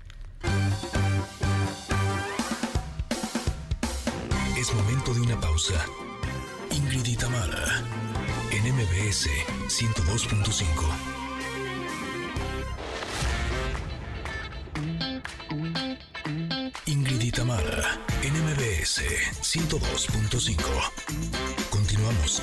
[4.74, 5.84] Momento de una pausa.
[6.70, 7.82] Ingrid y Tamara,
[8.50, 9.28] en MBS
[9.68, 10.84] 102.5.
[16.86, 19.02] Ingrid y Tamara, en MBS
[19.42, 20.56] 102.5.
[21.70, 22.42] Continuamos.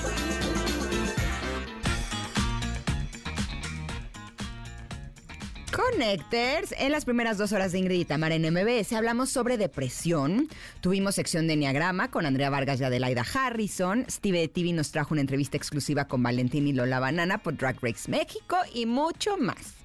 [5.77, 10.47] Connectors, en las primeras dos horas de Ingrid y Tamara en MBS hablamos sobre depresión.
[10.81, 14.03] Tuvimos sección de Enneagrama con Andrea Vargas y Adelaida Harrison.
[14.09, 18.09] Steve TV nos trajo una entrevista exclusiva con Valentín y Lola Banana por Drag Race
[18.09, 19.76] México y mucho más.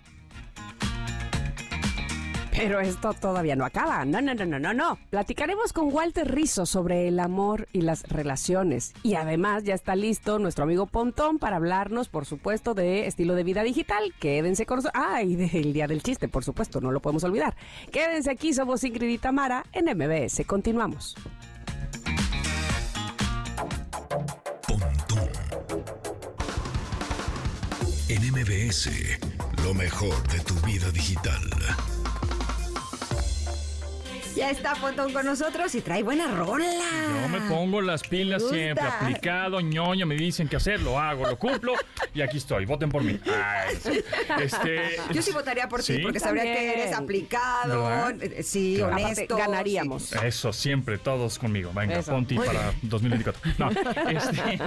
[2.54, 4.04] Pero esto todavía no acaba.
[4.04, 4.98] No, no, no, no, no, no.
[5.10, 8.92] Platicaremos con Walter Rizzo sobre el amor y las relaciones.
[9.02, 13.44] Y además ya está listo nuestro amigo Pontón para hablarnos, por supuesto, de estilo de
[13.44, 14.12] vida digital.
[14.20, 15.02] Quédense con nosotros.
[15.02, 17.56] Ah, y del día del chiste, por supuesto, no lo podemos olvidar.
[17.90, 20.44] Quédense aquí, somos Ingrid y Tamara en MBS.
[20.46, 21.16] Continuamos.
[28.08, 28.90] En MBS,
[29.64, 31.40] lo mejor de tu vida digital.
[34.34, 36.64] Ya está Pontón con nosotros y trae buena rola.
[37.22, 41.38] Yo me pongo las pilas siempre, aplicado, ñoño, me dicen qué hacer, lo hago, lo
[41.38, 41.74] cumplo
[42.14, 43.18] y aquí estoy, voten por mí.
[43.26, 43.76] Ay,
[44.42, 48.22] este, Yo sí votaría por ti porque sabría que eres aplicado, ¿Verdad?
[48.22, 48.96] eh, sí, Claro.
[48.96, 49.36] honesto.
[49.36, 50.12] ganaríamos.
[50.14, 51.70] Eso, siempre, todos conmigo.
[51.74, 52.12] Venga, Eso.
[52.12, 53.52] Ponti Muy para 2024.
[53.58, 53.70] No,
[54.10, 54.58] este,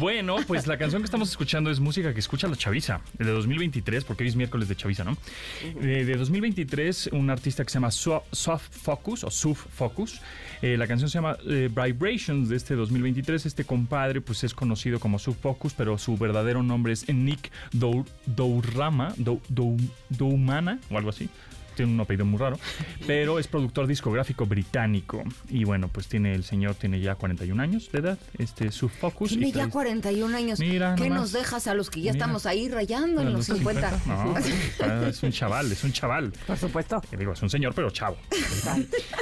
[0.00, 4.04] bueno, pues la canción que estamos escuchando es música que escucha la Chaviza, de 2023,
[4.04, 5.16] porque hoy es miércoles de Chaviza, ¿no?
[5.62, 10.20] Eh, de 2023, un artista que se llama Soft Focus, o Suf Focus.
[10.60, 13.46] Eh, la canción se llama eh, Vibrations de este 2023.
[13.46, 18.06] Este compadre, pues es conocido como Suf Focus, pero su verdadero nombre es Nick Dou-
[18.26, 21.28] Dourama, Dou- Dou- Doumana, o algo así
[21.74, 22.58] tiene un apellido muy raro,
[23.06, 25.22] pero es productor discográfico británico.
[25.48, 29.30] Y bueno, pues tiene el señor tiene ya 41 años de edad, este su focus.
[29.30, 30.58] Tiene y ya trae- 41 años.
[30.60, 31.20] Mira ¿Qué nomás.
[31.20, 32.24] nos dejas a los que ya Mira.
[32.24, 33.90] estamos ahí rayando a en los 50?
[34.06, 34.34] No,
[34.82, 36.32] ah, es un chaval, es un chaval.
[36.46, 37.00] Por supuesto.
[37.16, 38.16] Digo, es un señor, pero chavo.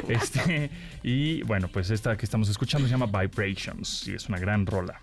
[0.08, 0.70] este,
[1.02, 5.00] y bueno, pues esta que estamos escuchando se llama Vibrations y es una gran rola.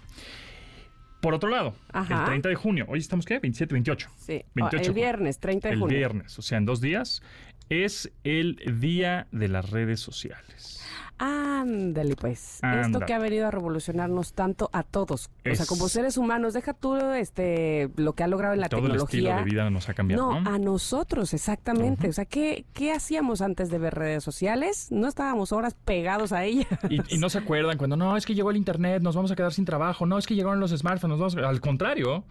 [1.27, 2.19] Por otro lado, Ajá.
[2.21, 3.37] el 30 de junio, hoy estamos qué?
[3.39, 4.09] 27, 28.
[4.15, 4.45] Sí.
[4.53, 5.97] 28 el viernes, 30 de el junio.
[5.97, 7.21] viernes, o sea, en dos días,
[7.67, 10.76] es el día de las redes sociales.
[11.19, 12.60] Ándale, pues.
[12.64, 15.30] Esto que ha venido a revolucionarnos tanto a todos.
[15.52, 18.81] O sea, como seres humanos, deja tú este, lo que ha logrado en la Todo
[18.81, 19.19] el tecnología.
[19.19, 20.49] estilo de vida nos ha cambiado, No, ¿no?
[20.49, 22.10] a nosotros, exactamente.
[22.10, 24.88] O sea, ¿qué, ¿qué hacíamos antes de ver redes sociales?
[24.91, 26.68] No estábamos horas pegados a ella.
[26.89, 29.35] Y, y no se acuerdan cuando, no, es que llegó el internet, nos vamos a
[29.35, 31.49] quedar sin trabajo, no, es que llegaron los smartphones, nos vamos a-".
[31.49, 32.23] al contrario,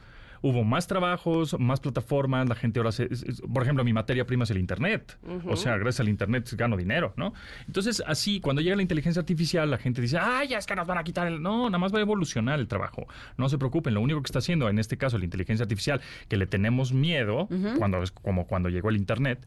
[0.42, 3.08] hubo más trabajos, más plataformas, la gente ahora se...
[3.52, 5.18] por ejemplo, mi materia prima es el Internet.
[5.46, 7.32] O sea, gracias al Internet gano dinero, ¿no?
[7.66, 10.86] Entonces, así, cuando llega la inteligencia artificial, la gente dice, ay, ya es que nos
[10.86, 11.42] van a quitar el...
[11.42, 13.06] No, nada más va a evolucionar el trabajo.
[13.36, 16.36] No se preocupen, lo único que está haciendo, en este caso, la inteligencia artificial, que
[16.36, 17.48] le tenemos miedo,
[17.78, 19.46] cuando es como cuando llegó el Internet,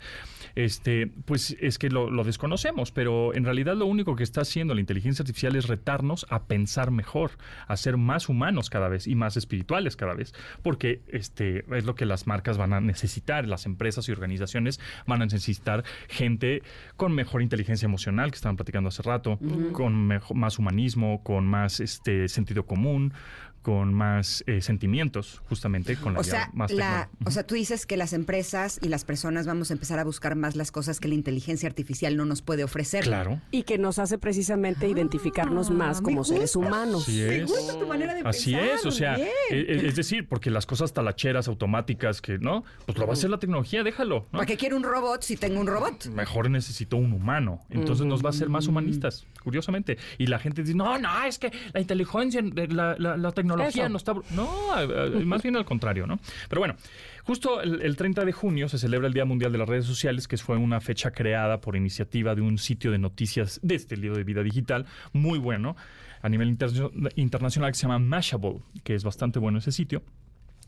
[0.56, 4.74] este, pues es que lo, lo desconocemos, pero en realidad lo único que está haciendo
[4.74, 7.32] la inteligencia artificial es retarnos a pensar mejor,
[7.68, 11.96] a ser más humanos cada vez y más espirituales cada vez, porque este es lo
[11.96, 16.62] que las marcas van a necesitar, las empresas y organizaciones van a necesitar gente
[16.96, 19.40] con mejor inteligencia emocional, que estaban platicando hace rato,
[19.74, 23.14] con más humanismo, con más este sentido común,
[23.62, 27.86] con más eh, sentimientos, justamente con la O sea, más la, o sea, tú dices
[27.86, 31.08] que las empresas y las personas vamos a empezar a buscar más las cosas que
[31.08, 33.04] la inteligencia artificial no nos puede ofrecer.
[33.04, 33.42] Claro.
[33.52, 37.04] Y que nos hace precisamente identificarnos más como seres humanos.
[37.04, 37.52] Así es.
[37.80, 40.94] tu manera de Así pensar, es, o sea, e- e- es decir, porque las cosas
[40.94, 42.64] talacheras automáticas que, ¿no?
[42.86, 44.40] Pues lo va a hacer la tecnología, déjalo, ¿no?
[44.40, 46.08] ¿Para qué quiero un robot si tengo un robot?
[46.08, 47.62] Mejor necesito un humano.
[47.70, 49.98] Entonces nos va a hacer más humanistas, curiosamente.
[50.18, 53.90] Y la gente dice, no, no, es que la inteligencia, la, la- la tecnología Eso.
[53.90, 54.14] no está...
[54.36, 56.20] No, más bien al contrario, ¿no?
[56.50, 56.76] Pero bueno,
[57.24, 60.28] justo el, el 30 de junio se celebra el Día Mundial de las Redes Sociales,
[60.28, 64.18] que fue una fecha creada por iniciativa de un sitio de noticias de este libro
[64.18, 65.76] de vida digital, muy bueno,
[66.22, 66.72] a nivel inter-
[67.16, 70.04] internacional, que se llama Mashable, que es bastante bueno ese sitio.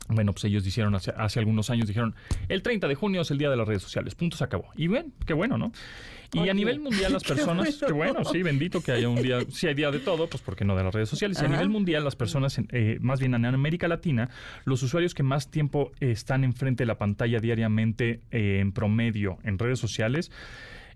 [0.08, 2.14] Bueno, pues ellos dijeron hace, hace algunos años, dijeron,
[2.48, 4.66] el 30 de junio es el día de las redes sociales, punto, se acabó.
[4.76, 5.72] Y ven, qué bueno, ¿no?
[6.32, 8.14] Y Oye, a nivel mundial las personas, qué bueno.
[8.14, 8.30] bueno.
[8.30, 10.74] sí, bendito que haya un día, si hay día de todo, pues ¿por qué no
[10.74, 11.40] de las redes sociales?
[11.40, 14.30] Y a nivel mundial las personas, eh, más bien en América Latina,
[14.64, 19.38] los usuarios que más tiempo eh, están enfrente de la pantalla diariamente eh, en promedio
[19.44, 20.30] en redes sociales,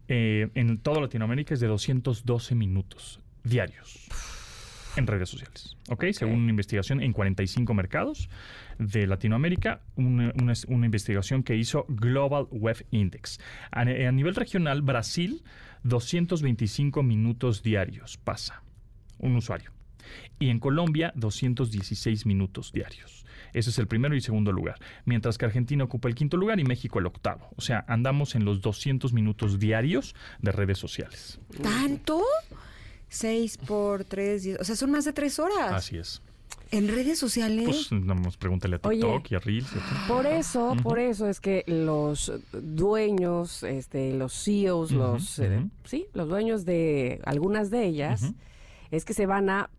[0.09, 4.09] eh, en toda Latinoamérica es de 212 minutos diarios
[4.97, 5.77] en redes sociales.
[5.89, 6.05] ¿ok?
[6.12, 8.28] Según una investigación en 45 mercados
[8.78, 13.39] de Latinoamérica, una, una- una investigación que hizo Global Web Index.
[13.70, 15.43] A, a nivel regional, Brasil,
[15.85, 18.62] 225 minutos diarios pasa
[19.18, 19.70] un usuario.
[20.39, 23.24] Y en Colombia, 216 minutos diarios.
[23.52, 24.77] Ese es el primero y segundo lugar.
[25.05, 27.48] Mientras que Argentina ocupa el quinto lugar y México el octavo.
[27.56, 31.40] O sea, andamos en los 200 minutos diarios de redes sociales.
[31.62, 32.23] ¿Tanto?
[33.16, 34.59] Seis por tres, diez.
[34.60, 35.72] O sea, son más de tres horas.
[35.72, 36.22] Así es.
[36.72, 37.64] En redes sociales.
[37.64, 39.68] Pues nada pregúntale a Oye, TikTok y a Reels.
[39.72, 40.16] y a todo.
[40.16, 45.70] Por eso, por eso es que los dueños, este, los CEOs, los, eh, ujú.
[45.84, 48.32] sí, los dueños de algunas de ellas,
[48.90, 49.70] es que se van a,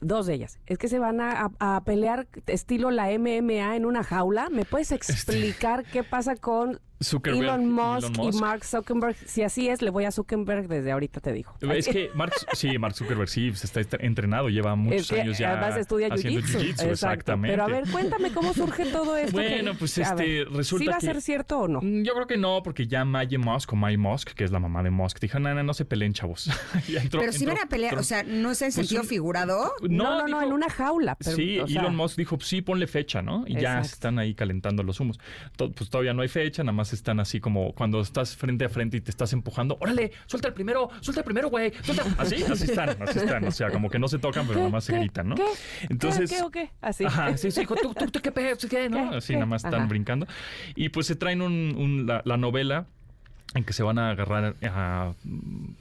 [0.00, 3.84] dos de ellas, es que se van a, a- a pelear estilo la MMA en
[3.86, 4.48] una jaula.
[4.50, 8.38] ¿Me puedes explicar qué pasa con Zuckerberg, Elon Musk, Elon Musk.
[8.38, 9.16] y Mark Zuckerberg?
[9.26, 11.52] Si así es, le voy a Zuckerberg desde ahorita, te digo.
[11.60, 15.20] Es que Mark, sí, Mark Zuckerberg sí, se está est- entrenado, lleva muchos Es que
[15.20, 16.58] años ya además estudia haciendo jiu-jitsu.
[16.58, 16.90] jiu-jitsu, Exacto.
[16.92, 17.52] exactamente.
[17.52, 19.36] Pero a ver, cuéntame cómo surge todo esto.
[19.36, 21.80] que- Bueno, pues a este, ver, resulta ¿Sí va a que- ser cierto o no?
[21.82, 24.58] Mm, Yo creo que no, porque ya Maye Musk o May Musk, que es la
[24.58, 26.48] mamá de Musk, dijo, no, no, no se peleen, chavos.
[26.88, 29.02] Entró- pero si entró- van a pelear, entró- o sea, no es en Pues sentido
[29.02, 29.72] un- figurado.
[29.88, 31.16] No, no, no, en una jaula.
[31.16, 33.44] pero, sí, o sea, Elon Musk dijo, pues sí, ponle fecha, ¿no?
[33.46, 33.88] Y ya Exacto.
[33.88, 35.18] se están ahí calentando los humos.
[35.56, 38.96] Pues todavía no hay fecha, nada más están así como cuando estás frente a frente
[38.96, 42.04] y te estás empujando, órale, suelta el primero, suelta el primero, güey, suelta.
[42.18, 43.44] Así, así están, así están.
[43.44, 45.34] O sea, como que no se tocan, pero nada más se gritan, ¿no?
[45.36, 45.44] ¿Qué?
[45.90, 46.70] Entonces, ¿Qué, o qué?
[46.80, 47.04] Así.
[47.04, 49.10] Ajá, sí, sí, hijo, tú, tú, tú, qué pedo, qué, ¿no?
[49.14, 50.26] Así nada más están brincando.
[50.74, 52.86] Y pues se traen un, un- la, la novela
[53.54, 55.12] en que se van a agarrar a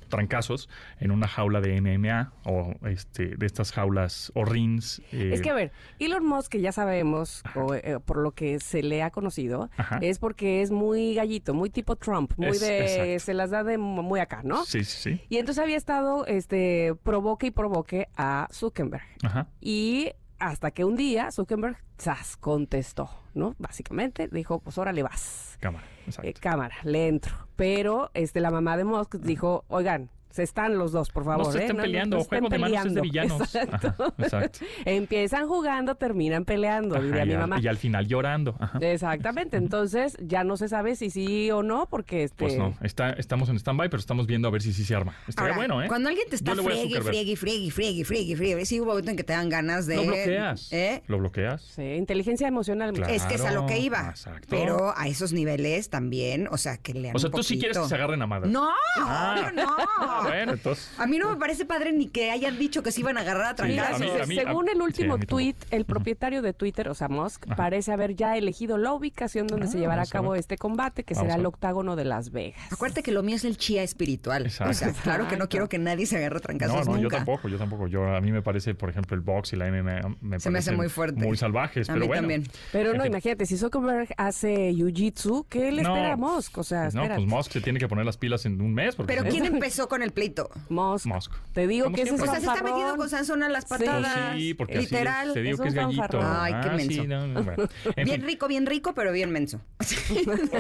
[0.09, 0.69] trancazos
[0.99, 5.01] en una jaula de MMA o este de estas jaulas o rings.
[5.11, 8.59] eh, Es que a ver, Elon Musk, que ya sabemos, o, eh, por lo que
[8.59, 9.99] se le ha conocido, Ajá.
[10.01, 13.77] es porque es muy gallito, muy tipo Trump, muy Es- de, se las da de
[13.77, 14.65] muy acá, ¿no?
[14.65, 15.21] Sí, sí, sí.
[15.29, 19.03] Y entonces había estado, este, provoque y provoque a Zuckerberg.
[19.23, 19.47] Ajá.
[19.61, 20.11] Y
[20.41, 22.35] hasta que un día Zuckerberg, ¡zas!
[22.35, 23.55] contestó, ¿no?
[23.59, 25.57] Básicamente dijo, pues órale vas.
[25.59, 26.29] Cámara, exacto.
[26.29, 27.33] Eh, cámara, le entro.
[27.55, 31.45] Pero este, la mamá de Musk dijo, oigan, se están los dos, por favor.
[31.45, 31.61] no se ¿eh?
[31.61, 33.37] estén peleando, estén juego de manos es de peleando".
[33.37, 33.55] villanos.
[33.55, 33.87] Exacto.
[34.03, 34.59] Ajá, exacto.
[34.85, 37.59] Empiezan jugando, terminan peleando, Ajá, diría y, mi al, mamá.
[37.61, 38.55] y al final llorando.
[38.59, 38.79] Ajá.
[38.81, 42.35] Exactamente, entonces ya no se sabe si sí o no, porque este...
[42.45, 45.15] Pues no, está, estamos en stand-by, pero estamos viendo a ver si sí se arma.
[45.27, 45.87] Estaría Ahora, bueno, ¿eh?
[45.87, 49.11] Cuando alguien te está le friegue, friegue, friegue, friegue, friegue, friegue, sí hubo un momento
[49.11, 49.97] en que te dan ganas de...
[49.97, 50.71] Lo bloqueas.
[50.71, 51.03] ¿Eh?
[51.07, 51.61] Lo bloqueas.
[51.61, 52.93] Sí, inteligencia emocional.
[52.93, 54.09] Claro, es que es a lo que iba.
[54.09, 54.47] exacto.
[54.49, 57.85] Pero a esos niveles también, o sea, que lean O sea, tú sí quieres que
[57.87, 58.51] se agarren a madres.
[58.51, 59.35] No, Ah.
[59.37, 60.20] obvio no.
[60.23, 60.89] Bueno, entonces.
[60.97, 63.45] A mí no me parece padre ni que hayan dicho que se iban a agarrar
[63.45, 63.95] a Sí, trancazos.
[63.95, 67.07] a mí- a mí- Según el último sí, tweet, el propietario de Twitter, o sea,
[67.09, 71.03] Musk, parece haber ya elegido la ubicación donde se Ah, llevará a cabo este combate,
[71.03, 72.59] que Vamos será el octágono de Las Vegas.
[72.71, 74.45] Acuérdate que lo mío es el chía espiritual.
[74.45, 74.71] Exacto.
[74.71, 77.03] O sea, claro que no quiero que nadie se agarre a No, trancazos no, yo
[77.03, 77.17] nunca.
[77.17, 77.87] tampoco, yo tampoco.
[77.87, 80.59] Yo, a mí me parece, por ejemplo, el box y la MMA me Se me
[80.59, 81.19] hace muy fuerte.
[81.23, 82.21] Muy salvajes, A pero mí bueno.
[82.21, 82.43] también.
[82.71, 86.57] Pero no, imagínate, si Zuckerberg hace jiu-jitsu, ¿qué le No, espera a Musk?
[86.57, 88.95] O sea, No, pues Musk se tiene que poner las pilas en un mes.
[88.95, 90.49] Porque Pero no- ¿quién empezó con el pleito?
[90.69, 91.05] Musk.
[91.05, 91.31] Musk.
[91.53, 93.65] Te digo Como que ese es O sea, se está metiendo con Sansón a las
[93.65, 94.13] patadas.
[94.31, 94.91] Pues sí, porque así es.
[94.91, 95.33] Literal.
[95.33, 96.01] te digo Es que es un gallito.
[96.21, 96.37] fanfarrón.
[96.39, 97.03] Ay, qué Ah, sí, menso.
[97.07, 97.63] no, no, bueno.
[97.95, 99.59] En Bien fin, rico, bien rico, pero bien menso.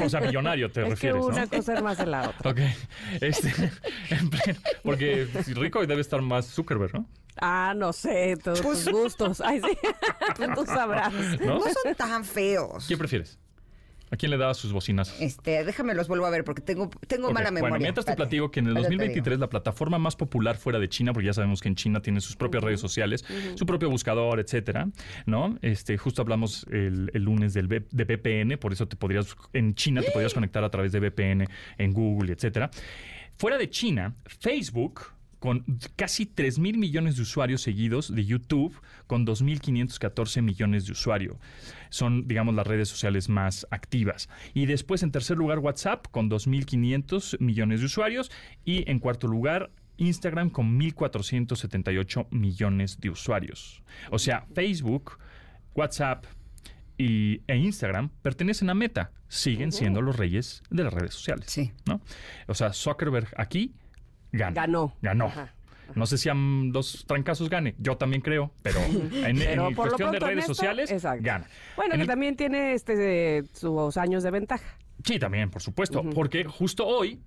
[0.03, 1.49] o sea, millonario te Es que refieres, una ¿no?
[1.49, 2.51] cosa es más de la otra.
[2.51, 2.59] Ok,
[3.21, 3.49] este,
[4.09, 7.05] en pleno- porque si rico debe estar más Zuckerberg, ¿no?
[7.37, 9.41] Ah, no sé, todos tus gustos.
[9.41, 9.77] Ay, sí.
[10.55, 11.13] Tú sabrás.
[11.39, 11.55] ¿No?
[11.59, 12.85] No son tan feos.
[12.87, 13.39] ¿Quién prefieres?
[14.11, 15.15] ¿A quién le das sus bocinas?
[15.21, 17.69] Este, déjame los vuelvo a ver porque tengo, tengo mala memoria.
[17.69, 20.79] Bueno, mientras te platico que en el Ahorita te 2023 la plataforma más popular fuera
[20.79, 23.23] de China, porque ya sabemos que en China tiene sus propias redes sociales,
[23.55, 24.89] su propio buscador, etcétera,
[25.25, 25.57] ¿no?
[25.61, 30.01] Este, justo hablamos el, el lunes del de VPN, por eso te podrías, en China
[30.01, 31.47] te podrías conectar a través de VPN
[31.77, 32.69] en Google, etcétera.
[33.37, 35.05] Fuera de China, Facebook
[35.41, 35.65] con
[35.95, 41.35] casi 3 mil millones de usuarios seguidos de YouTube, con 2.514 millones de usuarios.
[41.89, 44.29] Son, digamos, las redes sociales más activas.
[44.53, 48.31] Y después, en tercer lugar, WhatsApp, con 2.500 millones de usuarios.
[48.65, 53.81] Y en cuarto lugar, Instagram, con 1.478 millones de usuarios.
[54.11, 55.17] O sea, Facebook,
[55.73, 56.25] WhatsApp
[56.99, 59.09] y, e Instagram pertenecen a Meta.
[59.27, 61.47] Siguen siendo los reyes de las redes sociales.
[61.49, 61.71] Sí.
[61.87, 61.99] ¿no?
[62.45, 63.73] O sea, Zuckerberg aquí
[64.31, 64.51] gana.
[64.53, 64.95] Ganó.
[65.01, 65.25] Ganó.
[65.25, 65.53] Ajá.
[65.93, 68.79] No sé si a dos trancazos gane, yo también creo, pero
[69.25, 71.21] en, Pero cuestión de redes esto, sociales, exacto.
[71.23, 71.47] gana.
[71.75, 74.77] Bueno, En que el- también tiene este sus años de ventaja.
[75.03, 77.19] Sí, también, por supuesto, porque justo hoy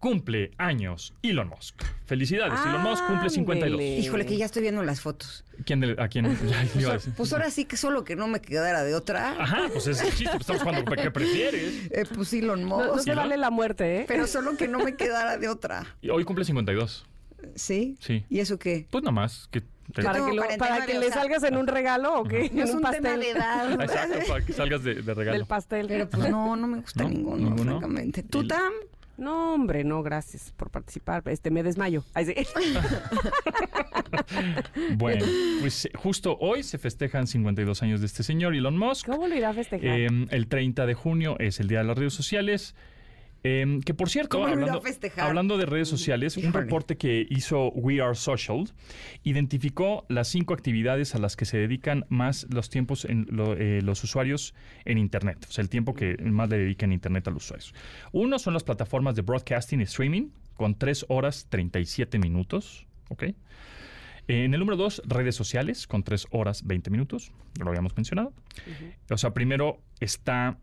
[0.00, 1.82] cumple años Elon Musk.
[2.06, 3.80] Felicidades, Elon Musk cumple 52.
[3.80, 5.44] Híjole, que ya estoy viendo las fotos.
[5.64, 6.24] ¿Quién de- ¿A quién?
[6.48, 7.12] Ya iba a decir.
[7.16, 9.36] Pues ahora sí que solo que no me quedara de otra.
[9.38, 11.74] Ajá, pues es el chiste, pues estamos jugando ¿qué prefieres?
[11.92, 12.80] Eh, pues Elon Musk.
[12.86, 14.04] No, no se vale la muerte, ¿eh?
[14.08, 15.86] Pero solo que no me quedara de otra.
[16.00, 17.04] Y hoy cumple 52.
[17.54, 17.96] ¿Sí?
[18.00, 18.24] Sí.
[18.28, 18.86] ¿Y eso qué?
[18.90, 21.42] Pues nada más que te- Para que, lo- 49, para que o le sea, salgas
[21.42, 22.50] en un regalo o qué?
[22.52, 23.20] No es un un tema pastel.
[23.20, 23.72] de edad.
[23.82, 25.38] Exacto, para que salgas de, de regalo.
[25.38, 25.86] Del pastel.
[25.88, 27.08] Pero pues no, no me gusta ¿No?
[27.10, 27.72] ninguno, ¿Ninguno?
[27.80, 28.22] francamente.
[28.22, 28.72] ¿Tú, Tam?
[29.20, 31.22] No, hombre, no, gracias por participar.
[31.26, 32.02] Este, me desmayo.
[34.96, 35.24] Bueno,
[35.60, 39.06] pues eh, justo hoy se festejan 52 años de este señor, Elon Musk.
[39.06, 39.98] ¿Cómo lo irá a festejar?
[39.98, 42.74] Eh, el 30 de junio es el Día de las Redes Sociales.
[43.42, 47.26] Eh, que por cierto, ¿Cómo lo irá a hablando, de redes sociales, un reporte que
[47.30, 48.64] hizo We Are Social
[49.24, 53.80] identificó las cinco actividades a las que se dedican más los tiempos en lo- eh,
[53.82, 54.54] los usuarios
[54.84, 57.74] en Internet, o sea, el tiempo que más le dedican Internet a los usuarios.
[58.12, 63.22] Uno son las plataformas de broadcasting y streaming, con 3 horas 37 minutos, ¿ok?
[63.22, 63.34] Eh,
[64.28, 68.32] En el número 2, redes sociales, con 3 horas 20 minutos, lo habíamos mencionado.
[69.10, 70.58] O sea, primero está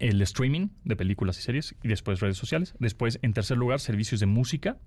[0.00, 2.74] el streaming de películas y series y después redes sociales.
[2.78, 4.78] Después, en tercer lugar, servicios de música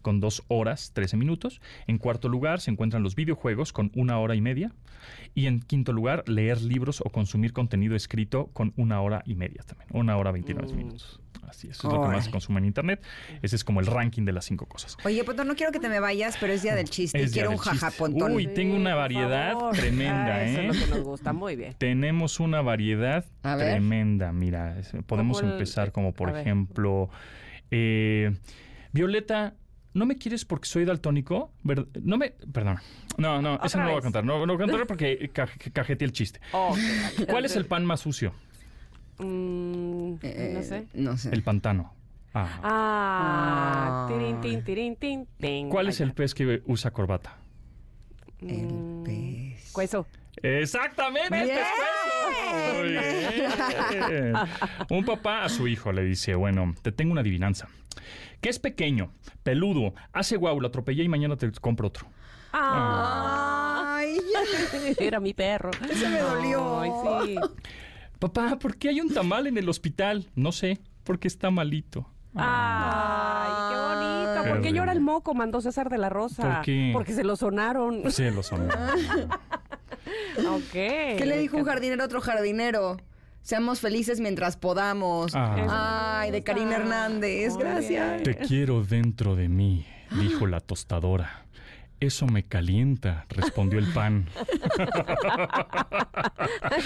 [0.00, 1.60] con 2 horas 13 minutos.
[1.86, 4.72] En cuarto lugar se encuentran los videojuegos con una hora y media.
[5.34, 9.62] Y en quinto lugar, leer libros o consumir contenido escrito con una hora y media
[9.64, 9.88] también.
[9.92, 11.20] Una hora 29 minutos.
[11.46, 13.02] Así es, eso es lo que más se consume en Internet.
[13.40, 14.98] Ese es como el ranking de las cinco cosas.
[15.04, 17.18] Oye, pues no quiero que te me vayas, pero es día del chiste.
[17.18, 17.78] y Es día quiero del un chiste.
[17.78, 18.32] jajapontón.
[18.32, 20.66] Uy, tengo una por variedad tremenda, Ah, Eso ¿eh?
[20.68, 21.32] es lo que nos gusta.
[21.32, 21.74] Muy bien.
[21.78, 24.30] Tenemos una variedad tremenda.
[24.32, 24.76] Mira,
[25.06, 26.40] podemos empezar como por a ver.
[26.42, 27.08] ejemplo,
[27.70, 28.36] eh,
[28.92, 29.54] Violeta,
[29.94, 31.50] ¿no me quieres porque soy daltónico?
[32.02, 32.78] No me, perdón.
[33.16, 34.24] No, no, eso no lo voy a contar.
[34.24, 36.40] No, no lo voy a contar porque ca- cajeteé el chiste.
[36.52, 36.76] Oh,
[37.28, 38.32] ¿Cuál es el pan más sucio?
[39.18, 40.86] Mm, Eh, no sé.
[40.94, 41.30] No sé.
[41.32, 41.92] El pantano.
[42.34, 42.60] Ah.
[42.62, 44.06] Ah, Ah.
[44.08, 45.68] tirin, tirin, tin.
[45.70, 47.36] ¿Cuál es el pez que usa corbata?
[48.40, 49.72] El Mm, pez.
[49.72, 50.06] Cueso.
[50.42, 51.58] Exactamente, Bien.
[51.58, 52.78] pescuezo.
[52.78, 54.34] Muy bien.
[54.90, 57.68] Un papá a su hijo le dice, bueno, te tengo una adivinanza.
[58.40, 59.12] Que es pequeño,
[59.42, 62.06] peludo, hace guau, lo atropellé y mañana te compro otro.
[62.52, 64.18] Ay,
[64.98, 65.70] Era mi perro.
[65.90, 66.80] Ese me dolió.
[66.80, 66.90] Ay,
[67.26, 67.36] sí.
[68.18, 70.28] Papá, ¿por qué hay un tamal en el hospital?
[70.34, 72.08] No sé, porque está malito.
[72.34, 74.54] Ay, qué bonito.
[74.54, 75.34] ¿Por qué llora el moco?
[75.34, 76.42] Mandó César de la Rosa.
[76.42, 76.90] ¿Por qué?
[76.92, 78.10] Porque se lo sonaron.
[78.10, 78.68] Sí, lo son.
[80.38, 80.72] ok.
[80.72, 82.96] ¿Qué le dijo un jardinero a otro jardinero?
[83.42, 85.34] Seamos felices mientras podamos.
[85.34, 86.20] Ah.
[86.20, 87.56] Ay, de Karina Hernández.
[87.56, 88.22] Gracias.
[88.22, 89.86] Te quiero dentro de mí,
[90.20, 91.46] dijo la tostadora.
[92.00, 94.26] Eso me calienta, respondió el pan.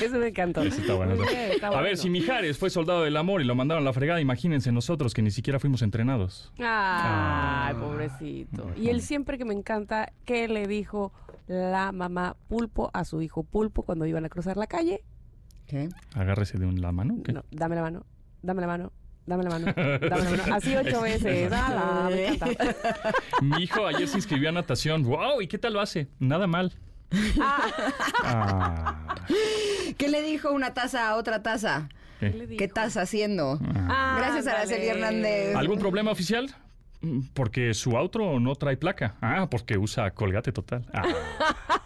[0.02, 0.62] Eso me encantó.
[0.62, 1.14] Ese está bueno.
[1.14, 1.84] Está A bueno.
[1.84, 5.14] ver, si Mijares fue soldado del amor y lo mandaron a la fregada, imagínense nosotros
[5.14, 6.52] que ni siquiera fuimos entrenados.
[6.58, 8.70] Ay, pobrecito.
[8.76, 11.12] Y él siempre que me encanta, ¿qué le dijo
[11.46, 15.02] la mamá pulpo a su hijo pulpo cuando iban a cruzar la calle?
[15.66, 15.88] ¿Qué?
[16.14, 17.16] Agárrese de la mano.
[17.24, 17.32] ¿qué?
[17.32, 18.06] No, dame la mano,
[18.42, 18.92] dame la mano,
[19.26, 19.98] dame la mano, dame
[20.36, 20.54] la mano.
[20.54, 21.52] Así ocho veces.
[21.52, 22.46] Encanta.
[23.42, 25.02] Mi hijo ayer se inscribió a natación.
[25.04, 25.40] ¡Wow!
[25.40, 26.08] ¿Y qué tal lo hace?
[26.18, 26.72] Nada mal.
[27.40, 29.16] Ah.
[29.98, 31.88] ¿Qué le dijo una taza a otra taza?
[32.20, 32.56] ¿Qué?
[32.56, 33.58] ¿Qué estás haciendo?
[33.88, 35.56] Ah, Gracias, Araceli Hernández.
[35.56, 36.54] ¿Algún problema oficial?
[37.00, 39.16] Mm, Porque su auto no trae placa.
[39.20, 40.86] Ah, porque usa colgate total.
[40.92, 41.02] Ah,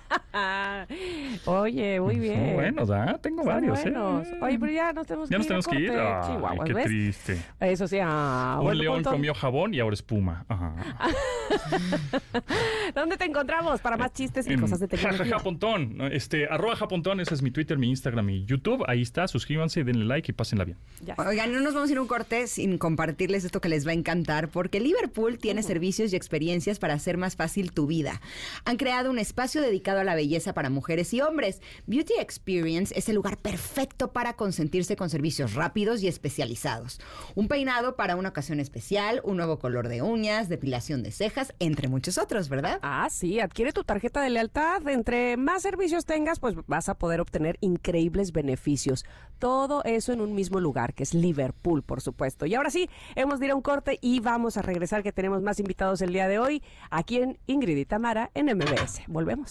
[1.46, 2.54] Oye, muy bien.
[2.54, 3.90] bueno, da, tengo Están varios, ¿eh?
[3.90, 4.26] buenos.
[4.40, 5.52] Oye, pero ya nos tenemos Ya que nos ir.
[5.52, 5.90] a tenemos que ir.
[5.90, 6.84] Ay, Chihuahuas, qué ¿ves?
[6.86, 7.42] triste.
[7.60, 10.44] Eso sí, ah, Un bueno, león comió jabón y ahora espuma.
[10.48, 10.74] Ajá.
[12.94, 15.24] ¿Dónde te encontramos para más chistes y En cosas de tecnología?
[15.24, 15.98] jajaja Pontón.
[16.12, 18.84] Este, arroba japontón, ese es mi Twitter, mi Instagram, mi YouTube.
[18.88, 20.78] Ahí está, suscríbanse, denle like y pásenla bien.
[21.18, 23.90] Oigan, no nos vamos a ir a un corte sin compartirles esto que les va
[23.90, 28.20] a encantar, porque Liverpool tiene servicios y experiencias para hacer más fácil tu vida.
[28.64, 31.62] Han creado un espacio dedicado a la belleza para mujeres y hombres.
[31.86, 37.00] Beauty Experience es el lugar perfecto para consentirse con servicios rápidos y especializados.
[37.34, 41.88] Un peinado para una ocasión especial, un nuevo color de uñas, depilación de cejas, entre
[41.88, 42.80] muchos otros, ¿verdad?
[42.82, 44.86] Ah, sí, adquiere tu tarjeta de lealtad.
[44.88, 49.04] Entre más servicios tengas, pues vas a poder obtener increíbles beneficios.
[49.38, 52.46] Todo eso en un mismo lugar, que es Liverpool, por supuesto.
[52.46, 55.42] Y ahora sí, hemos de ir a un corte y vamos a regresar, que tenemos
[55.42, 59.02] más invitados el día de hoy, aquí en Ingrid y Tamara, en MBS.
[59.06, 59.50] Volvemos.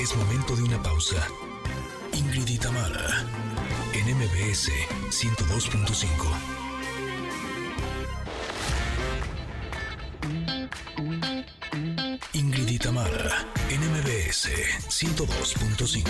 [0.00, 1.28] Es momento de una pausa.
[2.14, 3.22] Ingrid y Tamara,
[3.92, 4.70] en MBS
[5.10, 6.10] 102.5.
[12.32, 14.48] Ingrid y Tamara, en MBS
[14.88, 16.08] 102.5.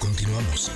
[0.00, 0.72] Continuamos.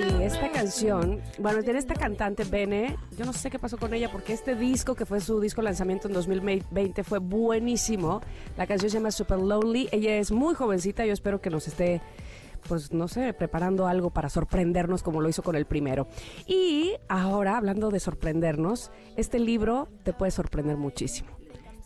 [0.00, 4.32] Esta canción, bueno, tiene esta cantante Bene, yo no sé qué pasó con ella porque
[4.32, 8.20] este disco que fue su disco lanzamiento en 2020 fue buenísimo.
[8.56, 9.88] La canción se llama Super Lonely.
[9.92, 12.00] Ella es muy jovencita, yo espero que nos esté
[12.68, 16.08] pues no sé, preparando algo para sorprendernos como lo hizo con el primero.
[16.46, 21.30] Y ahora, hablando de sorprendernos, este libro te puede sorprender muchísimo.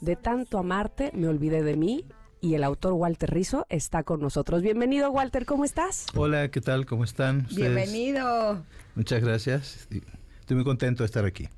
[0.01, 2.05] De tanto amarte, me olvidé de mí.
[2.41, 4.63] Y el autor Walter Rizzo está con nosotros.
[4.63, 6.07] Bienvenido, Walter, ¿cómo estás?
[6.15, 6.87] Hola, ¿qué tal?
[6.87, 7.47] ¿Cómo están?
[7.49, 7.57] ustedes?
[7.75, 8.63] Bienvenido.
[8.95, 9.89] Muchas gracias.
[10.41, 11.49] Estoy muy contento de estar aquí.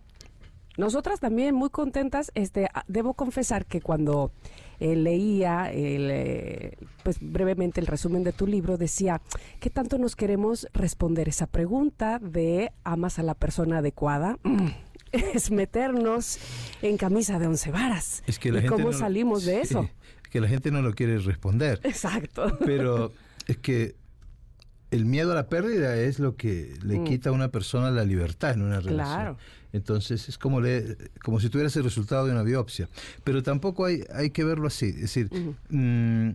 [0.79, 2.33] Nosotras también muy contentas.
[2.35, 4.33] Este, ah, debo confesar que cuando
[4.79, 9.21] eh, leía el, eh, pues brevemente el resumen de tu libro decía
[9.61, 14.39] ¿qué tanto nos queremos responder esa pregunta de amas a la persona adecuada?
[14.45, 14.69] Mm,
[15.13, 16.39] Es meternos
[16.83, 18.23] en camisa de once varas.
[18.29, 19.91] Es que la ¿Y gente cómo no- salimos de sí, eso?
[20.31, 21.81] Que la gente no lo quiere responder.
[21.83, 22.57] Exacto.
[22.65, 23.13] Pero
[23.47, 23.97] es que
[24.91, 27.05] el miedo a la pérdida es lo que le Mm.
[27.05, 29.17] quita a una persona la libertad en una relación.
[29.17, 29.37] Claro.
[29.73, 32.89] Entonces es como, le, como si tuvieras el resultado de una biopsia.
[33.23, 34.87] Pero tampoco hay, hay que verlo así.
[34.87, 35.31] Es decir,
[35.69, 36.31] mm,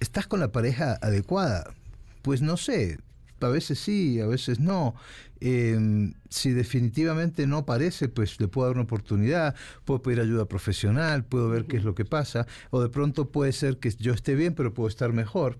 [0.00, 1.74] ¿estás con la pareja adecuada?
[2.22, 2.98] Pues no sé.
[3.40, 4.94] A veces sí, a veces no.
[5.40, 9.54] Eh, si definitivamente no parece, pues le puedo dar una oportunidad,
[9.84, 13.52] puedo pedir ayuda profesional, puedo ver qué es lo que pasa, o de pronto puede
[13.52, 15.58] ser que yo esté bien, pero puedo estar mejor.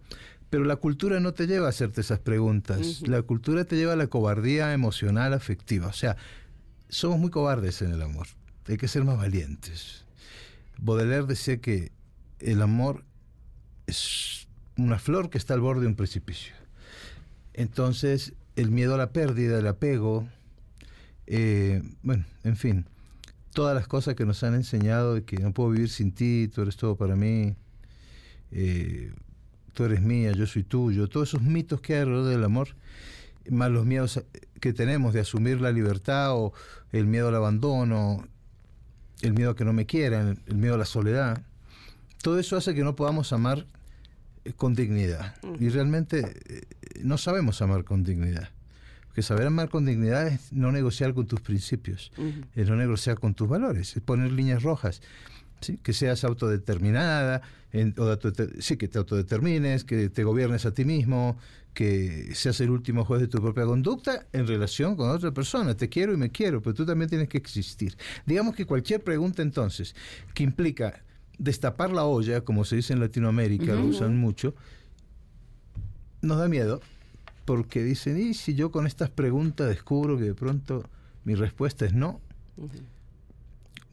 [0.50, 3.02] Pero la cultura no te lleva a hacerte esas preguntas.
[3.06, 5.88] La cultura te lleva a la cobardía emocional, afectiva.
[5.88, 6.16] O sea,
[6.88, 8.28] somos muy cobardes en el amor.
[8.66, 10.04] Hay que ser más valientes.
[10.78, 11.92] Baudelaire decía que
[12.38, 13.04] el amor
[13.86, 16.54] es una flor que está al borde de un precipicio.
[17.58, 20.28] Entonces, el miedo a la pérdida, el apego,
[21.26, 22.86] eh, bueno, en fin,
[23.52, 26.62] todas las cosas que nos han enseñado de que no puedo vivir sin ti, tú
[26.62, 27.56] eres todo para mí,
[28.52, 29.12] eh,
[29.74, 32.68] tú eres mía, yo soy tuyo, todos esos mitos que hay alrededor del amor,
[33.50, 34.22] más los miedos
[34.60, 36.52] que tenemos de asumir la libertad o
[36.92, 38.24] el miedo al abandono,
[39.20, 41.42] el miedo a que no me quieran, el miedo a la soledad,
[42.22, 43.66] todo eso hace que no podamos amar
[44.56, 45.34] con dignidad.
[45.60, 46.62] Y realmente eh,
[47.02, 48.48] no sabemos amar con dignidad.
[49.06, 52.12] Porque saber amar con dignidad es no negociar con tus principios,
[52.54, 55.00] es no negociar con tus valores, es poner líneas rojas.
[55.60, 55.76] ¿sí?
[55.82, 57.42] Que seas autodeterminada,
[57.72, 61.36] en- o autodeter- sí, que te autodetermines, que te gobiernes a ti mismo,
[61.74, 65.76] que seas el último juez de tu propia conducta en relación con otra persona.
[65.76, 67.96] Te quiero y me quiero, pero tú también tienes que existir.
[68.26, 69.94] Digamos que cualquier pregunta entonces
[70.34, 71.02] que implica
[71.38, 74.54] destapar la olla, como se dice en Latinoamérica, lo usan mucho,
[76.20, 76.80] nos da miedo,
[77.44, 80.84] porque dicen, ¿y si yo con estas preguntas descubro que de pronto
[81.24, 82.20] mi respuesta es no?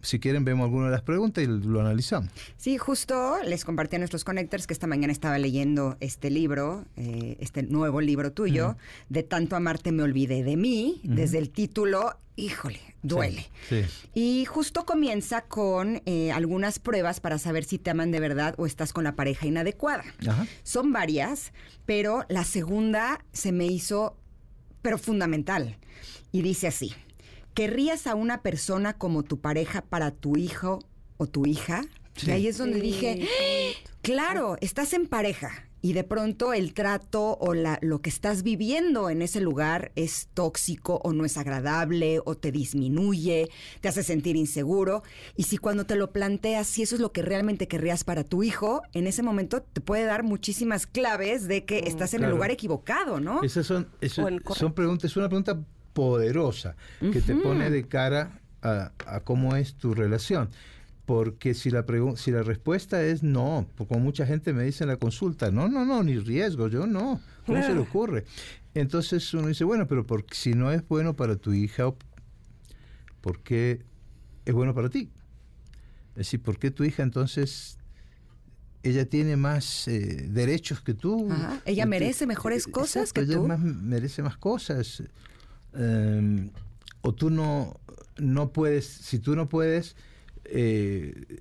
[0.06, 2.30] si quieren vemos alguna de las preguntas y lo analizamos.
[2.58, 7.38] Sí, justo les compartí a nuestros connectors que esta mañana estaba leyendo este libro, eh,
[7.40, 8.78] este nuevo libro tuyo,
[9.10, 13.50] de Tanto amarte me olvidé de mí, desde el título, híjole, duele.
[13.70, 13.84] Sí.
[14.14, 18.66] Y justo comienza con eh, algunas pruebas para saber si te aman de verdad o
[18.66, 20.04] estás con la pareja inadecuada.
[20.28, 20.48] Ajá.
[20.64, 21.54] Son varias,
[21.86, 24.18] pero la segunda se me hizo,
[24.82, 25.78] pero fundamental.
[26.32, 26.94] Y dice así,
[27.54, 30.80] ¿querrías a una persona como tu pareja para tu hijo
[31.18, 31.84] o tu hija?
[32.16, 32.28] Sí.
[32.28, 32.82] Y ahí es donde Sí.
[32.82, 33.90] dije, ¡Ah!
[34.02, 35.52] claro, estás en pareja.
[35.86, 40.30] Y de pronto el trato o la, lo que estás viviendo en ese lugar es
[40.34, 43.50] tóxico o no es agradable o te disminuye,
[43.82, 45.04] te hace sentir inseguro.
[45.36, 48.42] Y si cuando te lo planteas, si eso es lo que realmente querrías para tu
[48.42, 52.50] hijo, en ese momento te puede dar muchísimas claves de que estás en el lugar
[52.50, 53.44] equivocado, ¿no?
[53.44, 54.24] Esas son, eso-
[54.58, 55.60] son preguntas, es una pregunta
[55.94, 60.50] poderosa que te pone de cara a, a cómo es tu relación.
[61.06, 64.90] Porque si la, si la respuesta es no, pues como mucha gente me dice en
[64.90, 68.26] la consulta, no, no, no, ni riesgo, yo no, ¿cómo se le ocurre?
[68.74, 71.94] Entonces uno dice, bueno, pero por, si no es bueno para tu hija,
[73.22, 73.82] ¿por qué
[74.46, 75.12] es bueno para ti?
[76.12, 77.78] Es decir, ¿por qué tu hija entonces,
[78.84, 81.28] ella tiene más eh, derechos que tú?
[81.32, 83.48] Ajá, ella tú- merece mejores cosas Exacto, que ella tú.
[83.48, 85.04] más- merece más cosas.
[85.74, 86.50] Eh,
[87.02, 87.80] o tú no,
[88.18, 89.96] no puedes, si tú no puedes,
[90.46, 91.40] eh,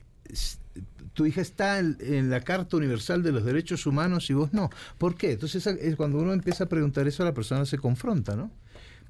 [1.13, 4.71] tu hija está en, en la Carta Universal de los Derechos Humanos y vos no.
[4.99, 5.33] ¿Por qué?
[5.33, 8.51] Entonces es cuando uno empieza a preguntar eso, la persona se confronta, ¿no?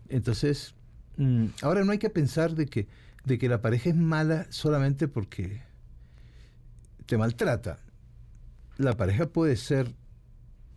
[0.08, 0.74] Entonces,
[1.16, 2.86] mm, ahora no hay que pensar de que,
[3.24, 5.62] de que la pareja es mala solamente porque
[7.06, 7.78] te maltrata.
[8.76, 9.94] La pareja puede ser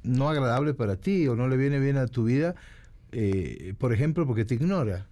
[0.03, 2.55] no agradable para ti o no le viene bien a tu vida,
[3.11, 5.07] eh, por ejemplo, porque te ignora.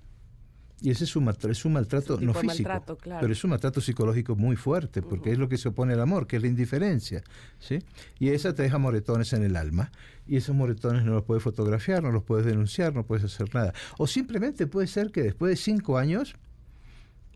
[0.81, 3.21] Y ese es un, es un maltrato Es un tipo no físico, maltrato, claro.
[3.21, 6.27] pero es un maltrato psicológico muy fuerte, porque es lo que se opone al amor,
[6.27, 7.23] que es la indiferencia.
[7.59, 7.79] ¿sí?
[8.19, 9.91] Y esa te deja moretones en el alma,
[10.27, 13.73] y esos moretones no los puedes fotografiar, no los puedes denunciar, no puedes hacer nada.
[13.97, 16.35] O simplemente puede ser que después de cinco años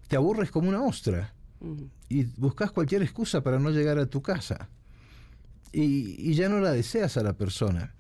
[0.07, 1.33] te aburres como una ostra
[2.09, 4.69] y buscas cualquier excusa para no llegar a tu casa
[5.71, 7.93] y, y ya no la deseas a la persona.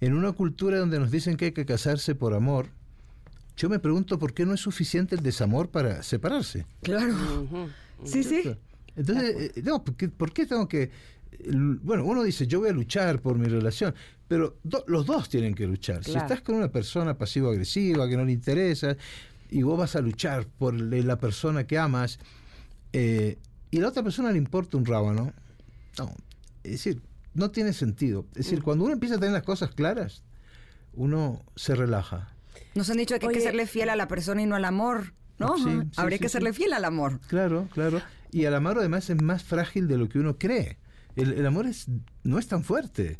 [0.00, 2.70] En una cultura donde nos dicen que hay que casarse por amor,
[3.56, 6.66] yo me pregunto por qué no es suficiente el desamor para separarse.
[6.82, 7.14] Claro.
[8.04, 8.42] Sí, sí.
[8.96, 10.90] Entonces, eh, no, ¿por qué, por qué tengo que...?
[11.82, 13.94] Bueno, uno dice, yo voy a luchar por mi relación,
[14.28, 16.04] pero do- los dos tienen que luchar.
[16.04, 18.96] Si estás con una persona pasivo-agresiva que no le interesa
[19.50, 22.18] y vos vas a luchar por la persona que amas
[22.92, 23.38] eh,
[23.70, 25.32] y a la otra persona le importa un rábano,
[25.98, 26.10] no,
[26.64, 27.00] es decir,
[27.34, 28.26] no tiene sentido.
[28.30, 30.22] Es decir, cuando uno empieza a tener las cosas claras,
[30.94, 32.34] uno se relaja.
[32.74, 35.12] Nos han dicho que hay que serle fiel a la persona y no al amor,
[35.38, 35.56] ¿no?
[35.56, 35.82] Sí, Ajá.
[35.82, 37.20] sí, Habría sí, que serle fiel al amor.
[37.28, 38.00] Claro, claro.
[38.32, 40.78] Y el amor además es más frágil de lo que uno cree.
[41.16, 41.86] El, el amor es,
[42.22, 43.16] no es tan fuerte.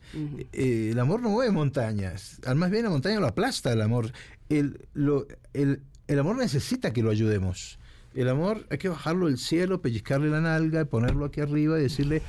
[0.53, 2.41] Eh, el amor no mueve montañas.
[2.47, 4.13] Al más bien la montaña lo aplasta el amor.
[4.49, 7.79] El, lo- el, el amor necesita que lo ayudemos.
[8.15, 12.23] El amor hay que bajarlo del cielo, pellizcarle la nalga, ponerlo aquí arriba y decirle,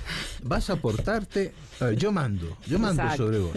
[0.43, 3.23] vas a portarte, a ver, yo mando, yo mando Exacto.
[3.25, 3.53] sobre vos.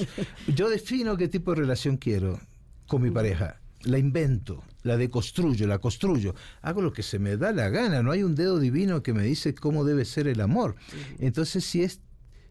[0.55, 2.41] Yo defino qué tipo de relación quiero
[2.87, 3.61] con mi pareja.
[3.83, 6.35] La invento, la deconstruyo, la construyo.
[6.63, 8.03] Hago lo que se me da la gana.
[8.03, 10.77] No hay un dedo divino que me dice cómo debe ser el amor.
[11.19, 12.01] Entonces, si, es,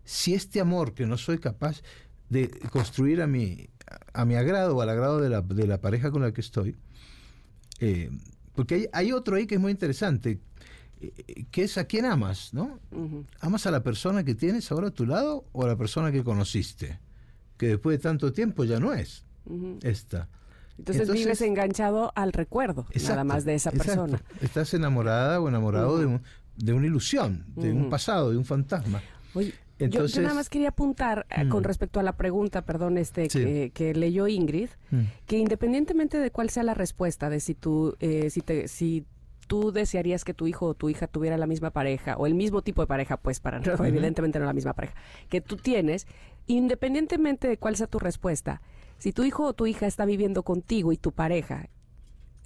[0.04, 1.82] si este amor que no soy capaz
[2.30, 3.68] de construir a mi,
[4.14, 6.76] a mi agrado o al agrado de la, de la pareja con la que estoy,
[7.80, 8.12] eh,
[8.54, 10.40] porque hay, hay otro ahí que es muy interesante,
[11.02, 12.80] eh, que es a quién amas, ¿no?
[13.40, 16.24] ¿Amas a la persona que tienes ahora a tu lado o a la persona que
[16.24, 17.00] conociste?
[17.58, 19.26] Que después de tanto tiempo ya no es
[19.82, 20.30] Esta.
[20.78, 23.88] Entonces, vives enganchado al recuerdo, nada más de esa exacto.
[23.88, 24.22] persona.
[24.42, 26.22] Estás enamorada o enamorado de, un-
[26.58, 29.02] de una ilusión, de un pasado, de un fantasma.
[29.34, 32.98] Oye, Yo- Entonces, yo, nada más quería apuntar eh, con respecto a la pregunta, perdón,
[32.98, 33.40] este Sí.
[33.44, 34.70] que, que leyó Ingrid,
[35.26, 39.06] que independientemente de cuál sea la respuesta, de si tú, eh, si te, si
[39.48, 42.62] tú desearías que tu hijo o tu hija tuviera la misma pareja o el mismo
[42.62, 44.94] tipo de pareja, pues para no, evidentemente no la misma pareja
[45.28, 46.08] que tú tienes,
[46.48, 48.62] independientemente de cuál sea tu respuesta,
[49.04, 51.68] si tu hijo o tu hija está viviendo contigo y tu pareja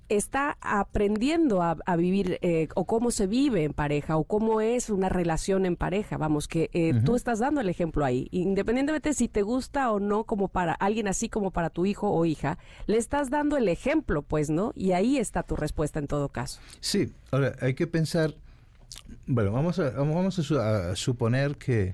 [0.09, 4.89] está aprendiendo a, a vivir eh, o cómo se vive en pareja o cómo es
[4.89, 6.17] una relación en pareja.
[6.17, 8.29] Vamos, que eh, tú estás dando el ejemplo ahí.
[8.31, 12.23] Independientemente si te gusta o no como para alguien así como para tu hijo o
[12.25, 14.71] hija, le estás dando el ejemplo, pues, ¿no?
[14.75, 16.61] Y ahí está tu respuesta en todo caso.
[16.79, 18.33] Sí, ahora hay que pensar,
[19.25, 21.93] bueno, vamos a, vamos vamos a, su- a suponer que,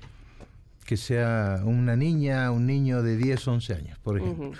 [0.84, 4.52] que sea una niña, un niño de 10, 11 años, por ejemplo.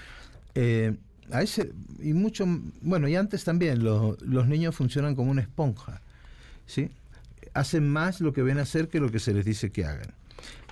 [0.55, 0.95] Eh,
[1.31, 2.47] a ese, y mucho,
[2.83, 6.01] bueno, y antes también, los, los niños funcionan como una esponja,
[6.67, 6.91] ¿sí?
[7.55, 10.13] hacen más lo que ven hacer que lo que se les dice que hagan.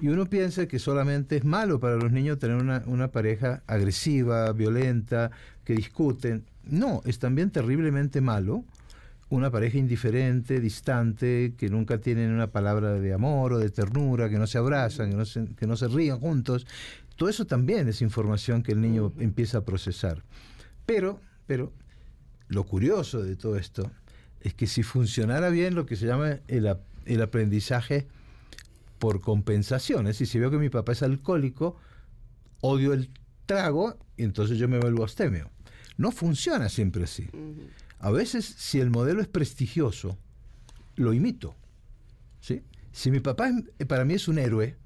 [0.00, 4.52] Y uno piensa que solamente es malo para los niños tener una, una pareja agresiva,
[4.52, 5.30] violenta,
[5.64, 6.44] que discuten.
[6.64, 8.64] No, es también terriblemente malo
[9.32, 14.38] una pareja indiferente, distante, que nunca tienen una palabra de amor o de ternura, que
[14.38, 16.66] no se abrazan, que no se, que no se rían juntos.
[17.16, 20.22] Todo eso también es información que el niño empieza a procesar.
[20.84, 21.72] Pero, pero,
[22.48, 23.90] lo curioso de todo esto
[24.42, 26.76] es que si funcionara bien lo que se llama el,
[27.06, 28.08] el aprendizaje
[28.98, 31.78] por compensación, es decir, si veo que mi papá es alcohólico,
[32.60, 33.08] odio el
[33.46, 35.50] trago y entonces yo me vuelvo abstemio.
[35.96, 37.30] No funciona siempre así.
[38.02, 40.18] A veces, si el modelo es prestigioso,
[40.96, 41.54] lo imito.
[42.40, 42.62] ¿sí?
[42.92, 43.48] Si mi papá
[43.78, 44.76] es- para mí es un héroe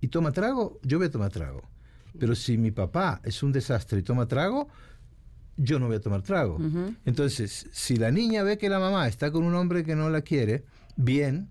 [0.00, 1.62] y toma trago, yo voy a tomar trago.
[2.18, 4.68] Pero si mi papá es un desastre y toma trago,
[5.56, 6.58] yo no voy a tomar trago.
[7.04, 10.22] Entonces, si la niña ve que la mamá está con un hombre que no la
[10.22, 10.64] quiere,
[10.96, 11.50] bien,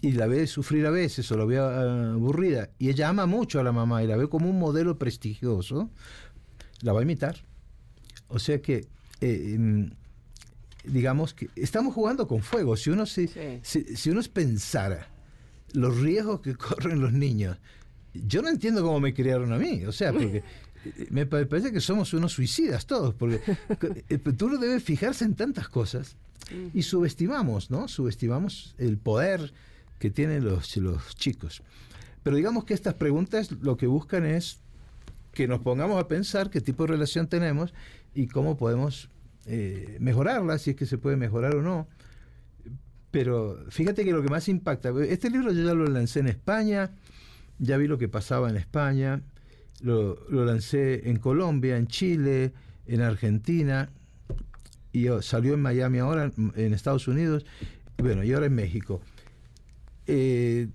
[0.00, 3.58] y la ve sufrir a veces o la ve ah, aburrida, y ella ama mucho
[3.58, 5.90] a la mamá y la ve como un modelo prestigioso,
[6.82, 7.44] la va a imitar.
[8.28, 8.86] O sea que,
[9.20, 9.90] eh, em,
[10.84, 12.76] digamos que estamos jugando con fuego.
[12.76, 15.08] Si uno, se, si, si uno pensara
[15.72, 17.58] los riesgos que corren los niños,
[18.14, 19.84] yo no entiendo cómo me criaron a mí.
[19.84, 20.38] O sea, porque
[20.84, 23.40] eh, me pa- parece que somos unos suicidas todos, porque
[24.08, 26.16] eh, tú no debes fijarse en tantas cosas
[26.72, 27.88] y subestimamos, ¿no?
[27.88, 29.52] Subestimamos el poder
[29.98, 31.62] que tienen los, los chicos.
[32.22, 34.58] Pero digamos que estas preguntas lo que buscan es
[35.32, 37.74] que nos pongamos a pensar qué tipo de relación tenemos
[38.18, 39.10] y cómo podemos
[39.46, 41.86] eh, mejorarla, si es que se puede mejorar o no.
[43.12, 46.90] Pero fíjate que lo que más impacta, este libro yo ya lo lancé en España,
[47.60, 49.22] ya vi lo que pasaba en España,
[49.82, 52.52] lo, lancé en Colombia, en Chile,
[52.86, 53.88] en Argentina,
[54.92, 57.46] y oh, salió en Miami ahora, en- Estados Unidos,
[57.98, 59.00] bueno, y ahora en México.
[60.08, 60.66] Eh,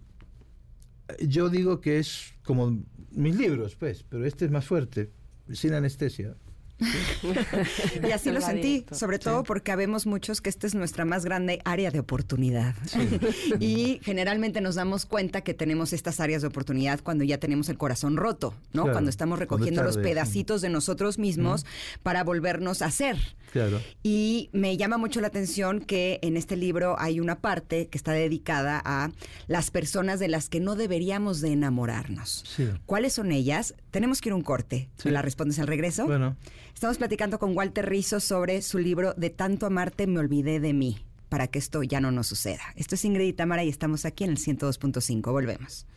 [1.27, 5.11] yo digo que es como mis libros, pues, pero este es más fuerte,
[5.51, 6.37] sin anestesia.
[8.07, 11.61] Y así lo sentí, sobre todo porque habemos muchos que esta es nuestra más grande
[11.65, 12.75] área de oportunidad.
[13.59, 17.77] y generalmente nos damos cuenta que tenemos estas áreas de oportunidad cuando ya tenemos el
[17.77, 18.83] corazón roto, ¿no?
[18.83, 20.01] Claro, cuando estamos recogiendo los sí.
[20.01, 21.65] pedacitos de nosotros mismos
[22.01, 23.17] para volvernos a ser.
[23.51, 23.79] Claro.
[24.01, 28.11] Y me llama mucho la atención que en este libro hay una parte que está
[28.11, 29.11] dedicada a
[29.47, 32.43] las personas de las que no deberíamos de enamorarnos.
[32.85, 33.75] ¿Cuáles son ellas?
[33.91, 34.89] Tenemos que ir a un corte.
[35.05, 36.05] ¿Me la respondes al regreso?
[36.05, 36.35] Bueno.
[36.83, 40.99] Estamos platicando con Walter Rizzo sobre su libro De tanto amarte me olvidé de mí,
[41.29, 42.61] para que esto ya no nos suceda.
[42.75, 45.31] Esto es Ingrid y Tamara y estamos aquí en el 102.5.
[45.31, 45.87] Volvemos.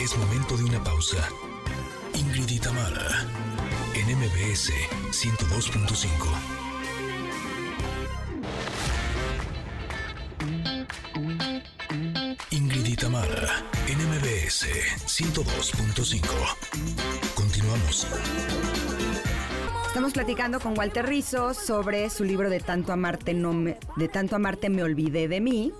[0.00, 1.28] Es momento de una pausa.
[2.14, 3.26] Ingrid y Tamara,
[3.94, 4.72] en MBS
[5.10, 6.49] 102.5.
[14.60, 16.20] MBS 102.5.
[17.34, 18.06] Continuamos.
[19.86, 24.36] Estamos platicando con Walter Rizzo sobre su libro de tanto amarte no me, de tanto
[24.36, 25.72] amarte me olvidé de mí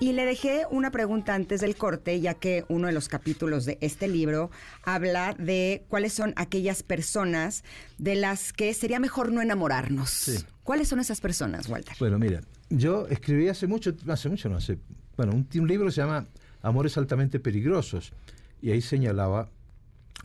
[0.00, 3.76] y le dejé una pregunta antes del corte ya que uno de los capítulos de
[3.82, 4.50] este libro
[4.82, 7.64] habla de cuáles son aquellas personas
[7.98, 10.08] de las que sería mejor no enamorarnos.
[10.10, 10.38] Sí.
[10.64, 11.96] ¿Cuáles son esas personas, Walter?
[11.98, 12.40] Bueno, mira,
[12.70, 14.78] yo escribí hace mucho, hace mucho, no hace,
[15.16, 16.26] bueno, un, un libro que se llama
[16.62, 18.12] Amores altamente peligrosos
[18.60, 19.50] y ahí señalaba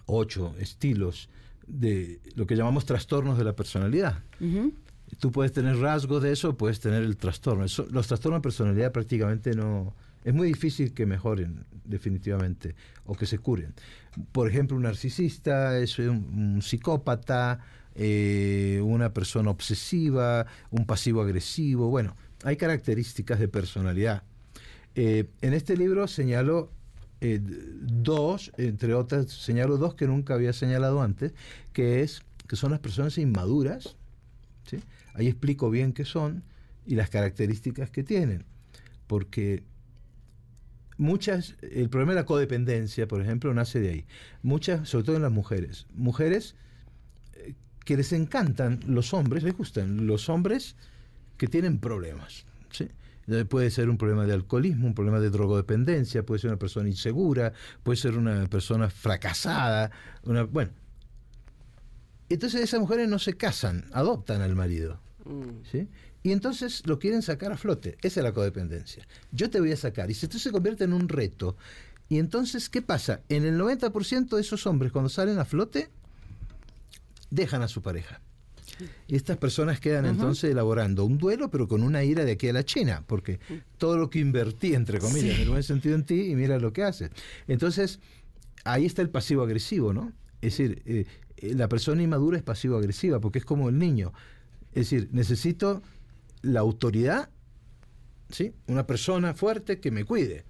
[0.05, 1.29] ocho estilos
[1.67, 4.19] de lo que llamamos trastornos de la personalidad.
[5.19, 7.63] Tú puedes tener rasgos de eso, puedes tener el trastorno.
[7.65, 9.93] Eso- los trastornos de personalidad prácticamente no...
[10.25, 13.73] Es muy difícil que mejoren, definitivamente, o que se curen.
[14.33, 16.07] Por ejemplo, un narcisista es un,
[16.55, 17.59] un psicópata,
[17.95, 21.89] eh, una persona obsesiva, un pasivo agresivo.
[21.89, 24.23] Bueno, hay características de personalidad.
[24.99, 26.71] Eh, en este libro señalo
[27.21, 31.33] eh, dos, entre otras, señalo dos que nunca había señalado antes,
[31.71, 33.95] que es que son las personas inmaduras.
[35.13, 36.43] Ahí explico bien qué son
[36.85, 38.43] y las características que tienen.
[39.05, 39.63] Porque
[40.97, 44.05] muchas, el problema de la codependencia, por ejemplo, nace de ahí.
[44.41, 45.85] Muchas, sobre todo en las mujeres.
[45.93, 46.55] Mujeres
[47.33, 47.53] eh,
[47.85, 50.75] que les encantan los hombres, les gustan los hombres
[51.37, 52.47] que tienen problemas.
[53.49, 57.51] Puede ser un problema de alcoholismo, un problema de drogodependencia, puede ser una persona insegura,
[57.83, 59.91] puede ser una persona fracasada,
[60.23, 60.71] una, bueno.
[62.29, 65.01] Entonces esas mujeres no se casan, adoptan al marido.
[65.69, 65.89] ¿sí?
[66.23, 67.97] Y entonces lo quieren sacar a flote.
[68.01, 69.07] Esa es la codependencia.
[69.31, 70.09] Yo te voy a sacar.
[70.09, 71.57] Y si esto se convierte en un reto.
[72.09, 73.21] Y entonces, ¿qué pasa?
[73.27, 75.89] En el 90% de esos hombres, cuando salen a flote,
[77.29, 78.21] dejan a su pareja.
[79.07, 82.53] Y estas personas quedan entonces elaborando un duelo, pero con una ira de aquí a
[82.53, 83.39] la China, porque
[83.77, 86.73] todo lo que invertí, entre comillas, en el buen sentido en ti, y mira lo
[86.73, 87.11] que haces.
[87.47, 87.99] Entonces,
[88.63, 90.11] ahí está el pasivo agresivo, ¿no?
[90.41, 91.05] Es decir, eh,
[91.53, 94.13] la persona inmadura es pasivo agresiva, porque es como el niño.
[94.71, 95.81] Es decir, necesito
[96.41, 97.29] la autoridad,
[98.29, 98.53] ¿sí?
[98.67, 100.45] Una persona fuerte que me cuide,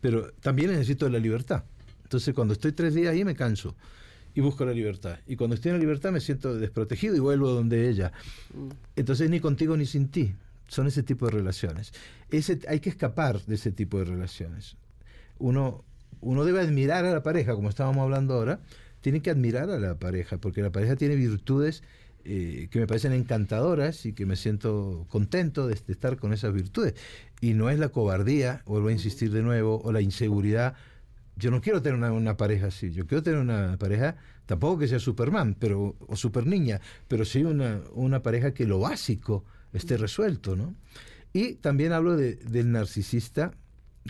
[0.00, 1.64] pero también necesito la libertad.
[2.02, 3.74] Entonces, cuando estoy tres días ahí, me canso
[4.36, 5.18] y busco la libertad.
[5.26, 8.12] Y cuando estoy en la libertad me siento desprotegido y vuelvo donde ella.
[8.94, 10.34] Entonces ni contigo ni sin ti.
[10.68, 11.92] Son ese tipo de relaciones.
[12.30, 14.76] Ese, hay que escapar de ese tipo de relaciones.
[15.38, 15.84] Uno,
[16.20, 18.60] uno debe admirar a la pareja, como estábamos hablando ahora,
[19.00, 21.82] tiene que admirar a la pareja, porque la pareja tiene virtudes
[22.24, 26.52] eh, que me parecen encantadoras y que me siento contento de, de estar con esas
[26.52, 26.94] virtudes.
[27.40, 30.74] Y no es la cobardía, vuelvo a insistir de nuevo, o la inseguridad
[31.36, 34.98] yo no quiero tener una, pareja así, yo quiero tener una pareja, tampoco que sea
[34.98, 40.56] Superman pero, o Super Niña, pero sí una, una pareja que lo básico esté resuelto,
[40.56, 40.74] ¿no?
[41.32, 43.52] Y también hablo de, del narcisista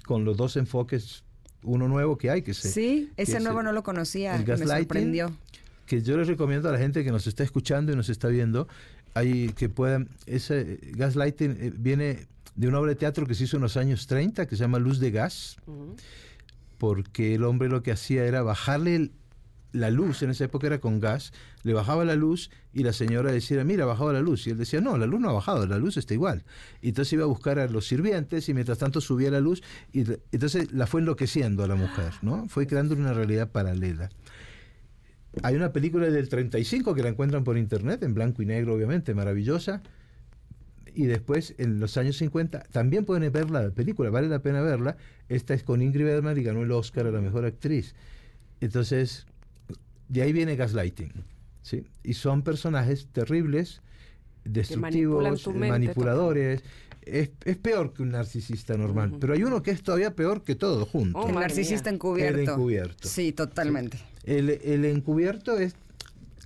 [0.05, 1.25] con los dos enfoques,
[1.65, 2.71] uno nuevo que hay que ser.
[2.71, 5.37] Sí, ese nuevo no lo conocía, me sorprendió.
[5.87, 8.69] Que yo les recomiendo a la gente que nos está escuchando y nos está viendo,
[9.15, 13.57] ahí que puedan, ese gaslighting eh, viene de una obra de teatro que se hizo
[13.57, 15.57] en los años 30 que se llama Luz de Gas
[16.79, 19.11] porque el hombre lo que hacía era bajarle
[19.73, 21.33] la luz, en esa época era con gas,
[21.63, 24.47] le bajaba la luz y la señora decía, mira, bajaba la luz.
[24.47, 26.45] Y él decía, no, la luz no ha bajado, la luz está igual.
[26.81, 29.63] Y entonces iba a buscar a los sirvientes y mientras tanto subía la luz
[29.93, 32.49] y entonces la fue enloqueciendo a la mujer, ¿no?
[32.49, 34.11] Fue creando una realidad paralela.
[35.43, 39.15] Hay una película del 35 que la encuentran por internet, en blanco y negro obviamente,
[39.15, 39.83] maravillosa,
[40.97, 44.97] y después en los años 50 también pueden ver la película, vale la pena verla.
[45.29, 47.95] Esta es con Ingrid Bergman y ganó el Oscar a la mejor actriz.
[48.63, 49.27] Entonces,
[50.09, 51.13] de ahí viene Gaslighting.
[51.61, 51.85] ¿sí?
[52.03, 53.83] Y son personajes terribles,
[54.45, 56.63] destructivos, manipuladores.
[57.03, 57.29] Es,
[57.59, 61.29] peor que un narcisista normal, pero hay uno que es todavía peor que todo junto.
[61.29, 62.41] el narcisista encubierto.
[62.41, 63.07] El encubierto.
[63.07, 63.99] Sí, totalmente.
[64.25, 65.77] El, el encubierto es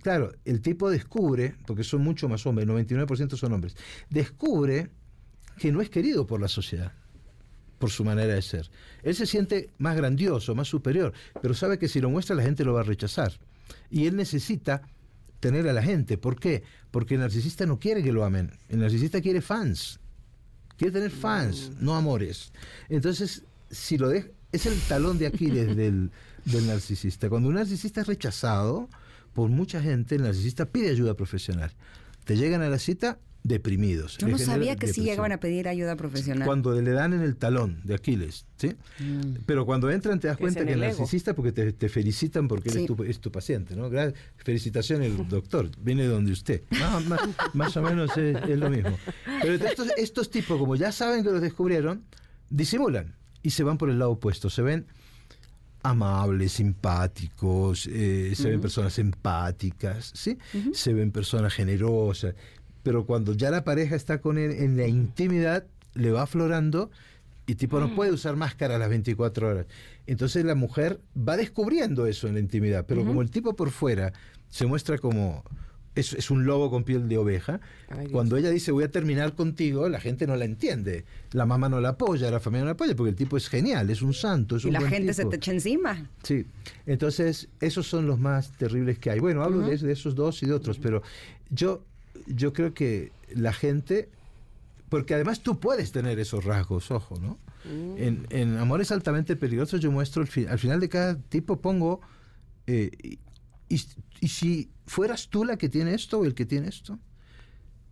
[0.02, 3.76] Claro, el tipo descubre, porque son mucho más hombres, el 99% son hombres,
[4.08, 4.90] descubre
[5.58, 6.92] que no es querido por la sociedad,
[7.78, 8.70] por su manera de ser.
[9.02, 11.12] Él se siente más grandioso, más superior,
[11.42, 13.32] pero sabe que si lo muestra la gente lo va a rechazar.
[13.90, 14.82] Y él necesita
[15.38, 16.18] tener a la gente.
[16.18, 16.62] ¿Por qué?
[16.90, 18.52] Porque el narcisista no quiere que lo amen.
[18.68, 20.00] El narcisista quiere fans.
[20.76, 22.52] Quiere tener fans, no amores.
[22.88, 26.10] Entonces, si lo deja, es el talón de Aquiles del,
[26.46, 27.28] del narcisista.
[27.28, 28.88] Cuando un narcisista es rechazado,
[29.32, 31.72] por mucha gente, el narcisista pide ayuda profesional.
[32.24, 34.18] Te llegan a la cita deprimidos.
[34.18, 36.46] Yo no sabía que sí llegaban a pedir ayuda profesional.
[36.46, 38.74] Cuando le dan en el talón de Aquiles, ¿sí?
[38.98, 39.44] Mm.
[39.46, 43.20] Pero cuando entran te das cuenta que el narcisista, porque te, felicitan porque él es
[43.20, 43.90] tu, paciente, ¿no?
[44.36, 46.62] felicitaciones, el doctor, viene de donde usted.
[47.54, 48.98] Más, o menos es, lo mismo.
[49.40, 52.04] Pero estos, estos tipos, como ya saben que los descubrieron,
[52.50, 54.50] disimulan y se van por el lado opuesto.
[54.50, 54.86] Se ven
[55.82, 60.38] amables, simpáticos, eh, se ven personas empáticas, ¿sí?
[60.72, 62.34] Se ven personas generosas,
[62.82, 66.90] pero cuando ya la pareja está con él en la intimidad, le va aflorando
[67.46, 67.94] y tipo no mm.
[67.96, 69.66] puede usar máscara a las 24 horas.
[70.06, 74.12] Entonces la mujer va descubriendo eso en la intimidad, pero como el tipo por fuera
[74.48, 75.44] se muestra como
[75.94, 77.60] es, un lobo con piel de oveja.
[78.12, 81.04] Cuando ella dice voy a terminar contigo, la gente no la entiende.
[81.32, 83.90] La mamá no la apoya, la familia no la apoya, porque el tipo es genial,
[83.90, 86.08] es un santo, es y la gente se te echa encima.
[86.22, 86.46] Sí,
[86.86, 89.18] entonces esos son los más terribles que hay.
[89.18, 91.02] Bueno, hablo de, esos dos y de otros, pero
[91.50, 91.82] yo,
[92.26, 94.08] yo creo que la gente,
[94.88, 97.38] porque además tú puedes tener esos rasgos, ojo, ¿no?
[97.64, 97.96] Mm.
[97.98, 102.00] En, en, Amores altamente peligrosos yo muestro, al final de cada tipo pongo...
[102.66, 102.90] Eh,
[103.68, 103.80] y,
[104.20, 106.98] y si fueras tú la que tiene esto o el que tiene esto.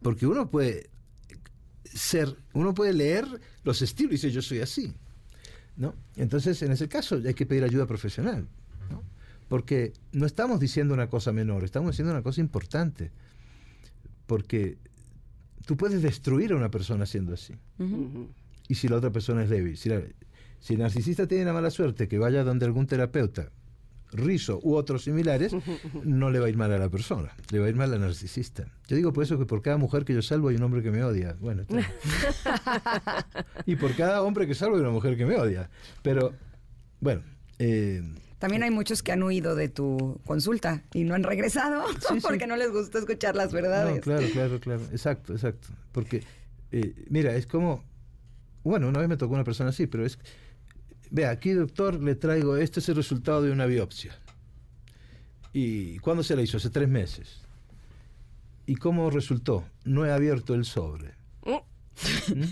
[0.03, 0.91] Porque uno puede
[1.85, 3.27] ser, uno puede leer
[3.65, 4.93] los estilos y decir yo soy así.
[5.77, 5.95] ¿no?
[6.17, 8.47] Entonces, en ese caso hay que pedir ayuda profesional.
[8.91, 9.03] ¿no?
[9.49, 13.11] Porque no estamos diciendo una cosa menor, estamos diciendo una cosa importante.
[14.27, 14.77] Porque
[15.67, 17.55] tú puedes destruir a una persona siendo así.
[18.69, 19.79] Y si la otra persona es débil.
[19.79, 19.91] Si,
[20.61, 23.51] si el narcisista tiene la mala suerte que vaya donde algún terapeuta
[24.13, 25.55] rizo u otros similares,
[26.05, 28.01] no le va a ir mal a la persona, le va a ir mal al
[28.01, 28.67] narcisista.
[28.87, 30.91] Yo digo por eso que por cada mujer que yo salvo hay un hombre que
[30.91, 31.37] me odia.
[31.41, 31.65] Bueno,
[33.67, 35.71] y por cada hombre que salvo hay una mujer que me odia.
[36.03, 36.33] Pero,
[37.01, 37.23] bueno.
[37.59, 38.03] Eh,
[38.39, 41.85] también hay muchos que han huido de tu consulta y no han regresado
[42.23, 44.01] porque no les gusta escuchar las verdades.
[44.01, 44.83] claro, claro, claro.
[44.93, 45.69] Exacto, exacto.
[45.93, 46.23] Porque,
[46.71, 47.85] eh, mira, es como.
[48.63, 50.19] Bueno, una vez me tocó una persona así, pero es
[51.11, 54.17] Vea, aquí doctor le traigo, este es el resultado de una biopsia.
[55.53, 56.59] ¿Y cuándo se la hizo?
[56.59, 57.41] Hace tres meses.
[58.67, 59.65] ¿Y cómo resultó?
[59.85, 61.15] No he abierto el sobre.
[61.45, 62.43] ¿Mm?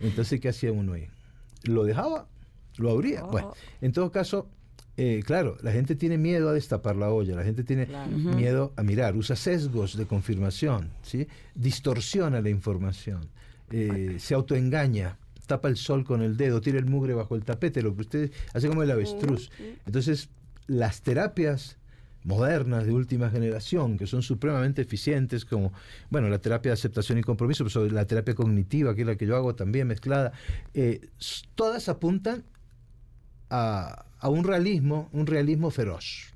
[0.00, 1.08] Entonces, ¿qué hacía uno ahí?
[1.62, 2.28] ¿Lo dejaba?
[2.76, 3.24] ¿Lo abría?
[3.24, 3.30] Oh.
[3.30, 4.48] Bueno, en todo caso,
[4.96, 7.88] eh, claro, la gente tiene miedo a destapar la olla, la gente tiene
[8.36, 11.26] miedo a mirar, usa sesgos de confirmación, ¿sí?
[11.54, 13.28] distorsiona la información,
[13.70, 17.82] eh, se autoengaña, tapa el sol con el dedo, tira el mugre bajo el tapete,
[17.82, 19.50] lo que usted hace como el avestruz.
[19.86, 20.28] Entonces,
[20.66, 21.76] las terapias
[22.24, 25.72] modernas de última generación, que son supremamente eficientes, como,
[26.10, 29.26] bueno, la terapia de aceptación y compromiso, pero la terapia cognitiva, que es la que
[29.26, 30.32] yo hago también mezclada,
[30.72, 31.08] eh,
[31.54, 32.44] todas apuntan
[33.50, 36.34] a, a un realismo, un realismo feroz.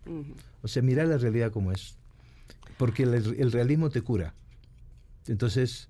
[0.63, 1.97] O sea, mirar la realidad como es.
[2.77, 4.35] Porque el, el realismo te cura.
[5.27, 5.89] Entonces,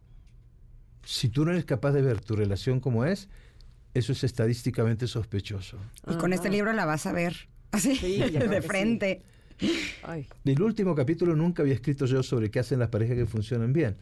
[1.10, 3.28] si tú no eres capaz de ver tu relación como es,
[3.94, 5.78] eso es estadísticamente sospechoso.
[6.06, 9.22] Y con este libro la vas a ver así, Sí, de frente.
[10.02, 10.26] Ay.
[10.44, 13.96] El último capítulo nunca había escrito yo sobre qué hacen las parejas que funcionan bien.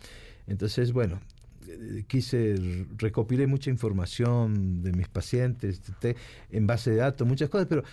[0.49, 1.20] Entonces, bueno,
[1.69, 2.57] eh, quise,
[2.99, 6.16] recopilé mucha información de mis pacientes te-
[6.51, 7.85] en base de datos, muchas cosas, pero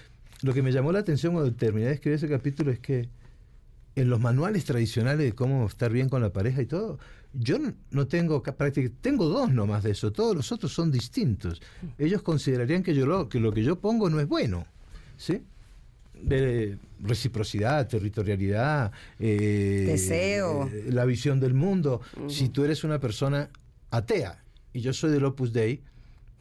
[0.42, 3.10] lo que me llamó la atención cuando terminé de escribir ese capítulo es que
[3.96, 6.98] en los manuales tradicionales de cómo estar bien con la pareja y todo,
[7.34, 7.58] yo
[7.92, 11.62] no tengo ca- práctica, tengo dos nomás de eso, todos los otros son distintos.
[11.98, 14.66] Ellos considerarían que yo lo, que lo que yo pongo no es bueno,
[15.18, 15.42] ¿sí?
[16.22, 20.68] De reciprocidad, territorialidad, eh, Deseo.
[20.72, 22.02] eh, la visión del mundo.
[22.28, 23.50] Si tú eres una persona
[23.92, 25.82] atea y yo soy del Opus Dei,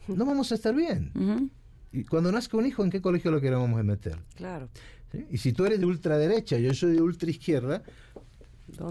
[0.07, 1.11] no vamos a estar bien.
[1.91, 4.17] Y cuando nazca un hijo, ¿en qué colegio lo queremos meter?
[4.35, 4.69] Claro.
[5.11, 5.25] ¿Sí?
[5.31, 7.83] Y si tú eres de ultraderecha, yo soy de ultraizquierda,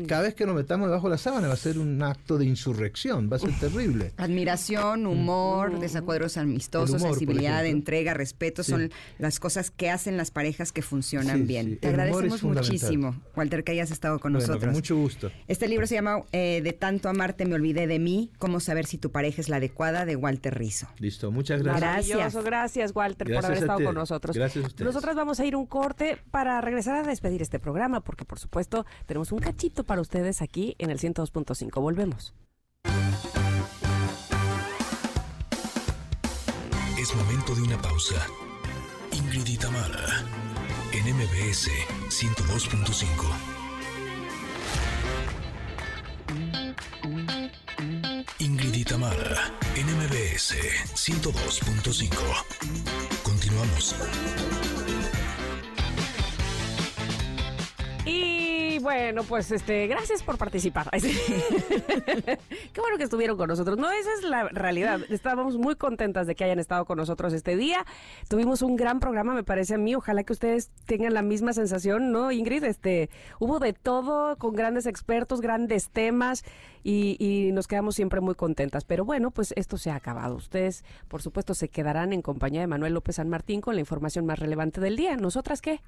[0.07, 2.47] cada vez que nos metamos debajo de la sábana va a ser un acto de
[2.47, 4.13] insurrección, va a ser terrible.
[4.17, 8.71] Admiración, humor, desacuerdos amistosos, El humor, por sensibilidad, entrega, respeto, Sí.
[8.73, 11.67] son las cosas que hacen las parejas que funcionan Sí, bien.
[11.71, 11.77] sí.
[11.77, 14.75] Te El humor agradecemos muchísimo, Walter, que hayas estado con Bueno, con nosotros.
[14.75, 15.31] mucho gusto.
[15.49, 18.99] Este libro se llama eh, De tanto amarte me olvidé de mí, cómo saber si
[18.99, 20.87] tu pareja es la adecuada, de Walter Rizzo.
[20.99, 21.81] Listo, muchas gracias.
[21.83, 24.37] Maravilloso, gracias Walter por haber estado con nosotros.
[24.37, 24.87] Gracias a ustedes.
[24.87, 28.85] Nosotras vamos a ir un corte para regresar a despedir este programa, porque por supuesto
[29.07, 31.81] tenemos un cachito para ustedes aquí en el 102.5.
[31.81, 32.35] Volvemos.
[36.99, 38.27] Es momento de una pausa.
[39.13, 40.25] Ingrid y Tamara,
[40.93, 41.71] en MBS
[42.09, 43.53] 102.5.
[48.39, 50.55] Ingrid y Tamara, en MBS
[50.95, 52.13] 102.5.
[53.23, 53.97] Continuamos.
[58.05, 58.42] Y
[58.83, 60.91] bueno, pues este, gracias por participar.
[61.01, 63.79] Qué bueno que estuvieron con nosotros.
[63.79, 65.01] No, esa es la realidad.
[65.09, 67.87] Estábamos muy contentas de que hayan estado con nosotros este día.
[68.29, 69.95] Tuvimos un gran programa, me parece a mí.
[69.95, 72.65] Ojalá que ustedes tengan la misma sensación, ¿no, Ingrid?
[72.65, 76.45] Este, hubo de todo, con grandes expertos, grandes temas,
[76.83, 78.85] y, y nos quedamos siempre muy contentas.
[78.85, 80.35] Pero bueno, pues esto se ha acabado.
[80.35, 84.27] Ustedes, por supuesto, se quedarán en compañía de Manuel López San Martín con la información
[84.27, 85.17] más relevante del día.
[85.17, 85.81] ¿Nosotras qué?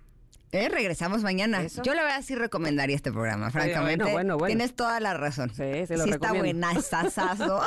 [0.52, 1.62] Eh, regresamos mañana.
[1.62, 1.82] Eso.
[1.82, 4.04] Yo la verdad sí recomendaría este programa, francamente.
[4.04, 4.46] bueno, bueno, bueno.
[4.46, 5.50] Tienes toda la razón.
[5.50, 7.60] Sí, se lo sí está buena, sasazo.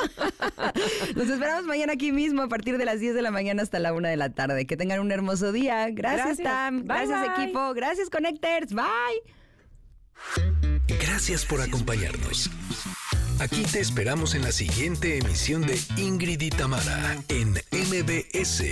[1.14, 3.92] Nos esperamos mañana aquí mismo a partir de las 10 de la mañana hasta la
[3.92, 4.66] 1 de la tarde.
[4.66, 5.88] Que tengan un hermoso día.
[5.90, 6.44] Gracias, Gracias.
[6.44, 6.78] Tam.
[6.78, 7.44] Bye, Gracias, bye.
[7.44, 7.74] equipo.
[7.74, 8.72] Gracias, Connectors.
[8.72, 8.86] Bye.
[11.00, 12.50] Gracias por acompañarnos.
[13.40, 18.64] Aquí te esperamos en la siguiente emisión de Ingrid y Tamara en MBS.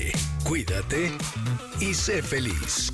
[0.44, 1.12] Cuídate
[1.80, 2.92] y sé feliz.